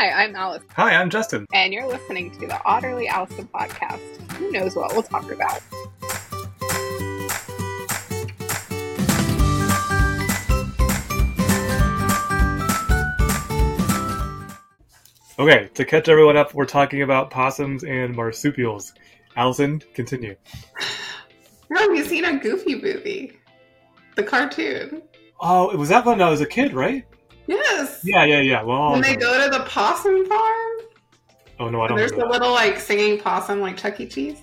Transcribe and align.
Hi, 0.00 0.24
I'm 0.24 0.34
Allison, 0.34 0.66
Hi, 0.76 0.94
I'm 0.94 1.10
Justin. 1.10 1.44
and 1.52 1.74
you're 1.74 1.86
listening 1.86 2.30
to 2.30 2.46
the 2.46 2.54
Otterly 2.64 3.06
Owlsome 3.06 3.50
podcast. 3.50 4.32
Who 4.32 4.50
knows 4.50 4.74
what 4.74 4.94
we'll 4.94 5.02
talk 5.02 5.30
about? 5.30 5.60
Okay, 15.38 15.68
to 15.74 15.84
catch 15.84 16.08
everyone 16.08 16.38
up, 16.38 16.54
we're 16.54 16.64
talking 16.64 17.02
about 17.02 17.30
possums 17.30 17.84
and 17.84 18.16
marsupials. 18.16 18.94
Allison, 19.36 19.82
continue. 19.92 20.34
No, 21.68 21.78
have 21.82 21.94
you 21.94 22.04
seen 22.06 22.24
a 22.24 22.38
Goofy 22.38 22.74
movie? 22.80 23.38
The 24.16 24.22
cartoon. 24.22 25.02
Oh, 25.40 25.68
it 25.68 25.76
was 25.76 25.90
that 25.90 26.06
when 26.06 26.22
I 26.22 26.30
was 26.30 26.40
a 26.40 26.46
kid, 26.46 26.72
right? 26.72 27.04
Yes. 27.46 28.00
Yeah, 28.04 28.24
yeah, 28.24 28.40
yeah. 28.40 28.60
Long 28.60 28.92
When 28.92 29.00
they 29.02 29.14
ago. 29.14 29.32
go 29.32 29.44
to 29.44 29.58
the 29.58 29.64
possum 29.64 30.26
farm, 30.26 30.78
Oh 31.58 31.68
no, 31.68 31.82
I 31.82 31.88
don't 31.88 31.98
there's 31.98 32.12
the 32.12 32.24
little 32.26 32.52
like 32.52 32.78
singing 32.80 33.18
possum 33.20 33.60
like 33.60 33.76
Chuck 33.76 34.00
E. 34.00 34.06
Cheese. 34.06 34.38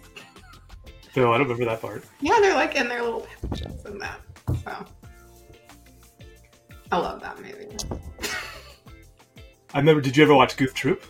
No, 1.16 1.34
I 1.34 1.38
don't 1.40 1.48
remember 1.48 1.66
that 1.66 1.82
part. 1.82 2.04
Yeah, 2.22 2.38
they're 2.40 2.54
like 2.54 2.76
in 2.76 2.88
their 2.88 3.02
little 3.02 3.26
pouches 3.50 3.86
and 3.86 4.00
that. 4.02 4.20
So 4.64 4.86
I 6.92 6.98
love 6.98 7.20
that 7.22 7.38
movie. 7.42 7.68
I 9.74 9.80
remember. 9.80 10.02
Did 10.02 10.16
you 10.16 10.24
ever 10.24 10.36
watch 10.36 10.58
Goof 10.58 10.74
Troop? 10.76 11.04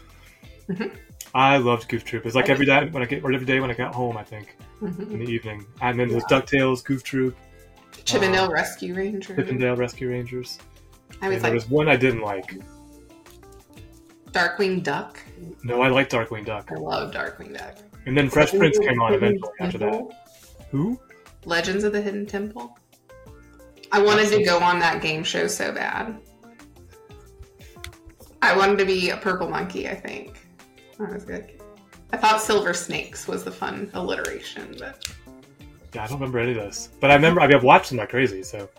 Mhm. 0.70 0.95
I 1.36 1.58
loved 1.58 1.90
Goof 1.90 2.04
Troop. 2.06 2.26
It's 2.26 2.36
like 2.36 2.50
I 2.50 2.54
every 2.54 2.66
day 2.66 2.88
when 2.90 3.04
I 3.04 3.06
get, 3.06 3.23
or 3.23 3.31
every 3.34 3.45
day 3.45 3.59
when 3.59 3.70
I 3.70 3.73
got 3.73 3.94
home, 3.94 4.16
I 4.17 4.23
think, 4.23 4.56
in 4.81 4.88
Mhm. 4.94 5.26
the 5.26 5.31
evening. 5.31 5.66
And 5.81 6.00
then 6.00 6.08
there's 6.08 6.23
DuckTales, 6.26 6.84
Goof 6.86 7.04
Troop, 7.04 7.36
Chip 8.06 8.22
'n 8.23 8.31
Dale 8.31 8.50
Rescue 8.50 8.95
Ranger. 8.95 9.36
Chip 9.36 9.50
'n 9.50 9.58
Dale 9.58 9.76
Rescue 9.76 10.09
Rangers. 10.09 10.58
I 11.21 11.30
was 11.30 11.38
And 11.38 11.45
there 11.45 11.53
was 11.53 11.70
one 11.70 11.88
I 11.89 11.95
didn't 11.95 12.21
like. 12.21 12.53
Darkwing 14.31 14.84
Duck. 14.84 15.20
No, 15.63 15.81
I 15.81 15.89
liked 15.89 16.12
Darkwing 16.12 16.45
Duck. 16.45 16.71
I 16.71 16.75
love 16.75 17.12
Darkwing 17.13 17.58
Duck. 17.58 17.77
And 18.05 18.16
then 18.17 18.30
Fresh 18.30 18.52
Prince 18.52 18.78
came 18.80 19.02
on 19.02 19.14
Hidden 19.14 19.36
eventually 19.36 19.53
after 19.59 19.77
that. 19.80 20.67
Who? 20.72 21.00
Legends 21.45 21.83
of 21.83 21.94
the 21.94 22.02
Hidden 22.02 22.25
Temple. 22.25 22.77
I 23.92 24.02
wanted 24.02 24.30
to 24.30 24.44
go 24.44 24.59
on 24.59 24.80
that 24.80 25.02
game 25.02 25.23
show 25.23 25.47
so 25.47 25.72
bad. 25.72 26.17
I 28.42 28.55
wanted 28.55 28.77
to 28.80 28.86
be 28.86 29.09
a 29.09 29.17
purple 29.17 29.49
monkey, 29.49 29.88
I 29.89 29.95
think. 29.95 30.39
That 30.99 31.14
was 31.14 31.23
good. 31.23 31.52
I 32.11 32.17
thought 32.17 32.42
Silver 32.42 32.73
Snakes 32.73 33.27
was 33.27 33.44
the 33.44 33.52
fun 33.52 33.89
alliteration, 33.94 34.75
but 34.80 35.05
Yeah, 35.94 36.03
I 36.03 36.08
don't 36.08 36.20
remember 36.20 36.39
any 36.39 36.52
of 36.52 36.58
this. 36.58 36.89
But 36.99 37.11
I 37.11 37.16
remember, 37.16 37.42
I 37.42 37.47
mean, 37.47 37.55
I've 37.55 37.64
watched 37.64 37.89
them 37.89 37.97
like 37.97 38.09
crazy, 38.09 38.44
so. 38.44 38.70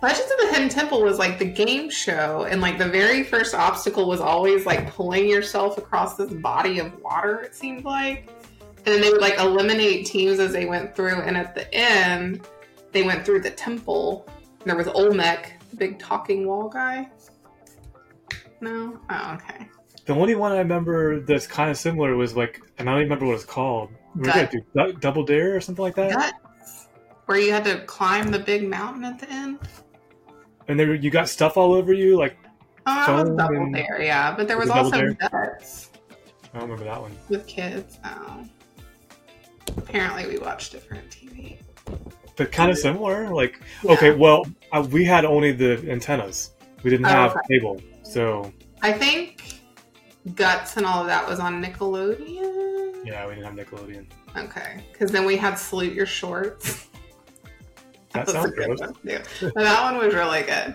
Legends 0.00 0.30
of 0.30 0.38
the 0.38 0.52
Hidden 0.52 0.68
Temple 0.68 1.02
was 1.02 1.18
like 1.18 1.38
the 1.38 1.44
game 1.44 1.90
show, 1.90 2.44
and 2.44 2.60
like 2.60 2.78
the 2.78 2.88
very 2.88 3.24
first 3.24 3.54
obstacle 3.54 4.08
was 4.08 4.20
always 4.20 4.64
like 4.64 4.92
pulling 4.92 5.28
yourself 5.28 5.76
across 5.76 6.16
this 6.16 6.32
body 6.32 6.78
of 6.78 7.00
water, 7.02 7.40
it 7.40 7.54
seemed 7.54 7.84
like. 7.84 8.28
And 8.76 8.86
then 8.86 9.00
they 9.00 9.10
would 9.10 9.20
like 9.20 9.38
eliminate 9.38 10.06
teams 10.06 10.38
as 10.38 10.52
they 10.52 10.66
went 10.66 10.94
through, 10.94 11.20
and 11.22 11.36
at 11.36 11.54
the 11.54 11.72
end, 11.74 12.46
they 12.92 13.02
went 13.02 13.24
through 13.24 13.40
the 13.40 13.50
temple. 13.50 14.28
And 14.60 14.70
there 14.70 14.76
was 14.76 14.86
Olmec, 14.88 15.54
the 15.70 15.76
big 15.76 15.98
talking 15.98 16.46
wall 16.46 16.68
guy. 16.68 17.10
No? 18.60 19.00
Oh, 19.10 19.34
okay. 19.34 19.68
The 20.06 20.14
only 20.14 20.36
one 20.36 20.52
I 20.52 20.58
remember 20.58 21.20
that's 21.20 21.46
kind 21.46 21.70
of 21.70 21.76
similar 21.76 22.16
was 22.16 22.36
like, 22.36 22.60
and 22.78 22.88
I 22.88 22.92
don't 22.92 23.02
even 23.02 23.10
remember 23.10 23.26
what 23.26 23.34
it's 23.34 23.44
called. 23.44 23.90
We 24.14 24.20
were 24.20 24.26
Gut. 24.26 24.34
gonna 24.34 24.50
do 24.50 24.92
Du- 24.92 24.98
Double 25.00 25.24
Dare 25.24 25.56
or 25.56 25.60
something 25.60 25.82
like 25.82 25.96
that. 25.96 26.12
Guts, 26.12 26.88
where 27.26 27.38
you 27.38 27.52
had 27.52 27.64
to 27.64 27.84
climb 27.84 28.30
the 28.30 28.38
big 28.38 28.68
mountain 28.68 29.04
at 29.04 29.18
the 29.18 29.30
end. 29.30 29.58
And 30.68 30.78
there, 30.78 30.94
you 30.94 31.10
got 31.10 31.28
stuff 31.28 31.56
all 31.56 31.72
over 31.74 31.92
you. 31.92 32.16
Like, 32.18 32.36
Oh, 32.86 33.22
was 33.22 33.36
Double 33.36 33.70
Dare, 33.72 34.00
yeah. 34.02 34.34
But 34.34 34.48
there 34.48 34.56
Was 34.56 34.68
was 34.68 34.92
also? 34.92 35.12
Guts. 35.14 35.90
I 36.54 36.58
don't 36.58 36.70
remember 36.70 36.84
that 36.84 37.00
one. 37.00 37.14
with 37.28 37.46
kids. 37.46 37.98
Oh. 38.04 38.44
Apparently, 39.76 40.26
we 40.26 40.38
watch 40.38 40.70
different 40.70 41.10
TV. 41.10 41.58
But 42.36 42.50
kind 42.52 42.70
of 42.70 42.78
similar. 42.78 43.28
Like, 43.28 43.60
okay, 43.84 44.14
well, 44.14 44.46
uh, 44.72 44.86
we 44.90 45.04
had 45.04 45.24
only 45.26 45.52
the 45.52 45.84
antennas. 45.90 46.52
We 46.82 46.90
didn't 46.90 47.06
Oh, 47.06 47.10
have 47.10 47.32
okay. 47.32 47.40
cable, 47.50 47.80
so 48.02 48.52
I 48.82 48.92
think 48.92 49.60
Guts 50.34 50.76
and 50.76 50.86
all 50.86 51.00
of 51.02 51.08
that 51.08 51.26
was 51.28 51.40
on 51.40 51.62
Nickelodeon. 51.62 53.04
yeah, 53.04 53.26
we 53.26 53.34
didn't 53.34 53.44
have 53.56 53.66
Nickelodeon. 53.66 54.06
Okay, 54.36 54.84
because 54.92 55.10
then 55.10 55.24
we 55.26 55.36
had 55.36 55.56
Salute 55.58 55.92
Your 55.92 56.06
Shorts. 56.06 56.86
That 58.26 58.30
sounds 58.32 58.50
good 58.52 58.66
gross. 58.66 58.80
one, 58.80 58.94
too. 58.94 59.50
That 59.56 59.82
one 59.82 59.98
was 59.98 60.14
really 60.14 60.42
good. 60.42 60.74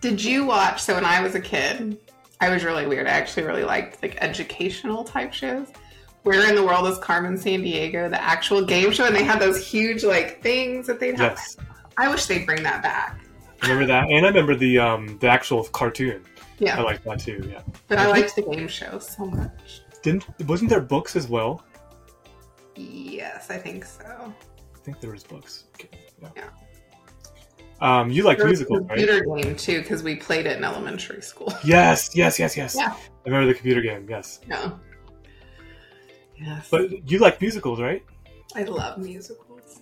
Did 0.00 0.22
you 0.22 0.44
watch? 0.44 0.82
So 0.82 0.94
when 0.94 1.04
I 1.04 1.20
was 1.20 1.34
a 1.34 1.40
kid, 1.40 1.98
I 2.40 2.48
was 2.48 2.64
really 2.64 2.86
weird. 2.86 3.06
I 3.06 3.10
actually 3.10 3.44
really 3.44 3.64
liked 3.64 4.02
like 4.02 4.16
educational 4.20 5.04
type 5.04 5.32
shows. 5.32 5.68
Where 6.24 6.48
in 6.48 6.54
the 6.54 6.64
world 6.64 6.86
is 6.86 6.98
Carmen 6.98 7.36
Sandiego, 7.36 8.08
the 8.08 8.22
actual 8.22 8.64
game 8.64 8.92
show, 8.92 9.06
and 9.06 9.14
they 9.14 9.24
had 9.24 9.40
those 9.40 9.64
huge 9.66 10.04
like 10.04 10.40
things 10.40 10.86
that 10.86 11.00
they'd 11.00 11.18
have. 11.18 11.32
Yes, 11.32 11.56
I 11.96 12.08
wish 12.08 12.26
they'd 12.26 12.46
bring 12.46 12.62
that 12.62 12.80
back. 12.82 13.18
I 13.60 13.66
remember 13.66 13.86
that, 13.86 14.04
and 14.08 14.24
I 14.24 14.28
remember 14.28 14.54
the 14.54 14.78
um 14.78 15.18
the 15.18 15.28
actual 15.28 15.64
cartoon. 15.64 16.22
Yeah, 16.60 16.78
I 16.78 16.82
liked 16.82 17.04
that 17.04 17.18
too. 17.18 17.48
Yeah, 17.50 17.62
but 17.88 17.98
I 17.98 18.06
liked 18.08 18.36
the 18.36 18.42
game 18.42 18.68
show 18.68 19.00
so 19.00 19.26
much. 19.26 19.82
didn't 20.02 20.26
wasn't 20.46 20.70
there 20.70 20.80
books 20.80 21.16
as 21.16 21.26
well? 21.28 21.64
Yes, 22.76 23.50
I 23.50 23.58
think 23.58 23.84
so. 23.84 24.04
I 24.04 24.78
think 24.84 25.00
there 25.00 25.10
was 25.10 25.24
books. 25.24 25.64
Okay, 25.74 25.88
yeah. 26.20 26.28
Yeah. 26.36 26.50
Um, 27.82 28.10
you 28.10 28.22
like 28.22 28.38
musicals, 28.38 28.80
right? 28.82 28.90
computer 28.90 29.24
game 29.24 29.56
too 29.56 29.82
because 29.82 30.04
we 30.04 30.14
played 30.14 30.46
it 30.46 30.56
in 30.56 30.62
elementary 30.62 31.20
school. 31.20 31.52
Yes, 31.64 32.10
yes, 32.14 32.38
yes, 32.38 32.56
yes. 32.56 32.76
Yeah. 32.78 32.94
I 32.94 33.28
remember 33.28 33.48
the 33.48 33.54
computer 33.54 33.82
game. 33.82 34.06
Yes, 34.08 34.40
Yeah. 34.48 34.70
Yes. 36.36 36.68
but 36.70 37.10
you 37.10 37.18
like 37.18 37.40
musicals, 37.40 37.80
right? 37.80 38.04
I 38.54 38.62
love 38.62 38.98
musicals. 38.98 39.80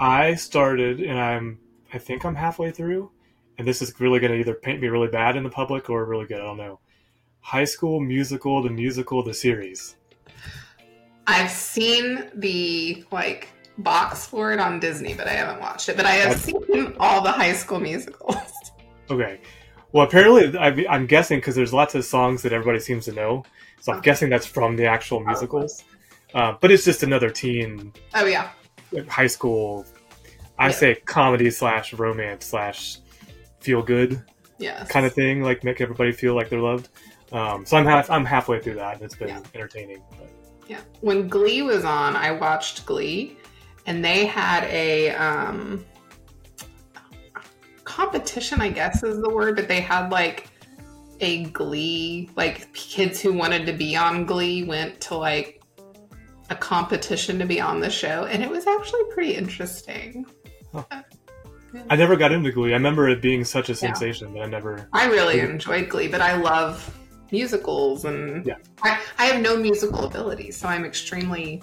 I 0.00 0.34
started, 0.34 1.00
and 1.00 1.18
I'm 1.18 1.58
I 1.92 1.98
think 1.98 2.24
I'm 2.24 2.34
halfway 2.34 2.70
through, 2.70 3.10
and 3.58 3.68
this 3.68 3.82
is 3.82 3.98
really 4.00 4.18
going 4.18 4.32
to 4.32 4.38
either 4.38 4.54
paint 4.54 4.80
me 4.80 4.88
really 4.88 5.08
bad 5.08 5.36
in 5.36 5.42
the 5.42 5.50
public 5.50 5.90
or 5.90 6.06
really 6.06 6.26
good. 6.26 6.40
I 6.40 6.44
don't 6.44 6.56
know. 6.56 6.80
High 7.40 7.64
School 7.64 8.00
Musical, 8.00 8.62
the 8.62 8.70
musical, 8.70 9.22
the 9.22 9.34
series. 9.34 9.96
I've 11.26 11.50
seen 11.50 12.30
the 12.34 13.04
like 13.10 13.51
box 13.78 14.26
for 14.26 14.52
it 14.52 14.60
on 14.60 14.78
Disney, 14.80 15.14
but 15.14 15.26
I 15.26 15.32
haven't 15.32 15.60
watched 15.60 15.88
it. 15.88 15.96
But 15.96 16.06
I 16.06 16.12
have 16.12 16.36
seen 16.40 16.94
all 17.00 17.22
the 17.22 17.32
High 17.32 17.52
School 17.54 17.80
Musicals. 17.80 18.36
Okay. 19.10 19.40
Well, 19.90 20.06
apparently, 20.06 20.56
I, 20.56 20.68
I'm 20.88 21.06
guessing 21.06 21.38
because 21.38 21.54
there's 21.54 21.74
lots 21.74 21.94
of 21.94 22.02
songs 22.04 22.40
that 22.42 22.52
everybody 22.54 22.78
seems 22.78 23.04
to 23.06 23.12
know, 23.12 23.44
so 23.80 23.92
I'm 23.92 23.98
Okay. 23.98 24.06
guessing 24.06 24.30
that's 24.30 24.46
from 24.46 24.74
the 24.76 24.86
actual 24.86 25.20
musicals. 25.20 25.84
Uh, 26.32 26.54
but 26.58 26.70
it's 26.70 26.82
just 26.84 27.02
another 27.02 27.28
teen 27.28 27.92
Oh 28.14 28.24
yeah, 28.24 28.48
high 29.08 29.26
school. 29.26 29.84
I 30.58 30.68
Yeah. 30.68 30.72
say 30.72 30.94
comedy 31.04 31.50
slash 31.50 31.92
romance 31.92 32.46
slash 32.46 32.98
feel 33.60 33.82
good 33.82 34.22
yes. 34.58 34.88
kind 34.88 35.04
of 35.04 35.12
thing, 35.12 35.42
like 35.42 35.62
make 35.62 35.82
everybody 35.82 36.12
feel 36.12 36.34
like 36.34 36.48
they're 36.48 36.60
loved. 36.60 36.88
Um, 37.32 37.66
so 37.66 37.76
I'm 37.76 37.84
half 37.84 38.08
I'm 38.10 38.24
halfway 38.24 38.60
through 38.60 38.76
that, 38.76 38.94
and 38.94 39.02
it's 39.02 39.16
been 39.16 39.28
Yeah. 39.28 39.40
entertaining. 39.54 40.02
But 40.12 40.30
Yeah. 40.68 40.80
When 41.02 41.28
Glee 41.28 41.60
was 41.60 41.84
on, 41.84 42.16
I 42.16 42.30
watched 42.30 42.86
Glee, 42.86 43.36
and 43.86 44.04
they 44.04 44.26
had 44.26 44.64
a 44.64 45.10
um, 45.10 45.84
competition, 47.84 48.60
I 48.60 48.70
guess 48.70 49.02
is 49.02 49.20
the 49.20 49.30
word, 49.30 49.56
but 49.56 49.68
they 49.68 49.80
had 49.80 50.10
like 50.10 50.48
a 51.20 51.44
Glee, 51.44 52.30
like 52.36 52.72
kids 52.74 53.20
who 53.20 53.32
wanted 53.32 53.66
to 53.66 53.72
be 53.72 53.96
on 53.96 54.26
Glee 54.26 54.64
went 54.64 55.00
to 55.02 55.16
like 55.16 55.62
a 56.50 56.54
competition 56.54 57.38
to 57.38 57.46
be 57.46 57.60
on 57.60 57.80
the 57.80 57.90
show, 57.90 58.24
and 58.24 58.42
it 58.42 58.50
was 58.50 58.66
actually 58.66 59.04
pretty 59.12 59.34
interesting. 59.34 60.26
Huh. 60.72 60.84
Uh, 60.90 61.02
I 61.88 61.96
never 61.96 62.16
got 62.16 62.32
into 62.32 62.52
Glee. 62.52 62.70
I 62.70 62.74
remember 62.74 63.08
it 63.08 63.22
being 63.22 63.44
such 63.44 63.70
a 63.70 63.74
sensation, 63.74 64.34
but 64.34 64.42
I 64.42 64.46
never. 64.46 64.88
I 64.92 65.06
really 65.06 65.40
enjoyed 65.40 65.88
Glee, 65.88 66.08
but 66.08 66.20
I 66.20 66.36
love 66.36 66.98
musicals, 67.30 68.04
and 68.04 68.44
Yeah. 68.44 68.56
I, 68.82 69.00
I 69.18 69.24
have 69.26 69.40
no 69.40 69.56
musical 69.56 70.04
ability, 70.04 70.50
so 70.50 70.68
I'm 70.68 70.84
extremely 70.84 71.62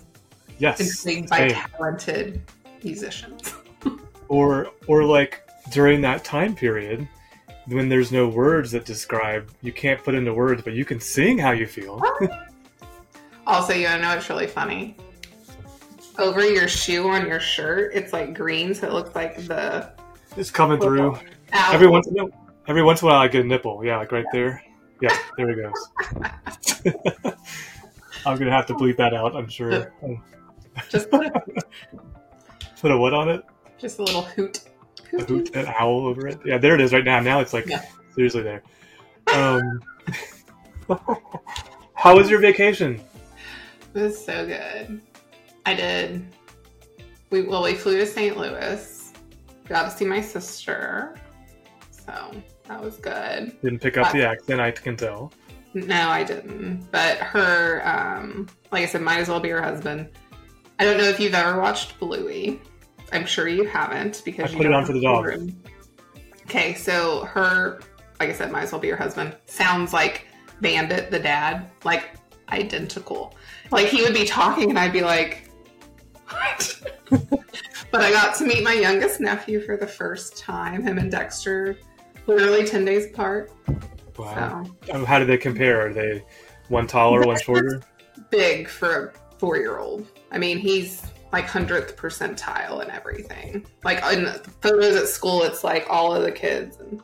Yes, 0.59 0.79
intrigued 0.79 1.29
by 1.29 1.49
same. 1.49 1.51
talented 1.51 2.41
musicians. 2.83 3.53
or 4.27 4.69
or 4.87 5.03
like 5.03 5.47
during 5.71 6.01
that 6.01 6.23
time 6.23 6.55
period 6.55 7.07
when 7.67 7.87
there's 7.87 8.11
no 8.11 8.27
words 8.27 8.71
that 8.71 8.85
describe, 8.85 9.49
you 9.61 9.71
can't 9.71 10.03
put 10.03 10.15
into 10.15 10.33
words, 10.33 10.61
but 10.63 10.73
you 10.73 10.83
can 10.85 10.99
sing 10.99 11.37
how 11.37 11.51
you 11.51 11.67
feel. 11.67 12.01
Ah. 12.03 12.45
Also, 13.45 13.73
you 13.73 13.87
know 13.87 14.15
it's 14.15 14.29
really 14.29 14.47
funny? 14.47 14.95
Over 16.17 16.43
your 16.47 16.67
shoe 16.67 17.07
on 17.07 17.27
your 17.27 17.39
shirt, 17.39 17.91
it's 17.93 18.11
like 18.11 18.33
green, 18.33 18.73
so 18.73 18.87
it 18.87 18.93
looks 18.93 19.15
like 19.15 19.37
the 19.47 19.89
It's 20.35 20.51
coming 20.51 20.79
through. 20.79 21.15
owl. 21.53 21.73
Every 21.73 21.87
once 21.87 22.07
in 22.07 22.19
a 22.19 22.25
every 22.67 22.83
once 22.83 23.01
in 23.01 23.07
a 23.07 23.11
while, 23.11 23.21
I 23.21 23.27
get 23.27 23.45
a 23.45 23.47
nipple. 23.47 23.83
Yeah, 23.83 23.97
like 23.97 24.11
right 24.11 24.25
there. 24.31 24.63
Yeah, 25.01 25.17
there 25.37 25.49
it 25.49 25.71
goes. 25.71 26.83
I'm 28.25 28.37
gonna 28.37 28.51
have 28.51 28.65
to 28.67 28.73
bleep 28.73 28.97
that 28.97 29.13
out. 29.13 29.35
I'm 29.35 29.47
sure. 29.47 29.93
Just 30.89 31.09
put 31.09 31.25
a, 31.27 31.31
Put 32.81 32.91
a 32.91 32.97
what 32.97 33.13
on 33.13 33.29
it? 33.29 33.43
just 33.77 33.99
a 33.99 34.03
little 34.03 34.21
hoot. 34.23 34.61
A 35.17 35.23
hoot, 35.23 35.55
an 35.55 35.65
owl 35.79 36.05
over 36.07 36.27
it. 36.27 36.39
Yeah, 36.45 36.57
there 36.57 36.75
it 36.75 36.81
is 36.81 36.93
right 36.93 37.03
now. 37.03 37.19
Now 37.19 37.39
it's 37.39 37.53
like 37.53 37.65
Yeah. 37.67 37.83
seriously 38.15 38.41
there. 38.43 38.63
Um, 39.33 39.81
How 41.93 42.15
was 42.15 42.29
your 42.29 42.39
vacation? 42.39 43.01
It 43.93 43.99
was 43.99 44.23
so 44.23 44.45
good. 44.45 45.01
I 45.65 45.73
did. 45.73 46.25
We 47.31 47.41
well, 47.43 47.63
we 47.63 47.73
flew 47.75 47.97
to 47.97 48.05
St. 48.05 48.37
Louis. 48.37 49.13
Got 49.67 49.83
to 49.91 49.91
see 49.97 50.05
my 50.05 50.21
sister. 50.21 51.15
So 51.91 52.31
that 52.67 52.81
was 52.81 52.97
good. 52.97 53.59
Didn't 53.61 53.79
pick 53.79 53.97
up 53.97 54.11
the 54.13 54.25
accent, 54.27 54.59
I 54.61 54.71
can 54.71 54.95
tell. 54.95 55.31
No, 55.73 56.09
I 56.09 56.23
didn't. 56.23 56.89
But 56.91 57.17
her, 57.17 57.81
um, 57.87 58.47
like 58.71 58.83
I 58.83 58.85
said, 58.87 59.01
might 59.01 59.19
as 59.19 59.29
well 59.29 59.39
be 59.39 59.49
her 59.49 59.61
husband. 59.61 60.09
I 60.79 60.85
don't 60.85 60.97
know 60.97 61.03
if 61.03 61.19
you've 61.19 61.33
ever 61.33 61.59
watched 61.59 61.99
Bluey. 61.99 62.61
I'm 63.11 63.25
sure 63.25 63.47
you 63.47 63.65
haven't 63.65 64.21
because 64.23 64.49
I 64.49 64.51
you 64.51 64.57
put 64.57 64.65
it 64.65 64.71
on 64.73 64.85
for 64.85 64.93
the 64.93 65.01
dog. 65.01 65.25
children. 65.25 65.61
Okay, 66.43 66.73
so 66.75 67.25
her, 67.25 67.79
like 68.19 68.29
I 68.29 68.33
said, 68.33 68.51
might 68.51 68.63
as 68.63 68.71
well 68.71 68.81
be 68.81 68.89
her 68.89 68.95
husband. 68.97 69.35
Sounds 69.45 69.93
like 69.93 70.27
Bandit, 70.61 71.11
the 71.11 71.19
dad, 71.19 71.69
like 71.83 72.11
identical. 72.51 73.35
Like 73.71 73.87
he 73.87 74.01
would 74.01 74.13
be 74.13 74.25
talking, 74.25 74.69
and 74.69 74.79
I'd 74.79 74.93
be 74.93 75.01
like, 75.01 75.49
"What?" 76.29 76.81
but 77.91 78.01
I 78.01 78.11
got 78.11 78.35
to 78.37 78.45
meet 78.45 78.63
my 78.63 78.73
youngest 78.73 79.19
nephew 79.19 79.61
for 79.61 79.77
the 79.77 79.87
first 79.87 80.37
time. 80.37 80.81
Him 80.83 80.97
and 80.97 81.11
Dexter, 81.11 81.77
literally 82.25 82.65
ten 82.65 82.85
days 82.85 83.05
apart. 83.07 83.51
Wow. 84.17 84.65
So 84.85 84.93
Um, 84.93 85.05
How 85.05 85.19
do 85.19 85.25
they 85.25 85.37
compare? 85.37 85.87
Are 85.87 85.93
they 85.93 86.23
one 86.67 86.87
taller, 86.87 87.21
one 87.25 87.39
shorter? 87.39 87.81
big 88.31 88.67
for 88.67 89.07
a 89.07 89.18
four 89.39 89.57
year 89.57 89.79
old. 89.79 90.05
I 90.31 90.37
mean, 90.37 90.57
he's 90.59 91.01
like 91.31 91.45
hundredth 91.45 91.95
percentile 91.95 92.81
and 92.81 92.91
everything. 92.91 93.65
Like 93.83 94.03
in 94.13 94.27
photos 94.61 94.95
at 94.95 95.07
school, 95.07 95.43
it's 95.43 95.63
like 95.63 95.85
all 95.89 96.13
of 96.13 96.23
the 96.23 96.31
kids. 96.31 96.77
And 96.79 97.01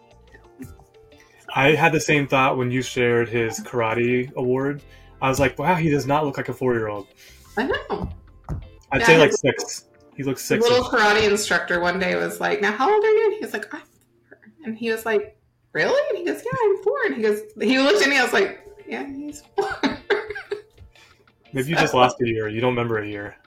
I 1.56 1.72
had 1.76 1.92
the 1.94 2.00
same 2.00 2.28
thought 2.28 2.58
when 2.58 2.70
you 2.72 2.82
shared 2.82 3.30
his 3.30 3.60
karate 3.62 4.34
award. 4.34 4.84
I 5.22 5.30
was 5.30 5.40
like, 5.40 5.58
wow, 5.58 5.76
he 5.76 5.90
does 5.90 6.06
not 6.06 6.26
look 6.26 6.38
like 6.38 6.50
a 6.50 6.54
four 6.54 6.74
year 6.74 6.88
old. 6.88 7.08
I 7.58 7.64
know. 7.64 8.10
I'd 8.92 9.02
Yeah, 9.02 9.08
say 9.08 9.18
like 9.18 9.32
six. 9.32 9.86
He 10.16 10.24
looks 10.24 10.44
six. 10.44 10.64
little 10.64 10.84
karate 10.84 11.30
instructor 11.30 11.80
one 11.80 12.00
day 12.00 12.16
was 12.16 12.40
like, 12.40 12.62
"Now, 12.62 12.72
how 12.72 12.90
old 12.94 13.04
are 13.04 13.08
you?" 13.12 13.26
And 13.26 13.34
he 13.34 13.40
was 13.42 13.54
like, 13.54 13.74
"I'm 13.74 13.82
four. 13.82 14.40
And 14.66 14.78
he 14.78 14.90
was 14.90 15.06
like, 15.06 15.38
"Really?" 15.74 16.02
And 16.10 16.18
he 16.18 16.26
goes, 16.26 16.42
"Yeah, 16.44 16.52
I'm 16.64 16.84
four. 16.84 16.98
And 17.06 17.16
he 17.16 17.22
goes, 17.22 17.42
he 17.62 17.80
looked 17.80 18.02
at 18.02 18.10
me. 18.10 18.18
I 18.18 18.24
was 18.24 18.32
like, 18.34 18.66
"Yeah, 18.88 19.06
he's 19.06 19.44
four. 19.58 19.76
Maybe 21.56 21.70
you 21.70 21.76
just 21.78 21.94
lost 21.94 22.22
a 22.22 22.28
year. 22.28 22.50
You 22.50 22.60
don't 22.60 22.72
remember 22.72 23.00
a 23.00 23.08
year. 23.08 23.38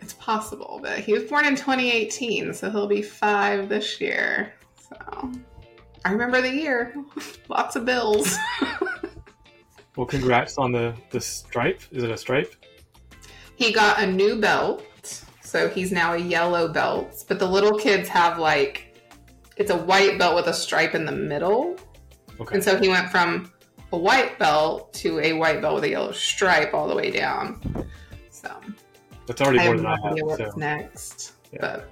it's 0.00 0.12
possible, 0.14 0.80
but 0.82 0.98
he 0.98 1.12
was 1.12 1.22
born 1.22 1.44
in 1.46 1.54
2018, 1.54 2.52
so 2.52 2.68
he'll 2.68 2.88
be 2.88 3.00
five 3.00 3.68
this 3.68 4.00
year. 4.00 4.52
So 4.76 5.30
I 6.04 6.10
remember 6.10 6.42
the 6.42 6.50
year. 6.50 6.94
Lots 7.48 7.76
of 7.76 7.84
bills. 7.86 8.36
Well, 9.94 10.06
congrats 10.06 10.56
on 10.56 10.72
the, 10.72 10.94
the 11.10 11.20
stripe. 11.20 11.82
Is 11.90 12.02
it 12.02 12.10
a 12.10 12.16
stripe? 12.16 12.54
He 13.56 13.72
got 13.74 14.02
a 14.02 14.06
new 14.06 14.40
belt, 14.40 14.82
so 15.42 15.68
he's 15.68 15.92
now 15.92 16.14
a 16.14 16.18
yellow 16.18 16.72
belt. 16.72 17.26
But 17.28 17.38
the 17.38 17.46
little 17.46 17.78
kids 17.78 18.08
have 18.08 18.38
like 18.38 18.96
it's 19.58 19.70
a 19.70 19.76
white 19.76 20.18
belt 20.18 20.34
with 20.34 20.46
a 20.46 20.54
stripe 20.54 20.94
in 20.94 21.04
the 21.04 21.12
middle, 21.12 21.76
Okay. 22.40 22.54
and 22.54 22.64
so 22.64 22.78
he 22.78 22.88
went 22.88 23.10
from 23.10 23.52
a 23.92 23.98
white 23.98 24.38
belt 24.38 24.92
to 24.94 25.20
a 25.20 25.32
white 25.34 25.60
belt 25.60 25.76
with 25.76 25.84
a 25.84 25.90
yellow 25.90 26.12
stripe 26.12 26.74
all 26.74 26.88
the 26.88 26.94
way 26.94 27.10
down. 27.10 27.86
So 28.30 28.50
That's 29.26 29.40
already 29.40 29.58
more 29.58 29.76
than 29.76 29.84
no 29.84 29.90
I 29.90 29.98
have. 30.02 30.16
what's 30.22 30.38
So 30.38 30.52
next. 30.56 31.32
Yeah. 31.52 31.58
But 31.60 31.90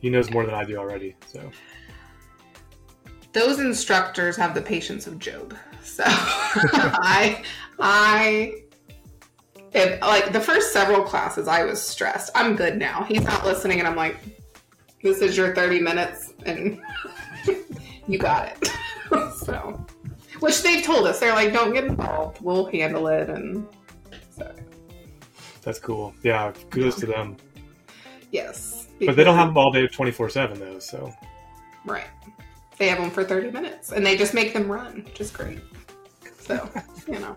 he 0.00 0.10
knows 0.10 0.30
more 0.30 0.44
than 0.44 0.54
I 0.54 0.64
do 0.64 0.76
already. 0.76 1.14
So 1.26 1.50
those 3.32 3.60
instructors 3.60 4.36
have 4.36 4.54
the 4.54 4.62
patience 4.62 5.06
of 5.06 5.18
Job. 5.18 5.54
So 5.82 6.04
I 6.06 7.42
I 7.78 8.54
if, 9.72 10.00
like 10.00 10.32
the 10.32 10.40
first 10.40 10.72
several 10.72 11.02
classes 11.02 11.46
I 11.48 11.64
was 11.64 11.82
stressed. 11.82 12.30
I'm 12.34 12.56
good 12.56 12.78
now. 12.78 13.04
He's 13.04 13.22
not 13.22 13.44
listening 13.44 13.78
and 13.78 13.86
I'm 13.86 13.96
like 13.96 14.16
this 15.02 15.20
is 15.20 15.36
your 15.36 15.54
30 15.54 15.80
minutes 15.80 16.32
and 16.46 16.80
you 18.08 18.18
got 18.18 18.48
it. 18.48 19.32
so 19.36 19.85
which 20.40 20.62
they've 20.62 20.84
told 20.84 21.06
us. 21.06 21.20
They're 21.20 21.34
like 21.34 21.52
don't 21.52 21.72
get 21.72 21.84
involved. 21.84 22.40
We'll 22.40 22.66
handle 22.66 23.08
it 23.08 23.28
and 23.28 23.66
so 24.30 24.54
that's 25.62 25.78
cool. 25.78 26.14
Yeah, 26.22 26.52
kudos 26.70 26.96
to 26.96 27.06
them. 27.06 27.36
yes. 28.30 28.88
But 29.00 29.16
they 29.16 29.24
don't 29.24 29.36
have 29.36 29.48
them 29.48 29.58
all 29.58 29.72
day 29.72 29.86
24 29.86 30.30
7, 30.30 30.58
though. 30.58 30.78
So 30.78 31.12
Right. 31.84 32.06
They 32.78 32.88
have 32.88 32.98
them 32.98 33.10
for 33.10 33.24
30 33.24 33.50
minutes 33.50 33.92
and 33.92 34.04
they 34.04 34.16
just 34.16 34.34
make 34.34 34.52
them 34.52 34.70
run, 34.70 35.02
which 35.04 35.20
is 35.20 35.30
great. 35.30 35.60
So, 36.38 36.68
you 37.08 37.18
know. 37.18 37.36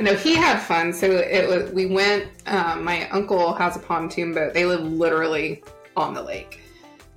I 0.00 0.02
know 0.02 0.14
he 0.14 0.34
had 0.34 0.58
fun. 0.60 0.92
So 0.92 1.06
it 1.06 1.48
was, 1.48 1.70
we 1.72 1.86
went, 1.86 2.28
um, 2.46 2.84
my 2.84 3.08
uncle 3.10 3.54
has 3.54 3.76
a 3.76 3.78
pontoon 3.78 4.34
boat. 4.34 4.52
They 4.54 4.64
live 4.64 4.82
literally 4.82 5.62
on 5.96 6.14
the 6.14 6.22
lake. 6.22 6.60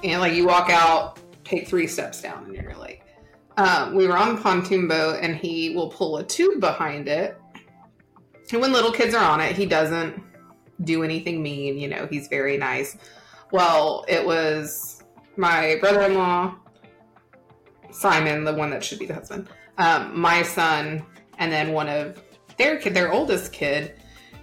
And 0.04 0.22
like 0.22 0.34
you 0.34 0.46
walk 0.46 0.70
out, 0.70 1.20
take 1.44 1.68
three 1.68 1.88
steps 1.88 2.22
down 2.22 2.46
and 2.46 2.54
you're 2.54 2.76
lake. 2.76 2.97
Um, 3.57 3.95
we 3.95 4.07
were 4.07 4.18
on 4.18 4.36
the 4.36 4.42
pontoon 4.42 4.88
boat 4.88 5.19
and 5.21 5.36
he 5.36 5.75
will 5.75 5.89
pull 5.89 6.18
a 6.18 6.24
tube 6.24 6.59
behind 6.59 7.07
it. 7.07 7.39
And 8.51 8.62
when 8.62 8.71
little 8.71 8.92
kids 8.92 9.13
are 9.13 9.24
on 9.24 9.42
it, 9.42 9.56
he 9.56 9.65
doesn't 9.65 10.21
do 10.83 11.04
anything 11.04 11.42
mean. 11.42 11.77
You 11.77 11.89
know, 11.89 12.07
he's 12.09 12.27
very 12.27 12.57
nice. 12.57 12.98
Well, 13.51 14.06
it 14.07 14.25
was 14.25 15.04
my 15.38 15.77
brother-in-law 15.80 16.56
simon 17.92 18.44
the 18.44 18.54
one 18.54 18.69
that 18.69 18.83
should 18.83 19.00
be 19.00 19.06
the 19.06 19.13
husband 19.13 19.48
um, 19.77 20.19
my 20.19 20.44
son 20.44 21.04
and 21.38 21.51
then 21.51 21.71
one 21.71 21.88
of 21.88 22.21
their 22.57 22.77
kid 22.77 22.94
their 22.94 23.12
oldest 23.12 23.54
kid 23.54 23.94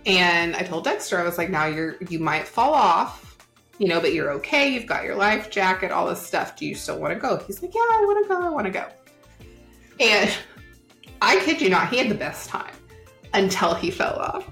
and 0.06 0.56
i 0.56 0.62
told 0.62 0.84
dexter 0.84 1.18
i 1.18 1.24
was 1.24 1.36
like 1.36 1.50
now 1.50 1.66
you're 1.66 1.96
you 2.08 2.18
might 2.18 2.46
fall 2.46 2.72
off 2.72 3.38
you 3.78 3.88
know 3.88 4.00
but 4.00 4.14
you're 4.14 4.30
okay 4.30 4.68
you've 4.68 4.86
got 4.86 5.04
your 5.04 5.16
life 5.16 5.50
jacket 5.50 5.90
all 5.90 6.06
this 6.06 6.24
stuff 6.24 6.56
do 6.56 6.64
you 6.64 6.74
still 6.74 6.98
want 6.98 7.12
to 7.12 7.18
go 7.18 7.36
he's 7.46 7.60
like 7.62 7.74
yeah 7.74 7.80
i 7.80 8.00
want 8.04 8.24
to 8.24 8.28
go 8.28 8.42
i 8.42 8.48
want 8.48 8.66
to 8.66 8.72
go 8.72 8.86
and 10.00 10.36
i 11.22 11.38
kid 11.40 11.60
you 11.60 11.68
not 11.68 11.88
he 11.88 11.98
had 11.98 12.08
the 12.08 12.14
best 12.14 12.48
time 12.48 12.74
until 13.32 13.74
he 13.74 13.90
fell 13.90 14.18
off 14.18 14.50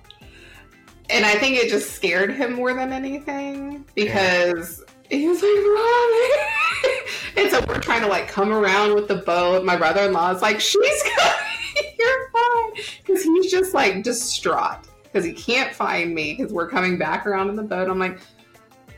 and 1.10 1.24
i 1.24 1.34
think 1.34 1.56
it 1.56 1.68
just 1.68 1.92
scared 1.92 2.32
him 2.32 2.52
more 2.52 2.74
than 2.74 2.92
anything 2.92 3.84
because 3.94 4.84
he 5.12 5.28
was 5.28 5.42
like, 5.42 5.50
Mommy. 5.52 7.00
and 7.36 7.50
so 7.50 7.64
we're 7.68 7.80
trying 7.80 8.00
to 8.00 8.06
like 8.06 8.28
come 8.28 8.50
around 8.50 8.94
with 8.94 9.08
the 9.08 9.16
boat. 9.16 9.64
My 9.64 9.76
brother 9.76 10.02
in 10.02 10.12
law 10.12 10.30
is 10.30 10.40
like, 10.40 10.60
She's 10.60 11.02
coming, 11.02 11.94
you're 11.98 12.30
fine. 12.30 12.84
Because 12.98 13.22
he's 13.22 13.50
just 13.50 13.74
like 13.74 14.02
distraught 14.02 14.88
because 15.02 15.24
he 15.24 15.32
can't 15.34 15.74
find 15.74 16.14
me 16.14 16.34
because 16.34 16.52
we're 16.52 16.68
coming 16.68 16.96
back 16.96 17.26
around 17.26 17.50
in 17.50 17.56
the 17.56 17.62
boat. 17.62 17.90
I'm 17.90 17.98
like, 17.98 18.20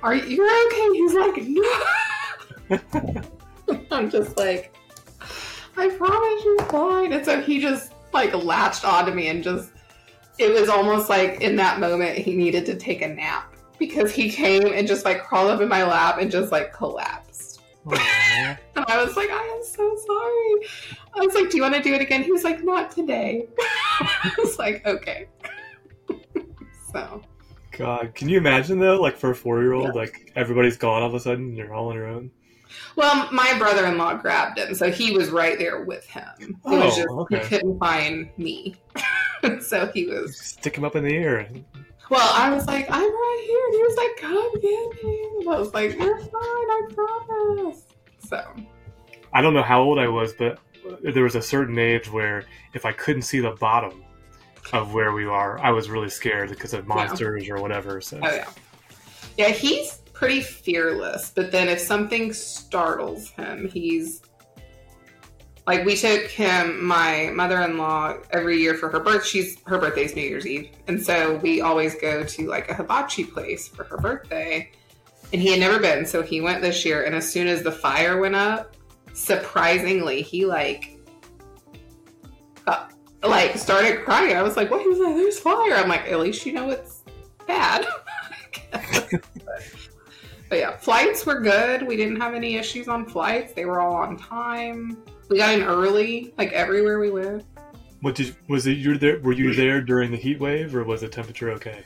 Are 0.02 0.14
you 0.14 0.66
okay? 0.66 0.88
He's 0.92 1.14
like, 1.14 1.37
No. 2.71 3.23
I'm 3.90 4.09
just 4.09 4.37
like, 4.37 4.76
I 5.76 5.88
promise 5.90 6.45
you're 6.45 6.64
fine. 6.66 7.12
And 7.12 7.25
so 7.25 7.40
he 7.40 7.61
just 7.61 7.93
like 8.12 8.35
latched 8.35 8.85
onto 8.85 9.12
me 9.12 9.28
and 9.28 9.43
just, 9.43 9.71
it 10.38 10.52
was 10.52 10.69
almost 10.69 11.09
like 11.09 11.40
in 11.40 11.57
that 11.57 11.81
moment 11.81 12.16
he 12.16 12.35
needed 12.35 12.66
to 12.66 12.76
take 12.76 13.02
a 13.02 13.09
nap 13.09 13.54
because 13.78 14.12
he 14.12 14.31
came 14.31 14.66
and 14.66 14.87
just 14.87 15.04
like 15.04 15.25
crawled 15.25 15.50
up 15.50 15.61
in 15.61 15.69
my 15.69 15.85
lap 15.85 16.19
and 16.21 16.31
just 16.31 16.52
like 16.52 16.73
collapsed. 16.73 17.61
And 18.76 18.85
I 18.88 19.04
was 19.04 19.16
like, 19.16 19.31
I 19.31 19.43
am 19.43 19.62
so 19.62 19.97
sorry. 20.07 20.69
I 21.14 21.21
was 21.25 21.35
like, 21.35 21.50
Do 21.50 21.57
you 21.57 21.62
want 21.62 21.75
to 21.75 21.83
do 21.83 21.95
it 21.95 22.00
again? 22.02 22.25
He 22.25 22.33
was 22.33 22.43
like, 22.43 22.64
Not 22.64 22.90
today. 22.90 23.47
I 24.00 24.33
was 24.38 24.59
like, 24.59 24.85
Okay. 24.85 25.28
so, 26.93 27.23
God, 27.71 28.14
can 28.14 28.28
you 28.28 28.38
imagine 28.38 28.78
though? 28.81 29.00
Like 29.00 29.16
for 29.16 29.31
a 29.31 29.35
four 29.35 29.62
year 29.62 29.75
old, 29.75 29.95
like 29.95 30.33
everybody's 30.35 30.76
gone 30.76 31.02
all 31.02 31.09
of 31.09 31.14
a 31.14 31.21
sudden, 31.21 31.45
and 31.47 31.57
you're 31.57 31.73
all 31.73 31.88
on 31.88 31.95
your 31.95 32.07
own. 32.07 32.31
Well, 32.97 33.28
my 33.33 33.57
brother 33.59 33.87
in 33.87 33.99
law 33.99 34.14
grabbed 34.14 34.59
him. 34.59 34.75
So 34.75 34.90
he 34.90 35.12
was 35.16 35.31
right 35.31 35.59
there 35.59 35.85
with 35.85 36.07
him. 36.07 36.25
It 36.40 36.57
was 36.64 36.95
Oh, 36.95 36.97
just, 36.97 37.09
okay. 37.09 37.38
he 37.40 37.45
couldn't 37.49 37.78
find 37.78 38.31
me. 38.37 38.76
so 39.61 39.87
he 39.88 40.07
was, 40.07 40.38
Stick 40.38 40.76
him 40.76 40.85
up 40.85 40.97
in 40.97 41.04
the 41.04 41.14
air. 41.16 41.49
well, 42.11 42.31
I 42.35 42.50
was 42.54 42.66
like, 42.66 42.87
I'm 42.90 43.02
right 43.02 43.45
here. 43.47 43.64
And 43.66 43.75
he 43.75 43.83
was 43.83 43.97
like, 43.97 44.16
Come 44.16 44.52
get 44.61 45.04
me. 45.04 45.28
And 45.40 45.49
I 45.50 45.59
was 45.59 45.75
like, 45.75 45.95
You're 45.97 46.19
fine. 46.19 46.31
I 46.33 46.83
promise. 46.95 47.85
So, 48.28 48.45
I 49.33 49.43
don't 49.43 49.54
know 49.54 49.62
how 49.62 49.83
old 49.83 49.99
I 49.99 50.09
was, 50.09 50.33
but 50.33 50.59
there 51.02 51.25
was 51.25 51.35
a 51.35 51.43
certain 51.43 51.78
age 51.78 52.11
where 52.11 52.45
if 52.75 52.85
I 52.85 52.93
couldn't 52.93 53.23
see 53.23 53.40
the 53.40 53.50
bottom 53.52 54.02
of 54.73 54.95
where 54.95 55.12
we 55.12 55.26
are, 55.26 55.59
I 55.59 55.71
was 55.71 55.90
really 55.90 56.09
scared 56.11 56.49
because 56.50 56.73
of 56.75 56.87
monsters 56.87 57.49
or 57.49 57.57
whatever. 57.61 58.00
So 58.00 58.19
Oh 58.23 58.33
yeah. 58.35 58.49
Yeah, 59.37 59.49
he's 59.49 60.00
pretty 60.14 60.40
fearless, 60.40 61.33
but 61.35 61.52
then 61.52 61.68
if 61.68 61.80
something 61.80 62.33
startles 62.33 63.28
him, 63.30 63.68
he's 63.68 64.23
like 65.66 65.85
we 65.85 65.97
took 65.97 66.23
him 66.23 66.85
my 66.85 67.30
mother-in-law 67.35 68.18
every 68.30 68.59
year 68.59 68.75
for 68.75 68.88
her 68.88 69.00
birth. 69.00 69.26
She's 69.26 69.59
her 69.66 69.78
birthday's 69.78 70.14
New 70.14 70.23
Year's 70.23 70.47
Eve. 70.47 70.71
And 70.88 71.02
so 71.02 71.37
we 71.37 71.61
always 71.61 71.94
go 71.97 72.25
to 72.25 72.47
like 72.47 72.71
a 72.71 72.75
hibachi 72.75 73.25
place 73.25 73.68
for 73.68 73.85
her 73.85 73.99
birthday. 73.99 74.71
And 75.33 75.42
he 75.42 75.50
had 75.50 75.61
never 75.61 75.80
been, 75.80 76.06
so 76.06 76.23
he 76.23 76.40
went 76.40 76.62
this 76.62 76.85
year 76.85 77.04
and 77.04 77.14
as 77.14 77.30
soon 77.30 77.49
as 77.49 77.62
the 77.62 77.73
fire 77.73 78.21
went 78.21 78.37
up, 78.37 78.76
surprisingly, 79.14 80.23
he 80.23 80.47
like 80.47 80.99
got 82.64 82.92
like 83.23 83.56
started 83.56 84.04
crying. 84.04 84.37
I 84.37 84.42
was 84.42 84.56
like, 84.56 84.71
"What?" 84.71 84.83
He 84.83 84.88
was 84.88 84.99
like, 84.99 85.14
"There's 85.16 85.38
fire." 85.38 85.75
I'm 85.75 85.88
like, 85.88 86.11
"At 86.11 86.21
least 86.21 86.47
you 86.47 86.52
know 86.52 86.71
it's 86.71 87.02
bad." 87.47 87.87
but, 90.49 90.59
yeah, 90.59 90.77
flights 90.77 91.25
were 91.27 91.41
good. 91.41 91.87
We 91.87 91.97
didn't 91.97 92.21
have 92.21 92.35
any 92.35 92.57
issues 92.57 92.89
on 92.89 93.07
flights. 93.07 93.53
They 93.53 93.65
were 93.65 93.81
all 93.81 93.95
on 93.95 94.17
time. 94.17 94.99
We 95.29 95.39
got 95.39 95.55
in 95.55 95.63
early, 95.63 96.35
like 96.37 96.53
everywhere 96.53 96.99
we 96.99 97.11
went. 97.11 97.45
What 98.01 98.15
did 98.15 98.37
was 98.49 98.67
it? 98.67 98.77
You 98.77 98.99
there? 98.99 99.19
Were 99.21 99.33
you 99.33 99.55
there 99.55 99.81
during 99.81 100.11
the 100.11 100.19
heat 100.19 100.39
wave, 100.39 100.77
or 100.77 100.85
was 100.85 101.01
the 101.01 101.09
temperature 101.09 101.51
okay? 101.53 101.85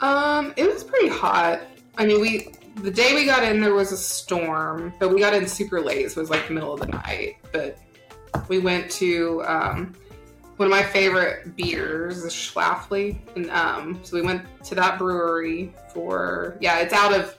Um, 0.00 0.54
it 0.56 0.72
was 0.72 0.84
pretty 0.84 1.08
hot. 1.08 1.60
I 1.96 2.06
mean, 2.06 2.20
we 2.20 2.54
the 2.76 2.90
day 2.92 3.14
we 3.14 3.24
got 3.24 3.42
in 3.42 3.60
there 3.60 3.74
was 3.74 3.90
a 3.90 3.96
storm, 3.96 4.92
but 5.00 5.12
we 5.12 5.18
got 5.18 5.34
in 5.34 5.48
super 5.48 5.80
late. 5.80 6.12
So 6.12 6.20
it 6.20 6.22
was 6.22 6.30
like 6.30 6.46
the 6.46 6.54
middle 6.54 6.72
of 6.72 6.80
the 6.80 6.86
night. 6.86 7.38
But 7.52 7.78
we 8.46 8.60
went 8.60 8.88
to 8.92 9.42
um, 9.44 9.96
one 10.58 10.66
of 10.66 10.70
my 10.70 10.84
favorite 10.84 11.56
beers, 11.56 12.18
is 12.18 12.32
Schlafly, 12.32 13.18
and 13.34 13.50
um, 13.50 13.98
so 14.04 14.16
we 14.16 14.22
went 14.22 14.42
to 14.64 14.76
that 14.76 14.98
brewery 14.98 15.74
for 15.92 16.56
yeah, 16.60 16.78
it's 16.78 16.92
out 16.92 17.12
of 17.12 17.36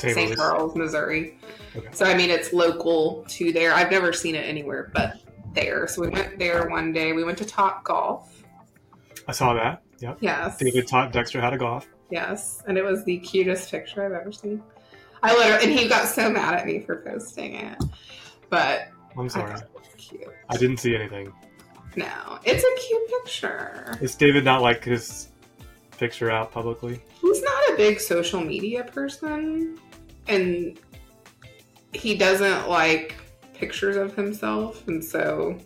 St. 0.00 0.36
Charles, 0.36 0.74
Missouri. 0.74 1.38
Okay. 1.76 1.88
So 1.92 2.04
I 2.04 2.16
mean, 2.16 2.30
it's 2.30 2.52
local 2.52 3.24
to 3.28 3.52
there. 3.52 3.72
I've 3.72 3.90
never 3.90 4.12
seen 4.12 4.34
it 4.34 4.46
anywhere 4.48 4.90
but 4.94 5.18
there. 5.52 5.86
So 5.86 6.02
we 6.02 6.08
went 6.08 6.38
there 6.38 6.68
one 6.68 6.92
day. 6.92 7.12
We 7.12 7.24
went 7.24 7.38
to 7.38 7.44
Top 7.44 7.84
Golf. 7.84 8.42
I 9.28 9.32
saw 9.32 9.54
that. 9.54 9.82
Yep. 10.00 10.18
Yes. 10.20 10.56
David 10.56 10.88
taught 10.88 11.12
Dexter 11.12 11.40
how 11.40 11.50
to 11.50 11.58
golf. 11.58 11.86
Yes, 12.10 12.62
and 12.66 12.76
it 12.76 12.82
was 12.82 13.04
the 13.04 13.18
cutest 13.18 13.70
picture 13.70 14.04
I've 14.04 14.12
ever 14.12 14.32
seen. 14.32 14.62
I 15.22 15.36
literally, 15.36 15.70
and 15.70 15.78
he 15.78 15.88
got 15.88 16.08
so 16.08 16.30
mad 16.30 16.54
at 16.54 16.66
me 16.66 16.80
for 16.80 16.96
posting 17.02 17.54
it, 17.54 17.78
but 18.48 18.88
I'm 19.16 19.28
sorry. 19.28 19.52
thought 19.52 19.62
it 19.62 19.70
was 19.74 19.88
cute. 19.96 20.28
I 20.48 20.56
didn't 20.56 20.78
see 20.78 20.94
anything. 20.94 21.32
No, 21.96 22.38
it's 22.44 22.64
a 22.64 22.86
cute 22.88 23.22
picture. 23.22 23.98
Is 24.00 24.14
David 24.14 24.44
not 24.44 24.62
like 24.62 24.84
his 24.84 25.28
picture 25.98 26.30
out 26.30 26.50
publicly? 26.50 27.00
He's 27.20 27.42
not 27.42 27.70
a 27.70 27.76
big 27.76 28.00
social 28.00 28.40
media 28.40 28.84
person, 28.84 29.78
and 30.30 30.78
he 31.92 32.16
doesn't 32.16 32.68
like 32.68 33.16
pictures 33.54 33.96
of 33.96 34.14
himself, 34.14 34.86
and 34.88 35.04
so 35.04 35.58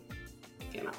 you 0.73 0.83
know, 0.83 0.91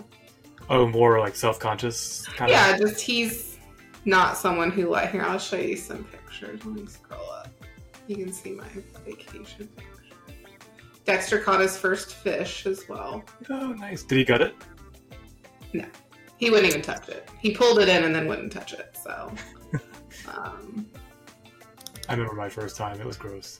Oh, 0.70 0.88
more 0.88 1.20
like 1.20 1.36
self-conscious 1.36 2.26
kind 2.28 2.50
yeah, 2.50 2.74
of. 2.74 2.80
just 2.80 3.02
he's 3.02 3.58
not 4.06 4.38
someone 4.38 4.72
who 4.72 4.90
like. 4.90 5.12
Here, 5.12 5.22
I'll 5.22 5.38
show 5.40 5.58
you 5.58 5.76
some 5.76 6.04
pictures. 6.06 6.64
Let 6.66 6.76
me 6.76 6.86
scroll 6.88 7.30
up. 7.32 7.50
You 8.08 8.16
can 8.18 8.32
see 8.32 8.52
my 8.52 8.68
vacation 9.06 9.68
picture. 9.68 9.92
Dexter 11.06 11.40
caught 11.40 11.62
his 11.62 11.78
first 11.78 12.14
fish 12.14 12.66
as 12.66 12.88
well. 12.90 13.24
Oh, 13.50 13.74
nice. 13.74 14.04
Did 14.04 14.18
he 14.18 14.26
gut 14.26 14.42
it? 14.42 14.56
No, 15.74 15.86
he 16.38 16.50
wouldn't 16.50 16.70
even 16.70 16.82
touch 16.82 17.10
it. 17.10 17.30
He 17.40 17.52
pulled 17.52 17.80
it 17.80 17.90
in 17.90 18.04
and 18.04 18.16
then 18.16 18.28
wouldn't 18.28 18.52
touch 18.52 18.74
it. 18.74 18.98
So, 19.04 19.32
um, 20.36 20.88
I 22.10 22.14
remember 22.14 22.36
my 22.36 22.50
first 22.50 22.78
time. 22.78 23.00
It 23.00 23.06
was 23.06 23.18
gross. 23.18 23.60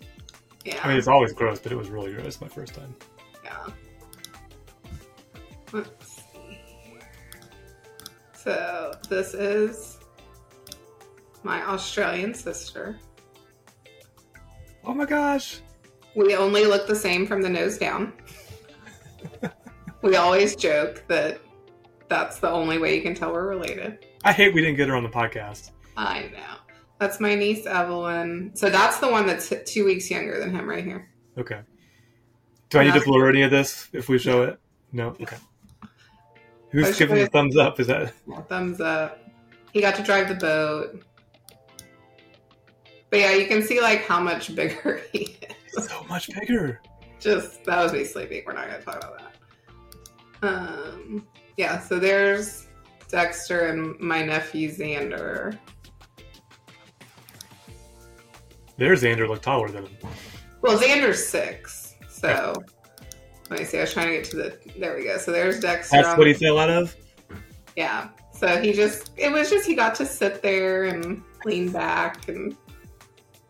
yeah, 0.64 0.80
I 0.84 0.90
mean, 0.90 0.98
it's 0.98 1.08
always 1.08 1.34
gross, 1.34 1.60
but 1.60 1.72
it 1.72 1.76
was 1.76 1.90
really 1.90 2.14
gross 2.14 2.40
my 2.42 2.48
first 2.48 2.74
time. 2.76 2.96
yeah. 3.44 3.68
Let's 5.72 6.08
see. 6.08 6.60
So 8.34 8.94
this 9.10 9.34
is 9.34 10.00
my 11.44 11.64
Australian 11.68 12.34
sister. 12.34 13.00
Oh 14.86 14.94
my 14.94 15.06
gosh. 15.06 15.60
We 16.16 16.36
only 16.36 16.66
look 16.66 16.88
the 16.88 16.96
same 16.96 17.26
from 17.26 17.42
the 17.42 17.50
nose 17.50 17.78
down. 17.78 18.14
we 20.02 20.16
always 20.16 20.56
joke 20.56 21.04
that 21.08 21.42
that's 22.08 22.40
the 22.40 22.50
only 22.50 22.78
way 22.78 22.96
you 22.96 23.02
can 23.02 23.16
tell 23.16 23.34
we're 23.34 23.50
related. 23.50 24.06
I 24.24 24.32
hate 24.32 24.54
we 24.54 24.62
didn't 24.62 24.78
get 24.78 24.88
her 24.90 24.96
on 24.96 25.04
the 25.04 25.10
podcast. 25.10 25.72
I 25.98 26.30
know. 26.32 26.65
That's 27.00 27.20
my 27.20 27.36
niece 27.36 27.66
Evelyn. 27.66 28.52
So 28.56 28.70
that's 28.70 29.00
the 29.00 29.10
one 29.10 29.26
that's 29.26 29.52
two 29.66 29.86
weeks 29.86 30.10
younger 30.10 30.40
than 30.40 30.52
him 30.52 30.70
right 30.70 30.84
here. 30.84 31.10
Okay. 31.38 31.62
Do 32.70 32.80
I 32.80 32.86
need 32.86 32.94
to 32.94 33.02
blur 33.02 33.30
any 33.30 33.42
of 33.44 33.52
this 33.52 33.90
if 33.94 34.10
we 34.10 34.18
show 34.18 34.44
it? 34.44 34.60
No? 34.92 35.10
Okay. 35.22 35.38
Who's 36.72 36.98
giving 36.98 37.18
the 37.18 37.28
thumbs 37.28 37.58
up? 37.58 37.80
Is 37.80 37.88
that. 37.88 38.14
Thumbs 38.50 38.82
up. 38.82 39.20
He 39.72 39.82
got 39.82 39.96
to 39.96 40.04
drive 40.04 40.30
the 40.30 40.36
boat. 40.36 41.04
But 43.10 43.20
yeah, 43.20 43.34
you 43.34 43.48
can 43.48 43.62
see 43.62 43.82
like 43.82 44.04
how 44.06 44.20
much 44.20 44.56
bigger 44.56 45.02
he 45.12 45.38
is. 45.78 45.88
so 45.88 46.04
much 46.10 46.30
bigger? 46.34 46.82
Just 47.20 47.64
that 47.66 47.82
was 47.82 47.94
me 47.94 48.04
sleeping. 48.04 48.44
We're 48.46 48.54
not 48.54 48.68
gonna 48.68 48.82
talk 48.82 48.98
about 48.98 49.20
that. 49.20 50.48
Um 50.48 51.26
yeah, 51.58 51.80
so 51.80 52.00
there's 52.00 52.68
Dexter 53.10 53.68
and 53.68 53.98
my 54.00 54.24
nephew 54.24 54.70
Xander. 54.70 55.58
There's 58.78 59.04
Xander 59.04 59.28
look 59.28 59.42
taller 59.42 59.70
than 59.70 59.86
him. 59.86 59.98
Well, 60.62 60.78
Xander's 60.78 61.26
six. 61.26 61.96
So 62.10 62.54
let 63.50 63.60
me 63.60 63.66
see. 63.66 63.78
I 63.78 63.82
was 63.82 63.94
trying 63.94 64.08
to 64.08 64.14
get 64.14 64.26
to 64.32 64.36
the. 64.38 64.58
There 64.80 64.96
we 64.98 65.04
go. 65.06 65.18
So 65.18 65.32
there's 65.32 65.60
Dexter. 65.60 66.02
That's 66.02 66.18
what 66.18 66.28
he 66.28 66.34
fell 66.34 66.58
out 66.58 66.70
of? 66.70 66.96
Yeah. 67.76 68.10
So 68.34 68.62
he 68.62 68.74
just. 68.74 69.12
It 69.18 69.32
was 69.32 69.50
just 69.50 69.66
he 69.68 69.76
got 69.76 69.96
to 69.96 70.06
sit 70.06 70.42
there 70.42 70.86
and 70.86 71.22
lean 71.46 71.72
back 71.72 72.28
and. 72.28 72.56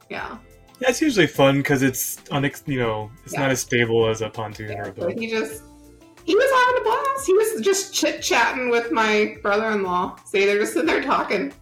Yeah. 0.10 0.38
Yeah, 0.82 0.90
it's 0.90 1.02
usually 1.02 1.28
fun 1.28 1.58
because 1.60 1.82
it's 1.82 2.18
unex- 2.32 2.68
you 2.68 2.80
know 2.80 3.10
it's 3.24 3.34
Yeah. 3.34 3.42
not 3.42 3.52
as 3.52 3.62
stable 3.62 4.08
as 4.10 4.22
a 4.22 4.30
pontoon 4.30 4.72
or 4.72 4.74
yeah. 4.74 4.82
a 4.82 4.86
So 4.96 5.08
boat. 5.08 5.18
he 5.20 5.28
just. 5.30 5.64
He 6.26 6.36
was 6.36 6.52
having 6.52 6.82
a 6.82 6.84
blast. 6.84 7.28
He 7.28 7.34
was 7.34 7.62
just 7.62 7.94
chit 7.94 8.22
chatting 8.22 8.70
with 8.72 8.92
my 8.92 9.38
brother 9.44 9.70
in 9.72 9.84
law. 9.84 10.18
See, 10.26 10.46
they're 10.46 10.58
just 10.60 10.74
sitting 10.74 10.88
there 10.88 11.02
talking. 11.04 11.54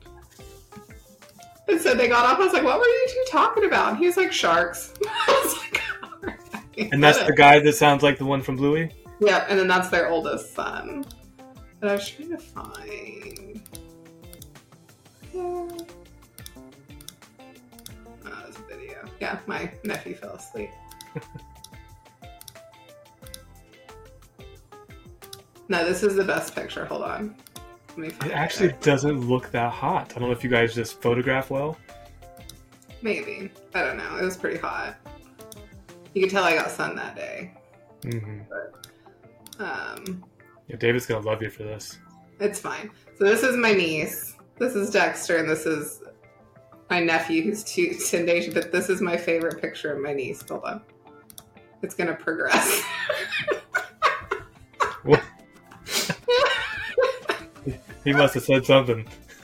And 1.67 1.79
so 1.79 1.93
they 1.93 2.07
got 2.07 2.25
off. 2.25 2.39
I 2.39 2.43
was 2.43 2.53
like, 2.53 2.63
"What 2.63 2.79
were 2.79 2.85
you 2.85 3.07
two 3.09 3.25
talking 3.31 3.65
about?" 3.65 3.89
And 3.89 3.97
he 3.97 4.07
was 4.07 4.17
like, 4.17 4.33
"Sharks." 4.33 4.93
Was 5.27 5.57
like, 5.57 5.81
"Alright." 6.03 6.91
And 6.91 7.03
that's 7.03 7.23
the 7.23 7.33
guy 7.33 7.59
that 7.59 7.73
sounds 7.73 8.03
like 8.03 8.17
the 8.17 8.25
one 8.25 8.41
from 8.41 8.57
Bluey. 8.57 8.91
Yep, 9.19 9.45
and 9.49 9.59
then 9.59 9.67
that's 9.67 9.89
their 9.89 10.09
oldest 10.09 10.53
son. 10.53 11.05
But 11.79 11.89
I 11.89 11.93
was 11.95 12.09
trying 12.09 12.29
to 12.29 12.37
find. 12.37 13.61
Yeah. 15.33 15.67
Oh, 18.25 18.51
video. 18.69 19.05
Yeah, 19.19 19.39
my 19.47 19.71
nephew 19.83 20.15
fell 20.15 20.33
asleep. 20.33 20.69
no, 25.69 25.85
this 25.85 26.03
is 26.03 26.15
the 26.15 26.23
best 26.23 26.55
picture. 26.55 26.85
Hold 26.85 27.03
on. 27.03 27.35
Let 27.95 27.97
me 27.97 28.09
find 28.09 28.31
It 28.31 28.35
actually 28.35 28.69
it. 28.69 28.81
doesn't 28.81 29.27
look 29.29 29.51
that 29.51 29.71
hot. 29.71 30.13
I 30.15 30.19
don't 30.19 30.29
know 30.29 30.33
if 30.33 30.43
you 30.43 30.49
guys 30.49 30.73
just 30.73 31.01
photograph 31.01 31.49
well. 31.49 31.77
Maybe. 33.01 33.51
I 33.75 33.83
don't 33.83 33.97
know. 33.97 34.17
It 34.17 34.23
was 34.23 34.37
pretty 34.37 34.57
hot. 34.57 34.95
You 36.13 36.21
could 36.23 36.31
tell 36.31 36.43
I 36.43 36.55
got 36.55 36.71
sun 36.71 36.95
that 36.95 37.15
day. 37.15 37.53
Mm-hmm. 38.01 38.39
Um, 39.61 40.23
Yeah, 40.67 40.75
David's 40.77 41.05
gonna 41.05 41.25
love 41.25 41.41
you 41.41 41.49
for 41.49 41.63
this. 41.63 41.99
It's 42.39 42.59
fine. 42.59 42.89
So 43.17 43.25
this 43.25 43.43
is 43.43 43.55
my 43.57 43.73
niece. 43.73 44.35
This 44.57 44.75
is 44.75 44.89
Dexter, 44.89 45.37
and 45.37 45.49
this 45.49 45.65
is 45.65 46.01
my 46.89 46.99
nephew, 46.99 47.43
who's 47.43 47.63
two, 47.63 47.95
ten 48.09 48.25
days. 48.25 48.53
But 48.53 48.71
this 48.71 48.89
is 48.89 49.01
my 49.01 49.17
favorite 49.17 49.61
picture 49.61 49.93
of 49.93 50.01
my 50.01 50.13
niece. 50.13 50.43
Hold 50.49 50.63
on, 50.63 50.81
it's 51.81 51.95
gonna 51.95 52.15
progress. 52.15 52.81
He 58.03 58.13
must 58.13 58.33
have 58.33 58.43
said 58.43 58.65
something. 58.65 59.07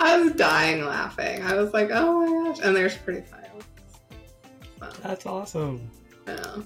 I 0.00 0.18
was 0.18 0.32
dying 0.32 0.84
laughing. 0.84 1.42
I 1.42 1.54
was 1.54 1.72
like, 1.72 1.90
"Oh 1.92 2.20
my 2.24 2.50
gosh!" 2.52 2.60
And 2.64 2.74
there's 2.76 2.96
pretty. 2.96 3.24
So, 3.28 4.90
That's 5.02 5.26
awesome. 5.26 5.90
yeah. 6.26 6.56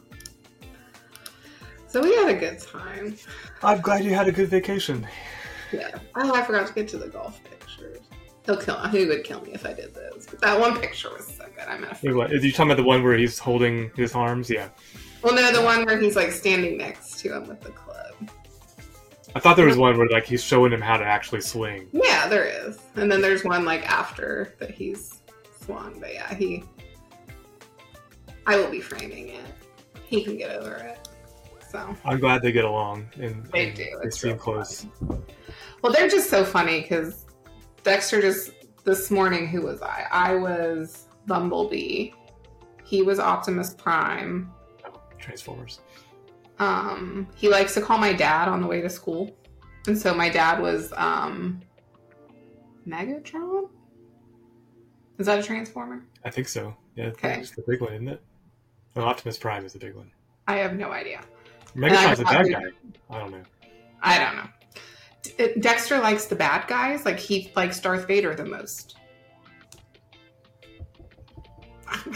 So 1.88 2.02
we 2.02 2.14
had 2.14 2.28
a 2.30 2.34
good 2.38 2.58
time. 2.58 3.16
I'm 3.62 3.80
glad 3.80 4.04
you 4.04 4.14
had 4.14 4.28
a 4.28 4.32
good 4.32 4.48
vacation. 4.48 5.06
Yeah. 5.72 5.90
Oh, 6.14 6.34
I 6.34 6.42
forgot 6.42 6.66
to 6.66 6.72
get 6.74 6.88
to 6.88 6.98
the 6.98 7.08
golf 7.08 7.42
pictures. 7.44 8.00
He'll 8.44 8.56
kill. 8.56 8.78
He 8.88 9.06
would 9.06 9.24
kill 9.24 9.40
me 9.42 9.52
if 9.52 9.64
I 9.64 9.72
did 9.72 9.94
those. 9.94 10.26
But 10.28 10.40
that 10.40 10.58
one 10.58 10.78
picture 10.80 11.10
was 11.10 11.26
so 11.26 11.44
good. 11.56 11.64
I'm 11.68 11.80
gonna. 11.82 11.96
Wait, 12.02 12.14
what? 12.14 12.30
Are 12.32 12.36
you 12.36 12.50
talking 12.52 12.70
about 12.70 12.76
the 12.82 12.86
one 12.86 13.02
where 13.02 13.16
he's 13.16 13.38
holding 13.38 13.90
his 13.96 14.14
arms? 14.14 14.50
Yeah. 14.50 14.68
Well, 15.22 15.34
no, 15.34 15.52
the 15.52 15.62
one 15.62 15.84
where 15.86 15.98
he's 16.00 16.16
like 16.16 16.32
standing 16.32 16.76
next 16.78 17.18
to 17.20 17.36
him 17.36 17.46
with 17.48 17.60
the 17.60 17.70
club. 17.70 17.81
I 19.34 19.40
thought 19.40 19.56
there 19.56 19.66
was 19.66 19.76
one 19.76 19.96
where 19.96 20.08
like 20.08 20.26
he's 20.26 20.42
showing 20.42 20.72
him 20.72 20.80
how 20.80 20.96
to 20.96 21.04
actually 21.04 21.40
swing. 21.40 21.88
Yeah, 21.92 22.28
there 22.28 22.44
is. 22.44 22.78
And 22.96 23.10
then 23.10 23.20
there's 23.20 23.44
one 23.44 23.64
like 23.64 23.88
after 23.90 24.54
that 24.58 24.70
he's 24.70 25.22
swung. 25.60 25.98
But 26.00 26.12
yeah, 26.12 26.34
he. 26.34 26.64
I 28.46 28.56
will 28.56 28.70
be 28.70 28.80
framing 28.80 29.28
it. 29.28 29.44
He 30.04 30.22
can 30.22 30.36
get 30.36 30.50
over 30.50 30.74
it. 30.74 31.08
So. 31.70 31.96
I'm 32.04 32.20
glad 32.20 32.42
they 32.42 32.52
get 32.52 32.66
along 32.66 33.08
and, 33.16 33.46
They 33.46 33.68
and 33.68 33.76
do, 33.76 33.84
They 33.84 34.08
it's 34.08 34.20
seem 34.20 34.32
real 34.32 34.38
close. 34.38 34.86
Well, 35.80 35.90
they're 35.90 36.08
just 36.08 36.28
so 36.28 36.44
funny 36.44 36.82
because 36.82 37.24
Dexter 37.82 38.20
just 38.20 38.52
this 38.84 39.10
morning. 39.10 39.46
Who 39.46 39.62
was 39.62 39.80
I? 39.80 40.06
I 40.12 40.34
was 40.34 41.06
Bumblebee. 41.26 42.10
He 42.84 43.00
was 43.00 43.18
Optimus 43.18 43.72
Prime. 43.72 44.52
Transformers. 45.18 45.80
Um, 46.62 47.26
he 47.34 47.48
likes 47.48 47.74
to 47.74 47.80
call 47.80 47.98
my 47.98 48.12
dad 48.12 48.46
on 48.46 48.60
the 48.60 48.66
way 48.68 48.80
to 48.80 48.88
school, 48.88 49.36
and 49.88 49.98
so 49.98 50.14
my 50.14 50.28
dad 50.28 50.60
was 50.62 50.92
um, 50.96 51.60
Megatron. 52.86 53.68
Is 55.18 55.26
that 55.26 55.40
a 55.40 55.42
transformer? 55.42 56.04
I 56.24 56.30
think 56.30 56.46
so. 56.46 56.74
Yeah, 56.94 57.06
Okay. 57.06 57.40
it's 57.40 57.50
the 57.50 57.64
big 57.66 57.80
one, 57.80 57.94
isn't 57.94 58.08
it? 58.08 58.22
No, 58.94 59.02
Optimus 59.02 59.38
Prime 59.38 59.64
is 59.64 59.72
the 59.72 59.78
big 59.80 59.94
one. 59.94 60.10
I 60.46 60.56
have 60.58 60.76
no 60.76 60.92
idea. 60.92 61.20
Megatron's 61.74 62.20
a 62.20 62.24
bad 62.24 62.48
guy. 62.48 62.62
I 63.10 63.18
don't 63.18 63.32
know. 63.32 63.42
I 64.02 64.18
don't 64.18 64.36
know. 64.36 64.48
D- 65.22 65.54
Dexter 65.60 65.98
likes 65.98 66.26
the 66.26 66.36
bad 66.36 66.68
guys. 66.68 67.04
Like 67.04 67.18
he 67.18 67.50
likes 67.56 67.80
Darth 67.80 68.06
Vader 68.06 68.34
the 68.36 68.44
most. 68.44 68.96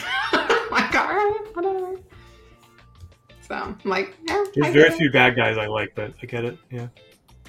like, 0.70 0.94
all 0.94 1.08
right, 1.08 1.44
whatever. 1.54 1.96
So 3.46 3.54
I'm 3.54 3.78
like, 3.84 4.16
There's 4.26 4.72
very 4.72 4.90
few 4.90 5.10
bad 5.10 5.36
guys 5.36 5.56
I 5.56 5.66
like, 5.66 5.94
but 5.94 6.12
I 6.22 6.26
get 6.26 6.44
it. 6.44 6.58
Yeah. 6.70 6.88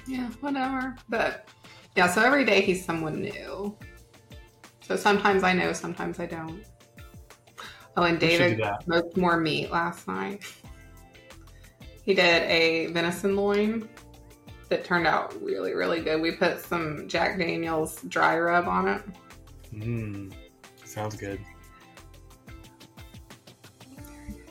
Yeah, 0.06 0.28
whatever. 0.40 0.96
But 1.08 1.48
yeah, 1.96 2.06
so 2.06 2.22
every 2.22 2.44
day 2.44 2.60
he's 2.60 2.84
someone 2.84 3.20
new. 3.20 3.76
So 4.80 4.96
sometimes 4.96 5.42
I 5.42 5.52
know, 5.52 5.72
sometimes 5.72 6.20
I 6.20 6.26
don't. 6.26 6.64
Oh, 7.96 8.04
and 8.04 8.18
David 8.20 8.62
smoked 8.84 9.16
more 9.16 9.36
meat 9.36 9.70
last 9.70 10.06
night. 10.06 10.44
He 12.04 12.14
did 12.14 12.44
a 12.44 12.86
venison 12.92 13.36
loin 13.36 13.88
that 14.68 14.84
turned 14.84 15.06
out 15.06 15.34
really, 15.42 15.74
really 15.74 16.00
good. 16.00 16.22
We 16.22 16.36
put 16.36 16.60
some 16.60 17.08
Jack 17.08 17.38
Daniels 17.38 18.00
dry 18.08 18.38
rub 18.38 18.68
on 18.68 18.88
it. 18.88 19.02
Mmm. 19.74 20.32
Sounds 20.84 21.16
good. 21.16 21.40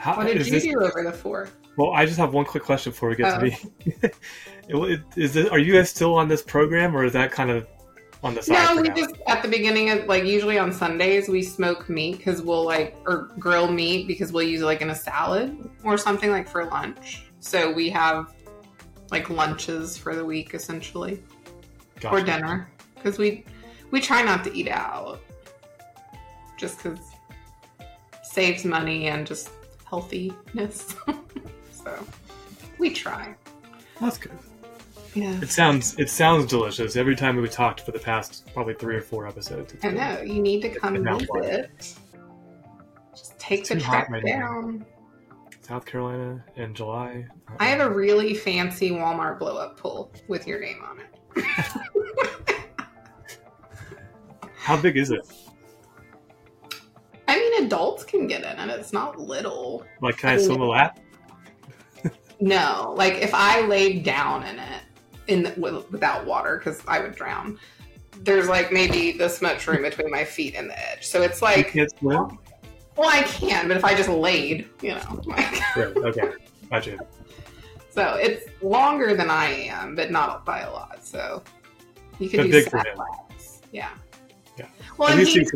How, 0.08 0.16
What 0.16 0.28
did 0.28 0.46
you 0.46 0.52
this- 0.54 0.64
do 0.64 0.80
over 0.82 1.04
the 1.04 1.12
fourth? 1.12 1.54
Well, 1.76 1.92
I 1.92 2.06
just 2.06 2.18
have 2.18 2.34
one 2.34 2.46
quick 2.46 2.64
question 2.64 2.92
before 2.94 3.10
we 3.10 3.16
get 3.18 3.34
Oh. 3.36 3.40
to 4.70 4.94
me. 4.94 5.00
Is 5.18 5.34
this, 5.34 5.50
are 5.50 5.60
you 5.60 5.74
guys 5.74 5.90
still 5.90 6.16
on 6.16 6.30
this 6.30 6.42
program, 6.42 6.96
or 6.96 7.04
is 7.04 7.12
that 7.12 7.30
kind 7.32 7.50
of 7.52 7.68
on 8.24 8.34
the 8.34 8.42
side? 8.42 8.74
No, 8.76 8.82
we 8.82 8.88
now? 8.88 8.96
just 8.96 9.16
at 9.28 9.42
the 9.44 9.50
beginning 9.50 9.90
of 9.90 10.06
like 10.08 10.24
usually 10.24 10.58
on 10.58 10.72
Sundays 10.72 11.28
we 11.28 11.44
smoke 11.44 11.90
meat 11.90 12.18
because 12.20 12.42
we'll 12.42 12.64
like 12.64 12.96
or 13.06 13.34
grill 13.38 13.70
meat 13.70 14.08
because 14.08 14.32
we'll 14.32 14.48
use 14.48 14.62
it 14.62 14.66
like 14.66 14.82
in 14.82 14.90
a 14.92 14.96
salad 14.96 15.70
or 15.84 15.98
something 15.98 16.32
like 16.32 16.48
for 16.48 16.64
lunch. 16.66 17.26
So 17.42 17.70
we 17.72 17.90
have 17.90 18.34
like 19.12 19.30
lunches 19.30 19.98
for 19.98 20.16
the 20.16 20.24
week 20.26 20.54
essentially 20.54 21.22
Gotcha. 22.00 22.16
or 22.16 22.22
dinner 22.22 22.72
because 22.96 23.18
we 23.20 23.44
we 23.92 24.00
try 24.02 24.24
not 24.24 24.44
to 24.46 24.54
eat 24.56 24.70
out 24.70 25.20
just 26.58 26.78
because 26.82 26.98
saves 28.24 28.66
money 28.66 29.08
and 29.08 29.28
just 29.28 29.50
healthiness. 29.90 30.96
so 31.72 32.06
we 32.78 32.90
try. 32.94 33.36
That's 34.00 34.18
good. 34.18 34.38
Yeah. 35.14 35.40
It 35.42 35.50
sounds 35.50 35.98
it 35.98 36.10
sounds 36.10 36.46
delicious. 36.46 36.96
Every 36.96 37.16
time 37.16 37.38
we 37.38 37.48
talked 37.48 37.82
for 37.82 37.92
the 37.92 38.00
past 38.00 38.46
probably 38.54 38.76
three 38.76 38.96
or 38.96 39.02
four 39.02 39.28
episodes. 39.28 39.74
it's 39.74 39.84
I 39.84 39.90
good. 39.90 39.98
know 39.98 40.22
you 40.22 40.42
need 40.42 40.62
to 40.62 40.70
come 40.70 40.94
been 40.94 41.04
that 41.04 41.28
long. 41.30 41.42
visit. 41.42 41.96
Just 43.16 43.40
take 43.40 43.62
It's 43.62 43.70
the 43.70 43.76
too 43.76 43.82
hot 43.84 44.08
trek 44.08 44.10
right 44.12 44.24
now. 44.24 44.40
down. 44.40 44.86
South 45.62 45.86
Carolina 45.86 46.44
in 46.56 46.74
July. 46.74 47.26
I 47.60 47.66
have 47.66 47.82
a 47.82 47.90
really 47.94 48.34
fancy 48.34 48.92
Walmart 48.92 49.40
blow 49.40 49.58
up 49.58 49.78
pool 49.78 50.14
with 50.28 50.48
your 50.48 50.60
name 50.62 50.82
on 50.88 51.00
it. 51.00 51.44
How 54.56 54.80
big 54.80 54.98
is 54.98 55.12
it? 55.12 55.22
I 57.38 57.40
mean, 57.60 57.66
adults 57.66 58.04
can 58.04 58.28
get 58.28 58.42
in 58.42 58.58
and 58.58 58.72
It's 58.72 58.94
not 58.94 59.20
little. 59.20 59.86
Like, 60.02 60.18
can 60.18 60.30
I 60.30 60.34
I 60.34 60.38
mean- 60.38 60.46
swim 60.46 60.62
a 60.62 60.66
lap? 60.66 61.00
No, 62.40 62.94
like 62.96 63.16
if 63.16 63.34
I 63.34 63.62
laid 63.62 64.04
down 64.04 64.44
in 64.44 64.60
it 64.60 64.82
in 65.28 65.44
the, 65.44 65.54
with, 65.58 65.92
without 65.92 66.26
water 66.26 66.58
because 66.58 66.82
I 66.88 67.00
would 67.00 67.16
drown. 67.16 67.58
There's 68.20 68.48
like 68.48 68.72
maybe 68.72 69.12
this 69.12 69.42
much 69.42 69.66
room 69.68 69.82
between 69.82 70.12
my 70.12 70.24
feet 70.24 70.54
and 70.56 70.70
the 70.70 70.78
edge, 70.92 71.06
so 71.06 71.22
it's 71.24 71.42
You 71.42 71.48
like 71.48 71.72
can't 71.72 71.90
swim. 71.98 72.38
well, 72.96 73.10
I 73.10 73.24
can, 73.24 73.68
but 73.68 73.76
if 73.78 73.84
I 73.84 73.96
just 73.96 74.10
laid, 74.10 74.70
you 74.84 74.92
know, 74.92 75.22
like, 75.26 75.76
Right. 75.76 75.98
Okay. 75.98 76.32
Gotcha. 76.70 76.98
so 77.90 78.16
it's 78.22 78.46
longer 78.62 79.16
than 79.16 79.32
I 79.32 79.48
am, 79.50 79.96
but 79.96 80.12
not 80.12 80.46
by 80.46 80.60
a 80.62 80.72
lot. 80.72 81.04
So 81.04 81.42
you 82.20 82.30
could 82.30 82.44
do 82.44 82.52
big 82.52 82.70
for 82.70 82.80
sat 82.80 82.98
laps. 82.98 83.62
Yeah. 83.72 83.90
Yeah. 84.60 84.68
Well, 84.98 85.10
and 85.10 85.28
he, 85.28 85.40
you- 85.40 85.50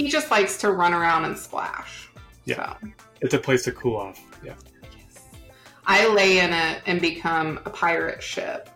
he 0.00 0.08
just 0.08 0.30
likes 0.30 0.56
to 0.56 0.72
run 0.72 0.94
around 0.94 1.26
and 1.26 1.36
splash. 1.36 2.08
Yeah. 2.46 2.74
So. 2.80 2.88
it's 3.20 3.34
a 3.34 3.38
place 3.38 3.64
to 3.64 3.72
cool 3.72 3.96
off. 3.96 4.18
Yeah. 4.42 4.54
I 5.84 6.08
lay 6.08 6.38
in 6.38 6.54
it 6.54 6.80
and 6.86 7.02
become 7.02 7.60
a 7.66 7.70
pirate 7.70 8.22
ship. 8.22 8.70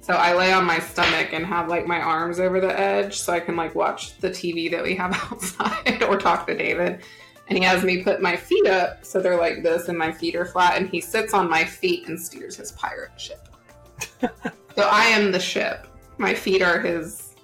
So 0.00 0.14
I 0.14 0.32
lay 0.32 0.52
on 0.52 0.64
my 0.64 0.78
stomach 0.78 1.32
and 1.32 1.44
have 1.44 1.66
like 1.66 1.88
my 1.88 2.00
arms 2.00 2.38
over 2.38 2.60
the 2.60 2.78
edge 2.78 3.18
so 3.18 3.32
I 3.32 3.40
can 3.40 3.56
like 3.56 3.74
watch 3.74 4.16
the 4.18 4.30
TV 4.30 4.70
that 4.70 4.84
we 4.84 4.94
have 4.94 5.12
outside 5.32 6.04
or 6.04 6.16
talk 6.16 6.46
to 6.46 6.56
David. 6.56 7.02
And 7.48 7.58
he 7.58 7.64
has 7.64 7.82
me 7.82 8.04
put 8.04 8.22
my 8.22 8.36
feet 8.36 8.68
up 8.68 9.04
so 9.04 9.20
they're 9.20 9.36
like 9.36 9.64
this 9.64 9.88
and 9.88 9.98
my 9.98 10.12
feet 10.12 10.36
are 10.36 10.46
flat 10.46 10.76
and 10.76 10.88
he 10.88 11.00
sits 11.00 11.34
on 11.34 11.50
my 11.50 11.64
feet 11.64 12.06
and 12.06 12.20
steers 12.20 12.54
his 12.54 12.70
pirate 12.72 13.20
ship. 13.20 13.48
so 14.20 14.82
I 14.82 15.06
am 15.06 15.32
the 15.32 15.40
ship. 15.40 15.88
My 16.18 16.32
feet 16.32 16.62
are 16.62 16.78
his 16.78 17.34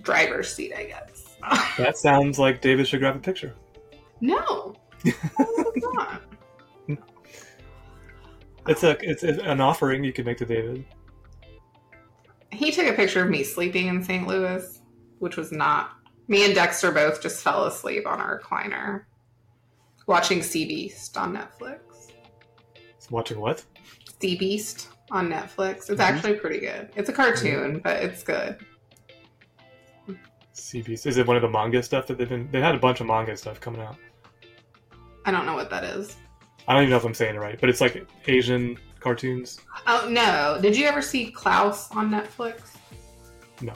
driver's 0.00 0.50
seat, 0.54 0.72
I 0.74 0.84
guess. 0.84 1.11
That 1.78 1.96
sounds 1.98 2.38
like 2.38 2.60
David 2.60 2.86
should 2.88 3.00
grab 3.00 3.16
a 3.16 3.18
picture. 3.20 3.54
no. 4.20 4.74
It's 5.04 5.86
not. 5.94 6.22
It's 8.68 8.82
a 8.84 8.90
it's 9.10 9.22
an 9.24 9.60
offering 9.60 10.04
you 10.04 10.12
can 10.12 10.24
make 10.24 10.36
to 10.38 10.46
David. 10.46 10.84
He 12.52 12.70
took 12.70 12.86
a 12.86 12.92
picture 12.92 13.24
of 13.24 13.30
me 13.30 13.42
sleeping 13.42 13.88
in 13.88 14.02
St. 14.04 14.26
Louis, 14.26 14.80
which 15.18 15.36
was 15.36 15.50
not. 15.50 15.92
Me 16.28 16.44
and 16.44 16.54
Dexter 16.54 16.92
both 16.92 17.20
just 17.20 17.42
fell 17.42 17.64
asleep 17.64 18.06
on 18.06 18.20
our 18.20 18.40
recliner 18.40 19.04
watching 20.06 20.42
Sea 20.42 20.64
Beast 20.66 21.16
on 21.16 21.34
Netflix. 21.34 21.80
Watching 23.10 23.40
what? 23.40 23.64
Sea 24.20 24.36
Beast 24.36 24.88
on 25.10 25.28
Netflix. 25.28 25.90
It's 25.90 25.90
Mhm. 25.90 25.98
actually 26.00 26.34
pretty 26.34 26.60
good. 26.60 26.90
It's 26.94 27.08
a 27.08 27.12
cartoon, 27.12 27.80
but 27.82 28.02
it's 28.04 28.22
good. 28.22 28.64
CBs. 30.54 31.06
Is 31.06 31.16
it 31.16 31.26
one 31.26 31.36
of 31.36 31.42
the 31.42 31.48
manga 31.48 31.82
stuff 31.82 32.06
that 32.06 32.18
they've 32.18 32.28
been? 32.28 32.48
They 32.50 32.60
had 32.60 32.74
a 32.74 32.78
bunch 32.78 33.00
of 33.00 33.06
manga 33.06 33.36
stuff 33.36 33.60
coming 33.60 33.80
out. 33.80 33.96
I 35.24 35.30
don't 35.30 35.46
know 35.46 35.54
what 35.54 35.70
that 35.70 35.84
is. 35.84 36.16
I 36.68 36.74
don't 36.74 36.82
even 36.82 36.90
know 36.90 36.96
if 36.96 37.04
I'm 37.04 37.14
saying 37.14 37.36
it 37.36 37.38
right, 37.38 37.60
but 37.60 37.68
it's 37.68 37.80
like 37.80 38.06
Asian 38.26 38.78
cartoons. 39.00 39.60
Oh 39.86 40.08
no! 40.10 40.58
Did 40.60 40.76
you 40.76 40.86
ever 40.86 41.02
see 41.02 41.30
Klaus 41.30 41.90
on 41.92 42.10
Netflix? 42.10 42.76
No. 43.60 43.74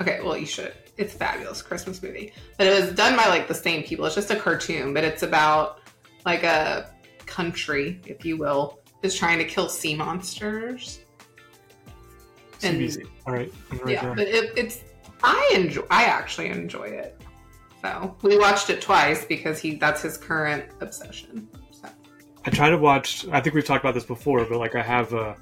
Okay, 0.00 0.20
well 0.22 0.36
you 0.36 0.46
should. 0.46 0.74
It's 0.96 1.14
a 1.14 1.18
fabulous 1.18 1.60
Christmas 1.60 2.02
movie. 2.02 2.32
But 2.56 2.66
it 2.68 2.80
was 2.80 2.94
done 2.94 3.16
by 3.16 3.26
like 3.26 3.48
the 3.48 3.54
same 3.54 3.82
people. 3.82 4.06
It's 4.06 4.14
just 4.14 4.30
a 4.30 4.36
cartoon, 4.36 4.94
but 4.94 5.04
it's 5.04 5.22
about 5.22 5.80
like 6.24 6.44
a 6.44 6.94
country, 7.26 8.00
if 8.06 8.24
you 8.24 8.36
will, 8.36 8.78
is 9.02 9.14
trying 9.14 9.38
to 9.38 9.44
kill 9.44 9.68
sea 9.68 9.94
monsters. 9.94 11.00
And- 12.62 12.78
CBC. 12.80 13.06
All 13.26 13.34
right. 13.34 13.52
I'm 13.70 13.78
gonna 13.78 13.84
write 13.84 14.02
yeah, 14.02 14.14
but 14.14 14.26
it, 14.26 14.56
it's 14.56 14.80
I 15.24 15.52
enjoy. 15.54 15.82
I 15.90 16.04
actually 16.04 16.48
enjoy 16.48 16.84
it. 16.84 17.20
So 17.82 18.16
we 18.22 18.38
watched 18.38 18.70
it 18.70 18.80
twice 18.80 19.24
because 19.24 19.58
he 19.58 19.74
that's 19.76 20.02
his 20.02 20.16
current 20.16 20.64
obsession. 20.80 21.48
So 21.70 21.88
I 22.44 22.50
try 22.50 22.70
to 22.70 22.78
watch. 22.78 23.26
I 23.32 23.40
think 23.40 23.54
we've 23.54 23.64
talked 23.64 23.82
about 23.84 23.94
this 23.94 24.04
before, 24.04 24.44
but 24.44 24.58
like 24.58 24.74
I 24.74 24.82
have 24.82 25.12
a 25.14 25.36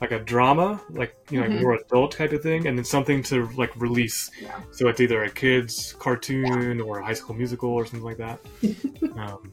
like 0.00 0.10
a 0.10 0.18
drama, 0.18 0.80
like 0.90 1.14
you 1.30 1.40
know, 1.40 1.46
like 1.46 1.56
Mhm. 1.56 1.62
more 1.62 1.74
adult 1.74 2.12
type 2.12 2.32
of 2.32 2.42
thing, 2.42 2.66
and 2.66 2.76
then 2.76 2.84
something 2.84 3.22
to 3.24 3.46
like 3.56 3.74
release. 3.76 4.30
Yeah. 4.40 4.58
So 4.72 4.88
it's 4.88 5.00
either 5.00 5.22
a 5.24 5.30
kids 5.30 5.94
cartoon 5.98 6.80
or 6.80 6.98
a 6.98 7.04
high 7.04 7.14
school 7.14 7.34
musical 7.36 7.70
or 7.70 7.86
something 7.86 8.04
like 8.04 8.18
that. 8.18 8.38
um, 9.18 9.52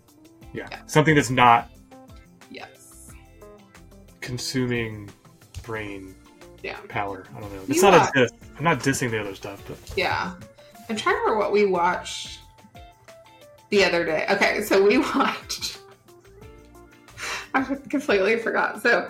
yeah. 0.53 0.67
Yeah. 0.71 0.79
something 0.87 1.15
that's 1.15 1.29
not 1.29 1.69
yes, 2.49 3.11
consuming 4.21 5.09
brain 5.63 6.15
yeah. 6.63 6.77
power. 6.87 7.25
I 7.35 7.39
don't 7.39 7.53
know. 7.53 7.61
It's 7.67 7.77
You 7.77 7.81
not 7.83 7.93
are- 7.93 8.11
a 8.15 8.19
diss. 8.23 8.31
I'm 8.57 8.63
not 8.63 8.79
dissing 8.79 9.11
the 9.11 9.19
other 9.21 9.35
stuff, 9.35 9.63
but 9.67 9.77
Yeah. 9.97 10.33
I'm 10.89 10.95
trying 10.95 11.15
to 11.15 11.19
remember 11.21 11.37
what 11.39 11.51
we 11.51 11.65
watched 11.65 12.39
the 13.69 13.83
other 13.83 14.03
day. 14.05 14.25
Okay, 14.29 14.61
so 14.63 14.83
we 14.83 14.97
watched. 15.15 15.77
I 17.53 17.63
completely 17.89 18.37
forgot. 18.37 18.81
So 18.81 19.09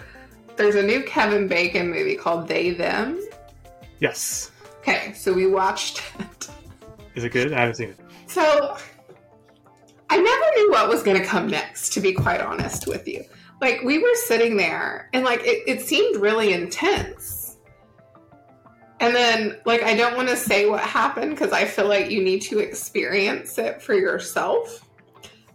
there's 0.55 0.75
a 0.75 0.83
new 0.83 1.03
Kevin 1.03 1.47
Bacon 1.47 1.89
movie 1.89 2.15
called 2.15 2.47
They 2.47 2.71
Them. 2.71 3.19
yes. 3.99 4.51
Okay, 4.79 5.13
so 5.13 5.33
we 5.33 5.45
watched 5.47 6.01
it. 6.19 6.49
Is 7.15 7.23
it 7.23 7.31
good? 7.31 7.53
I 7.53 7.59
haven't 7.61 7.75
seen 7.75 7.89
it. 7.89 7.99
So 8.27 8.77
I 10.09 10.17
never 10.17 10.45
knew 10.55 10.71
what 10.71 10.87
was 10.89 11.03
going 11.03 11.19
to 11.21 11.25
come 11.25 11.47
next, 11.47 11.91
to 11.93 11.99
be 12.01 12.13
quite 12.13 12.39
honest 12.41 12.87
with 12.87 13.07
you. 13.07 13.23
Like, 13.61 13.81
we 13.83 13.99
were 13.99 14.15
sitting 14.15 14.55
there 14.55 15.09
and, 15.13 15.25
like, 15.25 15.41
it, 15.43 15.63
it 15.67 15.81
seemed 15.81 16.21
really 16.21 16.53
intense. 16.53 17.38
And 19.01 19.15
then, 19.15 19.57
like, 19.65 19.81
I 19.83 19.95
don't 19.95 20.17
want 20.17 20.27
to 20.29 20.35
say 20.35 20.69
what 20.69 20.81
happened 20.81 21.31
because 21.31 21.53
I 21.53 21.65
feel 21.65 21.87
like 21.87 22.11
you 22.11 22.21
need 22.21 22.41
to 22.43 22.59
experience 22.59 23.57
it 23.57 23.81
for 23.81 23.93
yourself. 23.93 24.85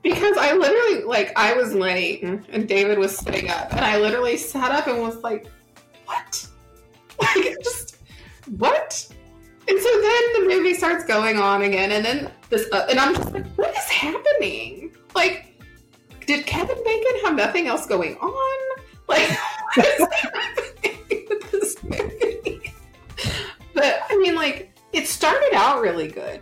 Because 0.03 0.37
I 0.39 0.53
literally, 0.55 1.05
like, 1.05 1.33
I 1.37 1.55
was 1.55 1.75
laying 1.75 2.45
and 2.51 2.69
David 2.69 2.99
was 2.99 3.17
sitting 3.17 3.51
up, 3.51 3.73
and 3.73 3.81
I 3.81 3.99
literally 3.99 4.37
sat 4.37 4.71
up 4.71 4.87
and 4.87 5.01
was 5.01 5.17
like, 5.23 5.47
what? 6.07 6.47
Like, 7.17 7.57
just, 7.63 7.99
what? 8.59 9.07
And 9.69 9.81
so 9.81 10.01
then 10.01 10.23
the 10.35 10.47
movie 10.49 10.75
starts 10.75 11.05
going 11.05 11.39
on 11.39 11.63
again, 11.63 11.93
and 11.93 12.05
then 12.05 12.31
this, 12.51 12.69
uh, 12.73 12.87
and 12.91 12.99
I'm 12.99 13.15
just 13.15 13.33
like, 13.33 13.47
what 13.55 13.71
is 13.71 13.89
happening? 13.89 14.95
Like, 15.15 15.55
did 16.27 16.45
Kevin 16.45 16.77
Bacon 16.85 17.21
have 17.25 17.37
nothing 17.37 17.67
else 17.67 17.87
going 17.87 18.17
on? 18.17 18.61
Like, 19.07 19.29
what 19.75 19.87
is 19.87 20.09
happening 20.23 21.27
with 21.29 21.51
this 21.51 21.83
movie? 21.85 22.24
But 23.75 24.01
I 24.09 24.17
mean, 24.19 24.35
like, 24.35 24.73
it 24.93 25.07
started 25.09 25.53
out 25.55 25.81
really 25.83 26.09
good, 26.09 26.41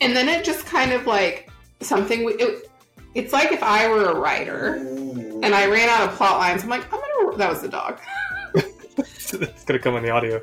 and 0.00 0.14
then 0.14 0.28
it 0.28 0.44
just 0.44 0.66
kind 0.66 0.92
of 0.92 1.06
like 1.06 1.50
something. 1.80 2.24
we- 2.24 2.34
It, 2.34 2.70
it's 3.14 3.32
like 3.32 3.50
if 3.52 3.62
I 3.62 3.88
were 3.88 4.04
a 4.04 4.14
writer 4.14 4.74
and 4.74 5.46
I 5.46 5.66
ran 5.66 5.88
out 5.88 6.08
of 6.08 6.14
plot 6.16 6.38
lines. 6.38 6.62
I'm 6.62 6.68
like, 6.68 6.84
I'm 6.92 7.00
gonna. 7.00 7.36
That 7.38 7.48
was 7.50 7.62
the 7.62 7.68
dog. 7.68 7.98
it's 8.54 9.64
gonna 9.64 9.78
come 9.78 9.94
on 9.94 10.02
the 10.02 10.10
audio. 10.10 10.40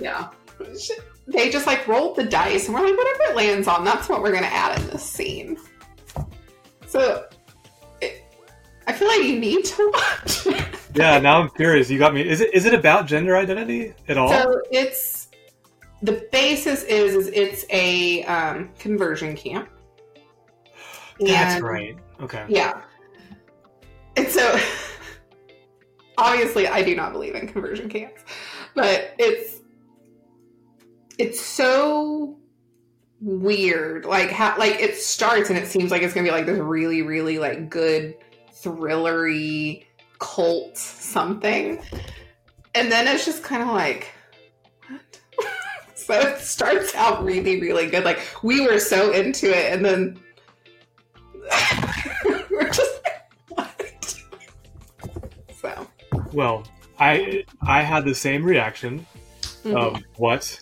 Yeah. 0.00 0.28
They 1.28 1.50
just 1.50 1.66
like 1.66 1.86
rolled 1.86 2.16
the 2.16 2.24
dice 2.24 2.66
and 2.66 2.74
we're 2.74 2.80
like, 2.84 2.96
whatever 2.96 3.22
it 3.30 3.36
lands 3.36 3.68
on, 3.68 3.84
that's 3.84 4.08
what 4.08 4.22
we're 4.22 4.32
gonna 4.32 4.46
add 4.46 4.80
in 4.80 4.86
this 4.88 5.02
scene. 5.04 5.56
So 6.86 7.26
it, 8.00 8.22
I 8.86 8.92
feel 8.92 9.08
like 9.08 9.22
you 9.22 9.38
need 9.38 9.64
to 9.66 9.90
watch 9.92 10.46
it. 10.46 10.64
Yeah, 10.94 11.18
now 11.18 11.40
I'm 11.40 11.48
curious. 11.50 11.88
You 11.90 11.98
got 11.98 12.14
me. 12.14 12.28
Is 12.28 12.40
it 12.40 12.52
is 12.54 12.66
it 12.66 12.74
about 12.74 13.06
gender 13.06 13.36
identity 13.36 13.94
at 14.08 14.18
all? 14.18 14.28
So 14.28 14.60
it's 14.70 15.28
the 16.02 16.26
basis 16.32 16.82
is 16.84 17.14
is 17.14 17.28
it's 17.28 17.64
a 17.70 18.24
um, 18.24 18.70
conversion 18.78 19.36
camp. 19.36 19.68
That's 21.20 21.56
And- 21.56 21.64
right. 21.64 21.96
Okay. 22.20 22.44
Yeah. 22.48 22.82
And 24.16 24.28
so 24.28 24.58
obviously 26.18 26.68
I 26.68 26.82
do 26.82 26.94
not 26.94 27.12
believe 27.12 27.34
in 27.34 27.46
conversion 27.48 27.88
camps, 27.88 28.22
but 28.74 29.14
it's 29.18 29.60
it's 31.18 31.40
so 31.40 32.38
weird. 33.20 34.04
Like 34.04 34.30
how 34.30 34.58
like 34.58 34.80
it 34.80 34.96
starts 34.96 35.48
and 35.48 35.58
it 35.58 35.66
seems 35.66 35.90
like 35.90 36.02
it's 36.02 36.12
gonna 36.12 36.26
be 36.26 36.32
like 36.32 36.46
this 36.46 36.58
really, 36.58 37.02
really 37.02 37.38
like 37.38 37.70
good 37.70 38.16
thrillery 38.52 39.84
cult 40.22 40.78
something. 40.78 41.82
And 42.74 42.90
then 42.90 43.08
it's 43.08 43.26
just 43.26 43.42
kind 43.42 43.60
of 43.60 43.68
like 43.68 44.12
what? 44.88 45.20
so 45.94 46.14
it 46.14 46.38
starts 46.38 46.94
out 46.94 47.24
really, 47.24 47.60
really 47.60 47.88
good. 47.88 48.04
Like 48.04 48.20
we 48.42 48.60
were 48.66 48.78
so 48.78 49.10
into 49.10 49.50
it 49.50 49.72
and 49.72 49.84
then 49.84 50.20
we're 52.50 52.70
just 52.70 53.02
like, 53.04 53.32
what? 53.48 54.20
So 55.60 55.86
Well, 56.32 56.64
I 57.00 57.44
I 57.60 57.82
had 57.82 58.04
the 58.04 58.14
same 58.14 58.44
reaction 58.44 59.04
mhm. 59.64 59.76
of 59.76 60.02
what 60.16 60.60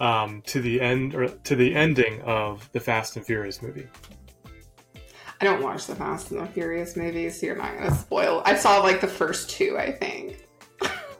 um, 0.00 0.42
to 0.42 0.60
the 0.60 0.80
end 0.80 1.14
or 1.14 1.28
to 1.28 1.56
the 1.56 1.74
ending 1.74 2.22
of 2.22 2.70
the 2.72 2.80
Fast 2.80 3.16
and 3.16 3.26
Furious 3.26 3.62
movie. 3.62 3.88
I 5.42 5.44
don't 5.44 5.60
watch 5.60 5.86
the 5.88 5.96
Fast 5.96 6.30
and 6.30 6.40
the 6.40 6.46
Furious 6.46 6.96
movies, 6.96 7.40
so 7.40 7.46
you're 7.46 7.56
not 7.56 7.76
gonna 7.76 7.92
spoil. 7.96 8.42
I 8.44 8.54
saw 8.54 8.78
like 8.80 9.00
the 9.00 9.08
first 9.08 9.50
two, 9.50 9.76
I 9.76 9.90
think. 9.90 10.46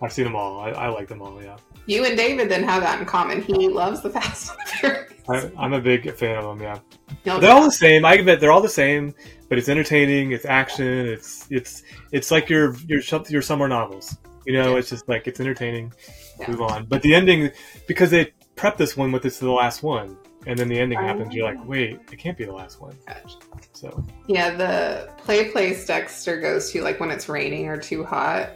I've 0.00 0.12
seen 0.12 0.24
them 0.24 0.36
all. 0.36 0.60
I, 0.60 0.70
I 0.70 0.88
like 0.90 1.08
them 1.08 1.20
all. 1.20 1.42
Yeah, 1.42 1.56
You 1.86 2.04
and 2.04 2.16
David 2.16 2.48
then 2.48 2.62
have 2.62 2.82
that 2.82 3.00
in 3.00 3.04
common. 3.04 3.42
He 3.42 3.66
loves 3.68 4.00
the 4.00 4.10
Fast 4.10 4.50
and 4.52 4.58
the 4.60 4.70
Furious. 4.70 5.12
I, 5.28 5.50
I'm 5.58 5.72
a 5.72 5.80
big 5.80 6.12
fan 6.14 6.36
of 6.36 6.44
them. 6.44 6.60
Yeah, 6.62 6.78
No, 7.26 7.40
they're 7.40 7.50
all 7.50 7.64
the 7.64 7.72
same. 7.72 8.04
I 8.04 8.14
admit 8.14 8.38
they're 8.38 8.52
all 8.52 8.60
the 8.62 8.68
same, 8.68 9.12
but 9.48 9.58
it's 9.58 9.68
entertaining. 9.68 10.30
It's 10.30 10.44
action. 10.44 10.86
It's 11.08 11.48
it's 11.50 11.82
it's 12.12 12.30
like 12.30 12.48
your 12.48 12.76
your 12.86 13.00
your 13.28 13.42
summer 13.42 13.66
novels. 13.66 14.16
You 14.46 14.52
know, 14.52 14.72
Yeah. 14.74 14.78
it's 14.78 14.88
just 14.90 15.08
like 15.08 15.26
it's 15.26 15.40
entertaining. 15.40 15.92
Yeah. 16.38 16.48
Move 16.52 16.62
on. 16.62 16.86
But 16.86 17.02
the 17.02 17.12
ending, 17.16 17.50
because 17.88 18.10
they 18.10 18.32
prep 18.54 18.76
this 18.76 18.96
one 18.96 19.10
with 19.10 19.24
it's 19.24 19.40
the 19.40 19.50
last 19.50 19.82
one, 19.82 20.16
and 20.46 20.58
then 20.58 20.68
the 20.68 20.78
ending 20.78 20.98
happens. 20.98 21.34
You're 21.34 21.52
like, 21.52 21.64
wait, 21.66 22.00
it 22.10 22.18
can't 22.18 22.36
be 22.36 22.44
the 22.44 22.52
last 22.52 22.80
one. 22.80 22.96
So 23.72 24.04
Yeah, 24.26 24.50
the 24.50 25.10
play 25.18 25.50
place 25.50 25.86
Dexter 25.86 26.40
goes 26.40 26.70
to, 26.72 26.82
like 26.82 27.00
when 27.00 27.10
it's 27.10 27.28
raining 27.28 27.68
or 27.68 27.76
too 27.76 28.04
hot, 28.04 28.50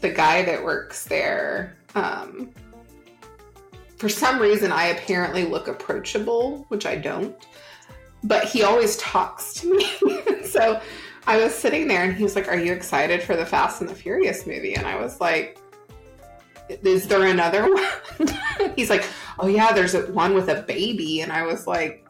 the 0.00 0.10
guy 0.10 0.42
that 0.42 0.64
works 0.64 1.04
there, 1.04 1.76
um, 1.94 2.50
for 4.00 4.08
some 4.08 4.38
reason, 4.38 4.72
I 4.72 4.86
apparently 4.86 5.44
look 5.44 5.68
approachable, 5.68 6.64
which 6.68 6.86
I 6.86 6.96
don't, 6.96 7.36
but 8.24 8.44
he 8.44 8.62
always 8.62 8.96
talks 8.96 9.52
to 9.54 9.76
me. 9.76 10.44
so 10.46 10.80
I 11.26 11.36
was 11.36 11.54
sitting 11.54 11.86
there 11.86 12.04
and 12.04 12.14
he 12.14 12.22
was 12.22 12.34
like, 12.34 12.48
Are 12.48 12.58
you 12.58 12.72
excited 12.72 13.22
for 13.22 13.36
the 13.36 13.44
Fast 13.44 13.82
and 13.82 13.90
the 13.90 13.94
Furious 13.94 14.46
movie? 14.46 14.74
And 14.74 14.86
I 14.86 14.96
was 14.96 15.20
like, 15.20 15.58
Is 16.68 17.08
there 17.08 17.26
another 17.26 17.62
one? 18.18 18.72
He's 18.74 18.88
like, 18.88 19.04
Oh, 19.42 19.46
yeah, 19.46 19.72
there's 19.72 19.94
a, 19.94 20.02
one 20.12 20.34
with 20.34 20.48
a 20.48 20.62
baby. 20.62 21.22
And 21.22 21.32
I 21.32 21.42
was 21.44 21.66
like, 21.66 22.06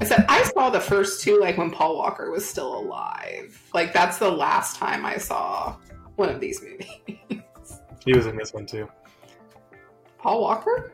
I 0.00 0.04
said 0.04 0.26
I 0.28 0.42
saw 0.44 0.68
the 0.68 0.80
first 0.80 1.22
two 1.22 1.40
like 1.40 1.56
when 1.56 1.70
Paul 1.70 1.96
Walker 1.96 2.30
was 2.30 2.46
still 2.48 2.78
alive. 2.78 3.60
Like 3.72 3.92
that's 3.94 4.18
the 4.18 4.30
last 4.30 4.76
time 4.76 5.06
I 5.06 5.16
saw 5.16 5.76
one 6.16 6.28
of 6.28 6.38
these 6.40 6.60
movies. 6.62 7.40
he 8.04 8.12
was 8.12 8.26
in 8.26 8.36
this 8.36 8.52
one 8.52 8.66
too. 8.66 8.88
Paul 10.18 10.42
Walker? 10.42 10.92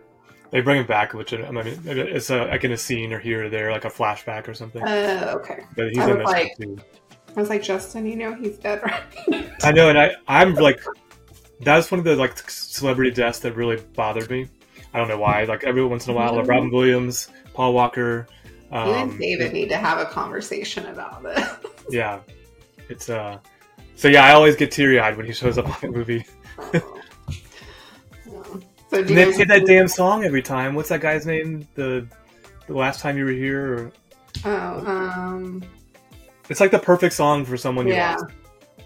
They 0.50 0.60
bring 0.60 0.78
him 0.80 0.86
back, 0.86 1.14
which 1.14 1.32
I 1.32 1.50
mean, 1.50 1.80
it's 1.86 2.30
a, 2.30 2.44
like 2.44 2.62
in 2.62 2.72
a 2.72 2.76
scene 2.76 3.12
or 3.12 3.18
here 3.18 3.46
or 3.46 3.48
there, 3.48 3.72
like 3.72 3.86
a 3.86 3.90
flashback 3.90 4.46
or 4.46 4.54
something. 4.54 4.82
Uh, 4.82 5.32
okay. 5.36 5.64
But 5.74 5.88
he's 5.88 5.98
I 5.98 6.10
in 6.10 6.18
was 6.18 6.18
this 6.18 6.26
like- 6.26 6.56
too. 6.60 6.76
I 7.34 7.40
was 7.40 7.48
like, 7.48 7.62
Justin, 7.62 8.04
you 8.04 8.16
know 8.16 8.34
he's 8.34 8.58
dead, 8.58 8.82
right? 8.82 9.50
I 9.62 9.72
know, 9.72 9.88
and 9.88 9.98
I 9.98 10.12
I'm 10.28 10.54
like, 10.54 10.80
that's 11.62 11.90
one 11.90 11.98
of 11.98 12.04
the 12.04 12.16
like 12.16 12.38
celebrity 12.50 13.10
deaths 13.10 13.38
that 13.40 13.54
really 13.56 13.76
bothered 13.94 14.30
me. 14.30 14.48
I 14.94 14.98
don't 14.98 15.08
know 15.08 15.18
why. 15.18 15.44
Like 15.44 15.64
every 15.64 15.84
once 15.84 16.06
in 16.06 16.12
a 16.12 16.16
while, 16.16 16.34
like 16.36 16.46
Robin 16.46 16.70
Williams, 16.70 17.28
Paul 17.54 17.72
Walker. 17.74 18.26
Um, 18.70 18.88
you 18.88 18.94
and 18.94 19.18
David 19.18 19.52
need 19.52 19.68
to 19.70 19.76
have 19.76 19.98
a 19.98 20.04
conversation 20.06 20.86
about 20.86 21.22
this. 21.22 21.48
Yeah, 21.90 22.20
it's 22.88 23.08
uh. 23.10 23.38
So 23.96 24.06
yeah, 24.08 24.24
I 24.24 24.32
always 24.32 24.54
get 24.56 24.70
teary 24.70 25.00
eyed 25.00 25.16
when 25.16 25.26
he 25.26 25.32
shows 25.32 25.58
up 25.58 25.66
on 25.66 25.76
that 25.82 25.90
movie. 25.90 26.24
So 28.90 29.02
do 29.02 29.08
And 29.08 29.08
you 29.10 29.16
they 29.16 29.32
play 29.32 29.44
that 29.44 29.66
damn 29.66 29.88
song 29.88 30.24
every 30.24 30.42
time. 30.42 30.74
What's 30.74 30.90
that 30.90 31.00
guy's 31.00 31.24
name? 31.26 31.66
The 31.74 32.06
the 32.66 32.74
last 32.74 33.00
time 33.00 33.16
you 33.16 33.24
were 33.24 33.30
here, 33.32 33.74
or 33.74 33.92
Oh, 34.44 34.86
um, 34.86 35.62
it's 36.48 36.60
like 36.60 36.70
the 36.70 36.78
perfect 36.78 37.14
song 37.14 37.44
for 37.44 37.56
someone 37.56 37.86
you 37.86 37.94
yeah, 37.94 38.16
lost. 38.16 38.24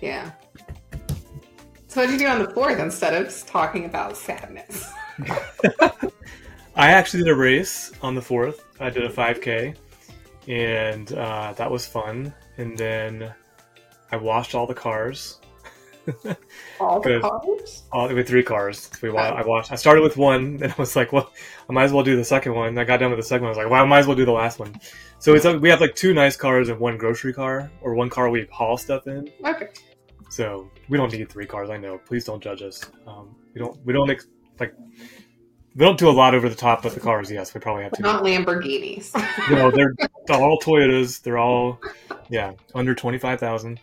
yeah. 0.00 0.30
So 1.96 2.02
what 2.02 2.10
did 2.10 2.20
you 2.20 2.26
do 2.26 2.30
on 2.30 2.42
the 2.42 2.50
fourth 2.50 2.78
instead 2.78 3.14
of 3.14 3.46
talking 3.46 3.86
about 3.86 4.18
sadness? 4.18 4.92
I 6.76 6.90
actually 6.90 7.22
did 7.22 7.32
a 7.32 7.34
race 7.34 7.90
on 8.02 8.14
the 8.14 8.20
fourth. 8.20 8.66
I 8.78 8.90
did 8.90 9.04
a 9.04 9.08
5K, 9.08 9.74
and 10.46 11.10
uh, 11.14 11.54
that 11.54 11.70
was 11.70 11.86
fun. 11.86 12.34
And 12.58 12.76
then 12.76 13.32
I 14.12 14.16
washed 14.18 14.54
all 14.54 14.66
the 14.66 14.74
cars. 14.74 15.40
All 16.78 17.00
the 17.00 17.18
cars? 17.20 17.84
All 17.90 18.14
with 18.14 18.28
three 18.28 18.42
cars. 18.42 18.90
We 19.00 19.08
wa- 19.08 19.22
I 19.22 19.42
watched. 19.42 19.72
I 19.72 19.76
started 19.76 20.02
with 20.02 20.18
one, 20.18 20.58
and 20.62 20.70
I 20.70 20.74
was 20.76 20.94
like, 20.96 21.12
"Well, 21.12 21.32
I 21.68 21.72
might 21.72 21.84
as 21.84 21.92
well 21.92 22.04
do 22.04 22.14
the 22.14 22.24
second 22.24 22.54
one." 22.54 22.78
I 22.78 22.84
got 22.84 22.98
done 22.98 23.10
with 23.10 23.18
the 23.18 23.24
second 23.24 23.44
one. 23.44 23.48
I 23.48 23.56
was 23.56 23.56
like, 23.56 23.70
"Well, 23.70 23.82
I 23.82 23.86
might 23.86 23.98
as 24.00 24.06
well 24.06 24.14
do 24.14 24.24
the 24.24 24.30
last 24.30 24.60
one." 24.60 24.78
So 25.18 25.34
it's 25.34 25.44
like 25.44 25.60
we 25.60 25.68
have 25.68 25.80
like 25.80 25.96
two 25.96 26.14
nice 26.14 26.36
cars 26.36 26.68
and 26.68 26.78
one 26.78 26.96
grocery 26.96 27.32
car, 27.32 27.72
or 27.80 27.94
one 27.94 28.08
car 28.08 28.30
we 28.30 28.46
haul 28.52 28.78
stuff 28.78 29.08
in. 29.08 29.28
Okay. 29.44 29.70
So 30.30 30.70
we 30.88 30.96
don't 30.98 31.12
need 31.12 31.28
three 31.28 31.46
cars. 31.46 31.70
I 31.70 31.76
know. 31.76 31.98
Please 31.98 32.24
don't 32.24 32.42
judge 32.42 32.62
us. 32.62 32.82
Um, 33.06 33.34
we 33.54 33.60
don't. 33.60 33.78
We 33.84 33.92
don't 33.92 34.10
ex- 34.10 34.26
like. 34.60 34.74
We 35.74 35.84
don't 35.84 35.98
do 35.98 36.08
a 36.08 36.10
lot 36.10 36.34
over 36.34 36.48
the 36.48 36.54
top 36.54 36.84
with 36.84 36.94
the 36.94 37.00
cars. 37.00 37.30
Yes, 37.30 37.52
we 37.52 37.60
probably 37.60 37.82
have 37.82 37.90
But 37.92 37.96
to. 37.98 38.02
not 38.02 38.22
Lamborghinis. 38.22 39.12
no, 39.50 39.70
they're, 39.70 39.94
they're 40.26 40.36
all 40.40 40.58
Toyotas. 40.58 41.20
They're 41.22 41.36
all, 41.38 41.78
yeah, 42.30 42.52
under 42.74 42.94
twenty 42.94 43.18
five 43.18 43.40
thousand. 43.40 43.80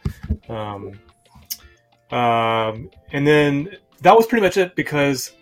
Um, 0.50 1.00
um, 2.12 2.90
and 3.12 3.28
then 3.28 3.78
that 4.02 4.16
was 4.16 4.26
pretty 4.26 4.44
much 4.44 4.58
it 4.58 4.76
because 4.76 5.34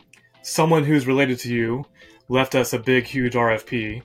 someone 0.42 0.84
who's 0.84 1.08
related 1.08 1.40
to 1.40 1.54
you 1.54 1.86
left 2.28 2.56
us 2.56 2.74
a 2.74 2.80
big, 2.80 3.06
huge 3.06 3.34
RFP 3.34 4.02